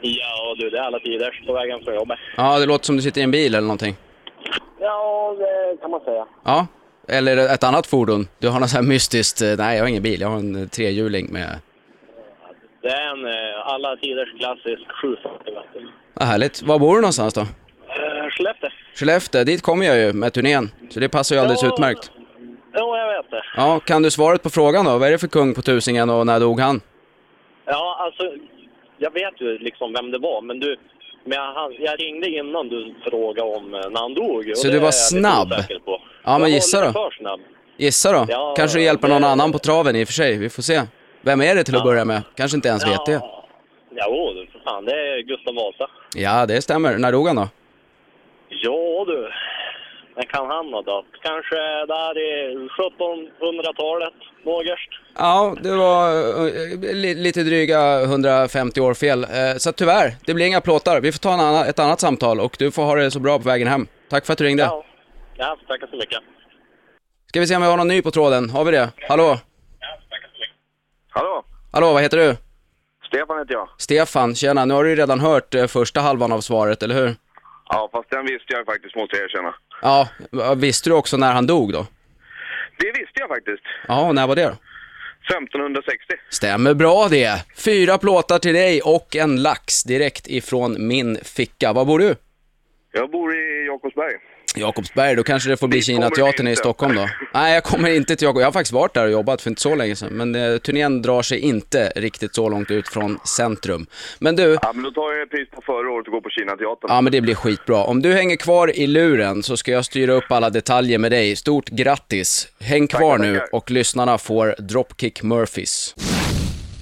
Ja 0.00 0.54
du, 0.58 0.70
det 0.70 0.78
är 0.78 0.82
alla 0.82 0.98
tider 0.98 1.44
på 1.46 1.52
vägen 1.52 1.80
från 1.84 1.94
jobbet. 1.94 2.18
Ja, 2.36 2.58
det 2.58 2.66
låter 2.66 2.84
som 2.84 2.96
du 2.96 3.02
sitter 3.02 3.20
i 3.20 3.24
en 3.24 3.30
bil 3.30 3.54
eller 3.54 3.66
någonting. 3.66 3.96
Ja, 4.80 5.34
det 5.38 5.80
kan 5.80 5.90
man 5.90 6.00
säga. 6.00 6.26
Ja, 6.44 6.66
eller 7.08 7.36
ett 7.54 7.64
annat 7.64 7.86
fordon. 7.86 8.28
Du 8.38 8.48
har 8.48 8.60
något 8.60 8.70
så 8.70 8.76
här 8.76 8.82
mystiskt, 8.84 9.42
eh, 9.42 9.54
nej 9.58 9.76
jag 9.76 9.84
har 9.84 9.88
ingen 9.88 10.02
bil, 10.02 10.20
jag 10.20 10.28
har 10.28 10.38
en 10.38 10.62
eh, 10.62 10.68
trehjuling 10.68 11.32
med, 11.32 11.58
Det 12.82 12.88
är 12.88 13.08
en 13.12 13.26
eh, 13.26 13.66
alla 13.74 13.96
tiders 13.96 14.38
klassisk 14.38 14.92
740 15.02 15.54
vatten. 15.54 15.88
vad 16.14 16.28
härligt. 16.28 16.62
Var 16.62 16.78
bor 16.78 16.94
du 16.94 17.00
någonstans 17.00 17.34
då? 17.34 17.46
Skellefteå. 18.98 19.44
Dit 19.44 19.62
kommer 19.62 19.86
jag 19.86 19.96
ju 19.98 20.12
med 20.12 20.32
turnén. 20.32 20.70
Så 20.90 21.00
det 21.00 21.08
passar 21.08 21.34
ju 21.36 21.40
alldeles 21.40 21.62
Ja. 21.62 21.68
utmärkt. 21.74 22.10
Jo, 22.74 22.96
jag 22.96 23.08
vet 23.22 23.30
det. 23.30 23.42
Ja, 23.56 23.80
kan 23.80 24.02
du 24.02 24.10
svaret 24.10 24.42
på 24.42 24.50
frågan 24.50 24.84
då? 24.84 24.98
Vad 24.98 25.08
är 25.08 25.12
det 25.12 25.18
för 25.18 25.28
kung 25.28 25.54
på 25.54 25.62
tusingen 25.62 26.10
och 26.10 26.26
när 26.26 26.40
dog 26.40 26.60
han? 26.60 26.80
Ja, 27.64 27.96
alltså, 28.00 28.22
jag 28.98 29.10
vet 29.12 29.40
ju 29.40 29.58
liksom 29.58 29.92
vem 29.92 30.10
det 30.10 30.18
var, 30.18 30.42
men 30.42 30.60
du... 30.60 30.76
Men 31.24 31.38
jag, 31.38 31.76
jag 31.80 32.00
ringde 32.00 32.28
innan 32.30 32.68
du 32.68 32.94
frågade 33.10 33.56
om 33.56 33.74
eh, 33.74 33.80
när 33.90 34.00
han 34.00 34.14
dog. 34.14 34.52
Så 34.56 34.68
du 34.68 34.78
var 34.78 34.90
snabb? 34.90 35.54
Ja, 36.24 36.38
men 36.38 36.50
gissa 36.50 36.86
då. 36.86 36.92
för 36.92 37.10
snabb. 37.10 37.40
Gissa 37.76 38.12
då? 38.12 38.26
Ja, 38.28 38.54
Kanske 38.56 38.78
du 38.78 38.82
hjälper 38.84 39.08
någon 39.08 39.22
det- 39.22 39.28
annan 39.28 39.52
på 39.52 39.58
traven 39.58 39.96
i 39.96 40.04
och 40.04 40.08
för 40.08 40.12
sig. 40.14 40.36
Vi 40.38 40.50
får 40.50 40.62
se. 40.62 40.82
Vem 41.22 41.40
är 41.40 41.54
det 41.54 41.64
till 41.64 41.74
att 41.74 41.80
Ja. 41.80 41.84
börja 41.84 42.04
med? 42.04 42.22
Kanske 42.34 42.56
inte 42.56 42.68
ens 42.68 42.86
vet 42.86 43.06
det. 43.06 43.20
Ja, 43.94 44.06
jo, 44.08 44.44
för 44.52 44.60
fan, 44.64 44.84
det 44.84 44.92
är 44.92 45.22
Gustav 45.22 45.54
Vasa. 45.54 45.90
Ja, 46.16 46.46
det 46.46 46.62
stämmer. 46.62 46.98
När 46.98 47.12
dog 47.12 47.26
han 47.26 47.36
då? 47.36 47.48
Ja 48.48 48.70
du, 49.04 49.30
när 50.16 50.22
kan 50.22 50.46
han 50.46 50.72
ha 50.72 50.82
dött? 50.82 51.04
Kanske 51.22 51.56
där 51.86 52.18
i 52.18 52.54
1700-talet, 52.78 54.14
någerst. 54.44 54.90
Ja, 55.18 55.56
det 55.62 55.74
var 55.76 56.08
eh, 56.46 56.94
li- 56.94 57.14
lite 57.14 57.42
dryga 57.42 58.00
150 58.02 58.80
år 58.80 58.94
fel. 58.94 59.24
Eh, 59.24 59.56
Så 59.58 59.72
tyvärr, 59.72 60.12
det 60.26 60.34
blir 60.34 60.46
inga 60.46 60.60
plåtar. 60.60 61.00
Vi 61.00 61.12
får 61.12 61.18
ta 61.18 61.34
en 61.34 61.40
annan, 61.40 61.66
ett 61.66 61.78
annat 61.78 62.00
samtal 62.00 62.40
och 62.40 62.56
du 62.58 62.70
får 62.70 62.82
ha 62.82 62.94
det 62.94 63.10
så 63.10 63.20
bra 63.20 63.38
på 63.38 63.44
vägen 63.44 63.68
hem. 63.68 63.86
Tack 64.10 64.26
för 64.26 64.32
att 64.32 64.38
du 64.38 64.44
ringde. 64.44 64.62
Ja, 64.62 64.84
ja 65.36 65.56
tackar 65.68 65.86
så 65.86 65.96
mycket. 65.96 66.18
Ska 67.26 67.40
vi 67.40 67.46
se 67.46 67.56
om 67.56 67.62
vi 67.62 67.68
har 67.68 67.76
någon 67.76 67.88
ny 67.88 68.02
på 68.02 68.10
tråden. 68.10 68.50
Har 68.50 68.64
vi 68.64 68.70
det? 68.72 68.88
Hallå? 69.08 69.38
Hallå, 71.10 71.44
Hallå, 71.72 71.92
vad 71.92 72.02
heter 72.02 72.16
du? 72.16 72.36
Stefan 73.08 73.38
heter 73.38 73.52
jag. 73.54 73.68
Stefan, 73.78 74.34
tjena. 74.34 74.64
Nu 74.64 74.74
har 74.74 74.84
du 74.84 74.90
ju 74.90 74.96
redan 74.96 75.20
hört 75.20 75.54
eh, 75.54 75.66
första 75.66 76.00
halvan 76.00 76.32
av 76.32 76.40
svaret, 76.40 76.82
eller 76.82 76.94
hur? 76.94 77.14
Ja, 77.68 77.88
fast 77.92 78.10
den 78.10 78.26
visste 78.26 78.54
jag 78.54 78.66
faktiskt, 78.66 78.96
måste 78.96 79.16
jag 79.16 79.24
erkänna. 79.24 79.54
Ja, 79.82 80.08
visste 80.56 80.90
du 80.90 80.94
också 80.94 81.16
när 81.16 81.32
han 81.32 81.46
dog 81.46 81.72
då? 81.72 81.86
Det 82.78 82.86
visste 82.86 83.20
jag 83.20 83.28
faktiskt. 83.28 83.62
Ja, 83.88 84.08
och 84.08 84.14
när 84.14 84.26
var 84.26 84.36
det 84.36 84.44
då? 84.44 84.56
1560. 85.36 86.14
Stämmer 86.30 86.74
bra 86.74 87.08
det. 87.10 87.44
Fyra 87.64 87.98
plåtar 87.98 88.38
till 88.38 88.54
dig 88.54 88.80
och 88.82 89.16
en 89.16 89.42
lax 89.42 89.82
direkt 89.82 90.26
ifrån 90.28 90.88
min 90.88 91.16
ficka. 91.16 91.72
Var 91.72 91.84
bor 91.84 91.98
du? 91.98 92.14
Jag 92.92 93.10
bor 93.10 93.36
i 93.36 93.66
Jakobsberg. 93.66 94.14
Jakobsberg, 94.58 95.16
då 95.16 95.22
kanske 95.22 95.48
det 95.50 95.56
får 95.56 95.68
bli 95.68 95.82
Kinateatern 95.82 96.48
i. 96.48 96.56
Stockholm 96.56 96.94
då. 96.96 97.08
Nej, 97.34 97.54
jag 97.54 97.64
kommer 97.64 97.90
inte 97.90 98.16
till 98.16 98.26
Jakob. 98.26 98.40
Jag 98.40 98.46
har 98.46 98.52
faktiskt 98.52 98.72
varit 98.72 98.94
där 98.94 99.04
och 99.04 99.10
jobbat 99.10 99.42
för 99.42 99.50
inte 99.50 99.62
så 99.62 99.74
länge 99.74 99.96
sedan. 99.96 100.08
Men 100.12 100.34
eh, 100.34 100.58
turnén 100.58 101.02
drar 101.02 101.22
sig 101.22 101.38
inte 101.38 101.92
riktigt 101.96 102.34
så 102.34 102.48
långt 102.48 102.70
ut 102.70 102.88
från 102.88 103.18
centrum. 103.36 103.86
Men 104.18 104.36
du, 104.36 104.58
Ja, 104.62 104.72
men 104.74 104.82
då 104.84 104.90
tar 104.90 105.12
jag 105.12 105.22
ett 105.22 105.30
pris 105.30 105.48
på 105.50 105.62
förra 105.66 105.90
året 105.90 106.06
och 106.06 106.12
går 106.12 106.20
på 106.20 106.30
Kinateatern. 106.30 106.88
ja 106.88 107.00
men 107.00 107.12
det 107.12 107.20
blir 107.20 107.34
skitbra. 107.34 107.84
Om 107.84 108.02
du 108.02 108.12
hänger 108.12 108.36
kvar 108.36 108.76
i 108.76 108.86
luren 108.86 109.42
så 109.42 109.56
ska 109.56 109.70
jag 109.72 109.84
styra 109.84 110.12
upp 110.12 110.32
alla 110.32 110.50
detaljer 110.50 110.98
med 110.98 111.12
dig. 111.12 111.36
Stort 111.36 111.68
grattis! 111.68 112.48
Häng 112.60 112.86
kvar 112.86 113.18
Tackar, 113.18 113.30
nu 113.32 113.38
tackar. 113.38 113.54
och 113.54 113.70
lyssnarna 113.70 114.18
får 114.18 114.54
Dropkick 114.58 115.22
Murphys. 115.22 115.94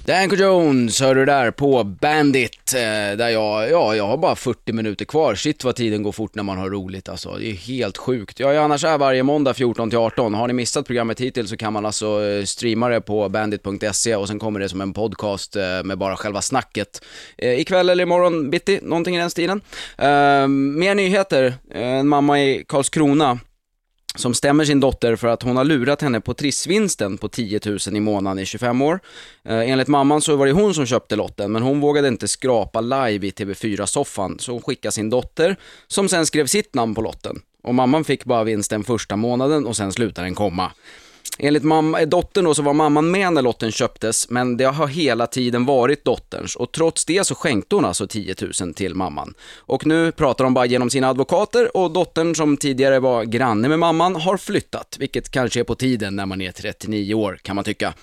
Danko 0.07 0.35
Jones 0.35 1.01
hör 1.01 1.15
du 1.15 1.25
där 1.25 1.51
på 1.51 1.83
Bandit, 1.83 2.73
eh, 2.73 3.17
där 3.17 3.29
jag, 3.29 3.71
ja, 3.71 3.95
jag 3.95 4.07
har 4.07 4.17
bara 4.17 4.35
40 4.35 4.73
minuter 4.73 5.05
kvar. 5.05 5.35
Shit 5.35 5.63
vad 5.63 5.75
tiden 5.75 6.03
går 6.03 6.11
fort 6.11 6.35
när 6.35 6.43
man 6.43 6.57
har 6.57 6.69
roligt 6.69 7.09
alltså. 7.09 7.35
Det 7.37 7.49
är 7.49 7.53
helt 7.53 7.97
sjukt. 7.97 8.39
Jag 8.39 8.55
är 8.55 8.59
annars 8.59 8.83
här 8.83 8.97
varje 8.97 9.23
måndag 9.23 9.53
14 9.53 9.89
till 9.89 9.99
18. 9.99 10.33
Har 10.33 10.47
ni 10.47 10.53
missat 10.53 10.87
programmet 10.87 11.21
hittills 11.21 11.49
så 11.49 11.57
kan 11.57 11.73
man 11.73 11.85
alltså 11.85 12.23
eh, 12.23 12.43
streama 12.43 12.89
det 12.89 13.01
på 13.01 13.29
bandit.se 13.29 14.15
och 14.15 14.27
sen 14.27 14.39
kommer 14.39 14.59
det 14.59 14.69
som 14.69 14.81
en 14.81 14.93
podcast 14.93 15.55
eh, 15.55 15.83
med 15.83 15.97
bara 15.97 16.15
själva 16.15 16.41
snacket. 16.41 17.01
Ikväll 17.37 17.89
eller 17.89 18.03
imorgon 18.03 18.49
bitti, 18.49 18.79
någonting 18.83 19.15
i 19.15 19.19
den 19.19 19.29
stilen. 19.29 19.61
Mer 20.77 20.95
nyheter. 20.95 21.53
En 21.71 22.07
mamma 22.07 22.41
i 22.41 22.65
Karlskrona 22.67 23.39
som 24.17 24.33
stämmer 24.33 24.65
sin 24.65 24.79
dotter 24.79 25.15
för 25.15 25.27
att 25.27 25.43
hon 25.43 25.57
har 25.57 25.63
lurat 25.63 26.01
henne 26.01 26.21
på 26.21 26.33
trissvinsten 26.33 27.17
på 27.17 27.29
10 27.29 27.59
000 27.65 27.79
i 27.91 27.99
månaden 27.99 28.39
i 28.39 28.45
25 28.45 28.81
år. 28.81 28.99
Eh, 29.45 29.71
enligt 29.71 29.87
mamman 29.87 30.21
så 30.21 30.35
var 30.35 30.45
det 30.45 30.51
hon 30.51 30.73
som 30.73 30.85
köpte 30.85 31.15
lotten, 31.15 31.51
men 31.51 31.61
hon 31.61 31.79
vågade 31.79 32.07
inte 32.07 32.27
skrapa 32.27 32.81
live 32.81 33.27
i 33.27 33.31
TV4-soffan, 33.31 34.37
så 34.39 34.51
hon 34.51 34.61
skickade 34.61 34.91
sin 34.91 35.09
dotter, 35.09 35.55
som 35.87 36.09
sen 36.09 36.25
skrev 36.25 36.45
sitt 36.45 36.73
namn 36.73 36.95
på 36.95 37.01
lotten. 37.01 37.41
Och 37.63 37.75
mamman 37.75 38.03
fick 38.03 38.25
bara 38.25 38.43
vinsten 38.43 38.83
första 38.83 39.15
månaden 39.15 39.65
och 39.65 39.75
sen 39.75 39.93
slutade 39.93 40.27
den 40.27 40.35
komma. 40.35 40.71
Enligt 41.39 41.63
mamma, 41.63 42.05
dottern 42.05 42.45
då 42.45 42.53
så 42.53 42.61
var 42.61 42.73
mamman 42.73 43.11
med 43.11 43.33
när 43.33 43.41
lotten 43.41 43.71
köptes, 43.71 44.29
men 44.29 44.57
det 44.57 44.65
har 44.65 44.87
hela 44.87 45.27
tiden 45.27 45.65
varit 45.65 46.05
dotterns 46.05 46.55
och 46.55 46.71
trots 46.71 47.05
det 47.05 47.27
så 47.27 47.35
skänkte 47.35 47.75
hon 47.75 47.85
alltså 47.85 48.07
10 48.07 48.35
000 48.61 48.73
till 48.73 48.95
mamman. 48.95 49.33
Och 49.57 49.85
nu 49.85 50.11
pratar 50.11 50.43
de 50.43 50.53
bara 50.53 50.65
genom 50.65 50.89
sina 50.89 51.09
advokater 51.09 51.77
och 51.77 51.91
dottern 51.91 52.35
som 52.35 52.57
tidigare 52.57 52.99
var 52.99 53.23
granne 53.23 53.67
med 53.67 53.79
mamman 53.79 54.15
har 54.15 54.37
flyttat, 54.37 54.95
vilket 54.99 55.31
kanske 55.31 55.59
är 55.59 55.63
på 55.63 55.75
tiden 55.75 56.15
när 56.15 56.25
man 56.25 56.41
är 56.41 56.51
39 56.51 57.13
år 57.13 57.39
kan 57.41 57.55
man 57.55 57.65
tycka. 57.65 57.93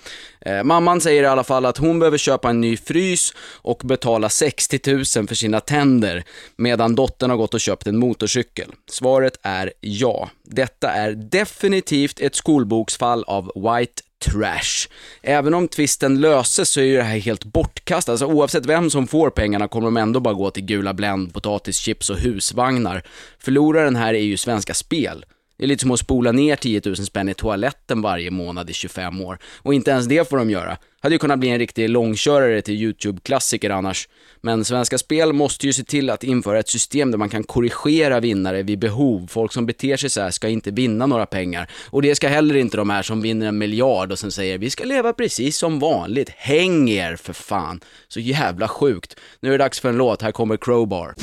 Eh, 0.41 0.63
mamman 0.63 1.01
säger 1.01 1.23
i 1.23 1.27
alla 1.27 1.45
fall 1.45 1.67
att 1.67 1.79
hon 1.79 1.99
behöver 1.99 2.19
köpa 2.19 2.51
en 2.51 2.61
ny 2.61 2.77
frys 2.77 3.35
och 3.63 3.81
betala 3.85 4.29
60 4.29 4.81
000 4.87 5.05
för 5.05 5.35
sina 5.35 5.61
tänder, 5.61 6.25
medan 6.57 6.95
dottern 6.95 7.31
har 7.31 7.37
gått 7.37 7.55
och 7.55 7.61
köpt 7.61 7.87
en 7.87 7.99
motorcykel. 7.99 8.73
Svaret 8.91 9.39
är 9.43 9.73
ja. 9.81 10.31
Detta 10.43 10.91
är 10.91 11.13
definitivt 11.13 12.21
ett 12.21 12.35
skolboksfall 12.35 13.24
av 13.27 13.45
white 13.55 14.03
trash. 14.25 14.89
Även 15.23 15.55
om 15.55 15.69
tvisten 15.69 16.21
löses 16.21 16.71
så 16.71 16.81
är 16.81 16.85
ju 16.85 16.97
det 16.97 17.03
här 17.03 17.19
helt 17.19 17.45
bortkastat. 17.45 18.13
Alltså 18.13 18.27
oavsett 18.27 18.67
vem 18.67 18.91
som 18.91 19.07
får 19.07 19.31
pengarna 19.31 19.69
kommer 19.69 19.87
de 19.87 19.97
ändå 19.97 20.21
bara 20.21 20.35
gå 20.35 20.51
till 20.51 20.65
gula 20.65 20.95
Blend, 20.95 21.35
potatischips 21.35 22.11
och 22.11 22.17
husvagnar. 22.17 23.03
Förloraren 23.39 23.97
här 23.97 24.15
är 24.15 24.23
ju 24.23 24.37
Svenska 24.37 24.75
Spel. 24.75 25.25
Det 25.57 25.65
är 25.65 25.69
lite 25.69 25.81
som 25.81 25.91
att 25.91 26.01
spola 26.01 26.33
ner 26.33 26.57
10 26.57 26.83
000 26.85 26.97
spänn 26.97 27.29
i 27.29 27.35
toaletten 27.35 28.03
varje 28.03 28.31
månad 28.31 28.71
i 28.71 28.73
25 28.73 29.21
år. 29.21 29.39
Och 29.57 29.75
inte 29.75 29.91
ens 29.91 30.07
det 30.07 30.29
får 30.29 30.37
de 30.37 30.51
göra. 30.51 30.77
Hade 31.01 31.15
ju 31.15 31.19
kunnat 31.19 31.39
bli 31.39 31.49
en 31.49 31.59
riktig 31.59 31.89
långkörare 31.89 32.63
till 32.63 32.75
YouTube-klassiker 32.75 33.71
annars. 33.71 34.09
Men 34.41 34.65
Svenska 34.65 34.99
Spel 34.99 35.33
måste 35.33 35.67
ju 35.67 35.73
se 35.73 35.85
till 35.85 36.11
att 36.11 36.25
införa 36.25 36.59
ett 36.59 36.69
system 36.69 37.11
där 37.11 37.19
man 37.19 37.29
kan 37.29 37.45
korrigera 37.45 38.21
vinnare 38.21 38.63
vid 38.63 38.79
behov. 38.79 39.27
Folk 39.31 39.53
som 39.53 39.67
beter 39.67 39.97
sig 39.97 40.11
så 40.11 40.21
här 40.21 40.31
ska 40.31 40.49
inte 40.49 40.71
vinna 40.71 41.07
några 41.07 41.27
pengar. 41.27 41.71
Och 41.91 42.03
det 42.03 42.15
ska 42.15 42.29
heller 42.29 42.57
inte 42.57 42.77
de 42.77 42.91
här 42.91 43.03
som 43.03 43.23
vinner 43.23 43.47
en 43.47 43.59
miljard 43.59 44.13
och 44.13 44.19
sen 44.19 44.33
säger 44.33 44.59
vi 44.59 44.71
ska 44.71 44.85
leva 44.85 45.13
precis 45.13 45.57
som 45.57 45.79
vanligt. 45.79 46.31
Häng 46.37 46.89
er 46.89 47.17
för 47.17 47.33
fan. 47.33 47.81
Så 48.09 48.21
jävla 48.21 48.69
sjukt. 48.69 49.17
Nu 49.41 49.49
är 49.49 49.53
det 49.53 49.65
dags 49.65 49.81
för 49.81 49.89
en 49.89 49.97
låt, 49.97 50.23
här 50.23 50.33
kommer 50.33 50.57
Crowbar. 50.57 51.15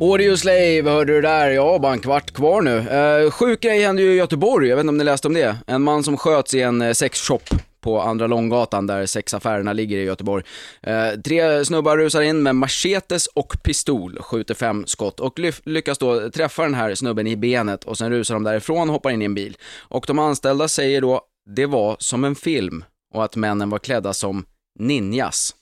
Audio 0.00 0.36
Slave 0.36 0.82
hörde 0.90 1.12
du 1.12 1.20
där, 1.20 1.50
ja 1.50 1.78
bara 1.78 1.92
en 1.92 2.00
kvart 2.00 2.30
kvar 2.30 2.62
nu. 2.62 2.78
Eh, 2.78 3.30
sjuk 3.30 3.60
grej 3.60 3.82
hände 3.82 4.02
ju 4.02 4.12
i 4.12 4.16
Göteborg, 4.16 4.68
jag 4.68 4.76
vet 4.76 4.82
inte 4.82 4.88
om 4.88 4.96
ni 4.96 5.04
läste 5.04 5.28
om 5.28 5.34
det. 5.34 5.56
En 5.66 5.82
man 5.82 6.04
som 6.04 6.16
sköts 6.16 6.54
i 6.54 6.60
en 6.60 6.82
eh, 6.82 6.92
sexshop 6.92 7.42
på 7.80 8.00
Andra 8.00 8.26
Långgatan 8.26 8.86
där 8.86 9.06
sexaffärerna 9.06 9.72
ligger 9.72 9.98
i 9.98 10.04
Göteborg. 10.04 10.44
Eh, 10.82 11.20
tre 11.24 11.64
snubbar 11.64 11.96
rusar 11.96 12.22
in 12.22 12.42
med 12.42 12.56
machetes 12.56 13.26
och 13.26 13.56
pistol, 13.62 14.18
skjuter 14.20 14.54
fem 14.54 14.86
skott 14.86 15.20
och 15.20 15.38
lyf- 15.38 15.62
lyckas 15.64 15.98
då 15.98 16.30
träffa 16.30 16.62
den 16.62 16.74
här 16.74 16.94
snubben 16.94 17.26
i 17.26 17.36
benet 17.36 17.84
och 17.84 17.98
sen 17.98 18.10
rusar 18.10 18.34
de 18.34 18.42
därifrån 18.44 18.88
och 18.88 18.94
hoppar 18.94 19.10
in 19.10 19.22
i 19.22 19.24
en 19.24 19.34
bil. 19.34 19.56
Och 19.78 20.04
de 20.06 20.18
anställda 20.18 20.68
säger 20.68 21.00
då, 21.00 21.20
det 21.56 21.66
var 21.66 21.96
som 21.98 22.24
en 22.24 22.34
film 22.34 22.84
och 23.14 23.24
att 23.24 23.36
männen 23.36 23.70
var 23.70 23.78
klädda 23.78 24.12
som 24.12 24.44
ninjas. 24.78 25.54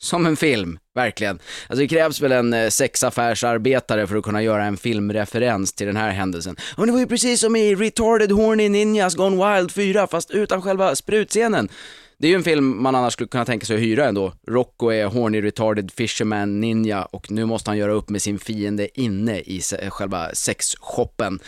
Som 0.00 0.26
en 0.26 0.36
film, 0.36 0.78
verkligen. 0.94 1.38
Alltså 1.68 1.82
det 1.82 1.88
krävs 1.88 2.20
väl 2.20 2.32
en 2.32 2.52
eh, 2.52 2.68
sexaffärsarbetare 2.68 4.06
för 4.06 4.16
att 4.16 4.24
kunna 4.24 4.42
göra 4.42 4.64
en 4.64 4.76
filmreferens 4.76 5.72
till 5.72 5.86
den 5.86 5.96
här 5.96 6.10
händelsen. 6.10 6.56
Och 6.76 6.86
det 6.86 6.92
var 6.92 6.98
ju 7.00 7.06
precis 7.06 7.40
som 7.40 7.56
i 7.56 7.74
Retarded 7.74 8.32
Horny 8.32 8.68
Ninjas 8.68 9.14
Gone 9.14 9.56
Wild 9.56 9.72
4, 9.72 10.06
fast 10.06 10.30
utan 10.30 10.62
själva 10.62 10.94
sprutscenen. 10.96 11.68
Det 12.20 12.26
är 12.26 12.30
ju 12.30 12.36
en 12.36 12.44
film 12.44 12.82
man 12.82 12.94
annars 12.94 13.12
skulle 13.12 13.28
kunna 13.28 13.44
tänka 13.44 13.66
sig 13.66 13.76
att 13.76 13.82
hyra 13.82 14.06
ändå. 14.06 14.32
Rocco 14.46 14.90
är 14.90 15.06
horny 15.06 15.42
retarded 15.42 15.90
fisherman 15.90 16.60
ninja 16.60 17.04
och 17.04 17.30
nu 17.30 17.44
måste 17.44 17.70
han 17.70 17.78
göra 17.78 17.92
upp 17.92 18.08
med 18.08 18.22
sin 18.22 18.38
fiende 18.38 19.00
inne 19.00 19.38
i 19.38 19.60
eh, 19.80 19.90
själva 19.90 20.34
sexshoppen. 20.34 21.40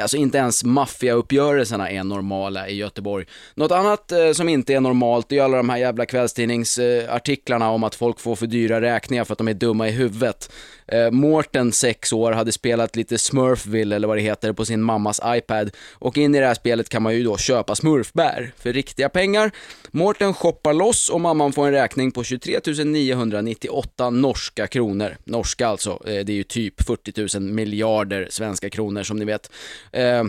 Alltså 0.00 0.16
inte 0.16 0.38
ens 0.38 0.64
maffiauppgörelserna 0.64 1.90
är 1.90 2.04
normala 2.04 2.68
i 2.68 2.76
Göteborg. 2.76 3.26
Något 3.54 3.72
annat 3.72 4.12
eh, 4.12 4.32
som 4.32 4.48
inte 4.48 4.74
är 4.74 4.80
normalt 4.80 5.32
är 5.32 5.42
alla 5.42 5.56
de 5.56 5.68
här 5.68 5.76
jävla 5.76 6.06
kvällstidningsartiklarna 6.06 7.64
eh, 7.64 7.72
om 7.72 7.84
att 7.84 7.94
folk 7.94 8.20
får 8.20 8.36
för 8.36 8.46
dyra 8.46 8.80
räkningar 8.80 9.24
för 9.24 9.32
att 9.32 9.38
de 9.38 9.48
är 9.48 9.54
dumma 9.54 9.88
i 9.88 9.90
huvudet. 9.90 10.52
Eh, 10.86 11.10
Mårten, 11.10 11.72
6 11.72 12.12
år, 12.12 12.32
hade 12.32 12.52
spelat 12.52 12.96
lite 12.96 13.18
Smurfville 13.18 13.96
eller 13.96 14.08
vad 14.08 14.16
det 14.16 14.22
heter 14.22 14.52
på 14.52 14.64
sin 14.64 14.82
mammas 14.82 15.20
iPad 15.26 15.70
och 15.92 16.18
in 16.18 16.34
i 16.34 16.40
det 16.40 16.46
här 16.46 16.54
spelet 16.54 16.88
kan 16.88 17.02
man 17.02 17.14
ju 17.14 17.24
då 17.24 17.36
köpa 17.36 17.74
smurfbär 17.74 18.52
för 18.58 18.72
riktiga 18.72 19.08
pengar. 19.08 19.50
Mårten 19.90 20.17
shoppar 20.34 20.72
loss 20.72 21.08
och 21.08 21.20
mamman 21.20 21.52
får 21.52 21.66
en 21.66 21.72
räkning 21.72 22.12
på 22.12 22.24
23 22.24 22.60
998 22.84 24.10
norska 24.10 24.66
kronor. 24.66 25.16
Norska 25.24 25.68
alltså, 25.68 25.90
eh, 25.90 26.24
det 26.24 26.32
är 26.32 26.36
ju 26.36 26.42
typ 26.42 26.82
40 26.82 27.38
000 27.38 27.50
miljarder 27.50 28.28
svenska 28.30 28.70
kronor 28.70 29.02
som 29.02 29.16
ni 29.16 29.24
vet. 29.24 29.50
Eh, 29.92 30.24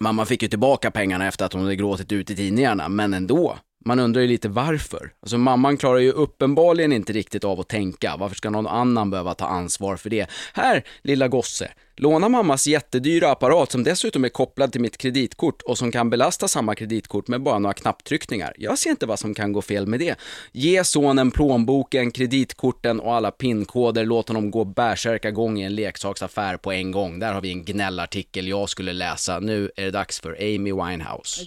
mamma 0.00 0.24
fick 0.24 0.42
ju 0.42 0.48
tillbaka 0.48 0.90
pengarna 0.90 1.28
efter 1.28 1.44
att 1.44 1.52
hon 1.52 1.62
hade 1.62 1.76
gråtit 1.76 2.12
ut 2.12 2.30
i 2.30 2.36
tidningarna, 2.36 2.88
men 2.88 3.14
ändå. 3.14 3.58
Man 3.86 4.00
undrar 4.00 4.22
ju 4.22 4.28
lite 4.28 4.48
varför. 4.48 5.12
Alltså 5.22 5.38
mamman 5.38 5.76
klarar 5.76 5.98
ju 5.98 6.10
uppenbarligen 6.10 6.92
inte 6.92 7.12
riktigt 7.12 7.44
av 7.44 7.60
att 7.60 7.68
tänka. 7.68 8.16
Varför 8.16 8.36
ska 8.36 8.50
någon 8.50 8.66
annan 8.66 9.10
behöva 9.10 9.34
ta 9.34 9.46
ansvar 9.46 9.96
för 9.96 10.10
det? 10.10 10.30
Här, 10.52 10.84
lilla 11.02 11.28
gosse. 11.28 11.70
Låna 11.96 12.28
mammas 12.28 12.66
jättedyra 12.66 13.30
apparat 13.30 13.72
som 13.72 13.84
dessutom 13.84 14.24
är 14.24 14.28
kopplad 14.28 14.72
till 14.72 14.80
mitt 14.80 14.96
kreditkort 14.96 15.62
och 15.62 15.78
som 15.78 15.92
kan 15.92 16.10
belasta 16.10 16.48
samma 16.48 16.74
kreditkort 16.74 17.28
med 17.28 17.42
bara 17.42 17.58
några 17.58 17.74
knapptryckningar. 17.74 18.52
Jag 18.58 18.78
ser 18.78 18.90
inte 18.90 19.06
vad 19.06 19.18
som 19.18 19.34
kan 19.34 19.52
gå 19.52 19.62
fel 19.62 19.86
med 19.86 20.00
det. 20.00 20.18
Ge 20.52 20.84
sonen 20.84 21.30
plånboken, 21.30 22.10
kreditkorten 22.10 23.00
och 23.00 23.14
alla 23.14 23.30
pinkoder. 23.30 24.04
Låt 24.04 24.28
honom 24.28 24.50
gå 24.50 24.64
bärsärkagång 24.64 25.58
i 25.58 25.64
en 25.64 25.74
leksaksaffär 25.74 26.56
på 26.56 26.72
en 26.72 26.90
gång. 26.90 27.18
Där 27.18 27.32
har 27.32 27.40
vi 27.40 27.52
en 27.52 27.64
gnällartikel 27.64 28.48
jag 28.48 28.68
skulle 28.68 28.92
läsa. 28.92 29.40
Nu 29.40 29.70
är 29.76 29.84
det 29.84 29.90
dags 29.90 30.20
för 30.20 30.36
Amy 30.40 30.72
Winehouse. 30.72 31.46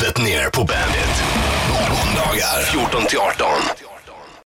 Det 0.00 0.22
ner 0.22 0.50
på 0.50 0.60
bandet. 0.60 1.22
Måndagar 1.90 2.62
14 2.72 3.06
till 3.08 3.18
18. 3.18 3.97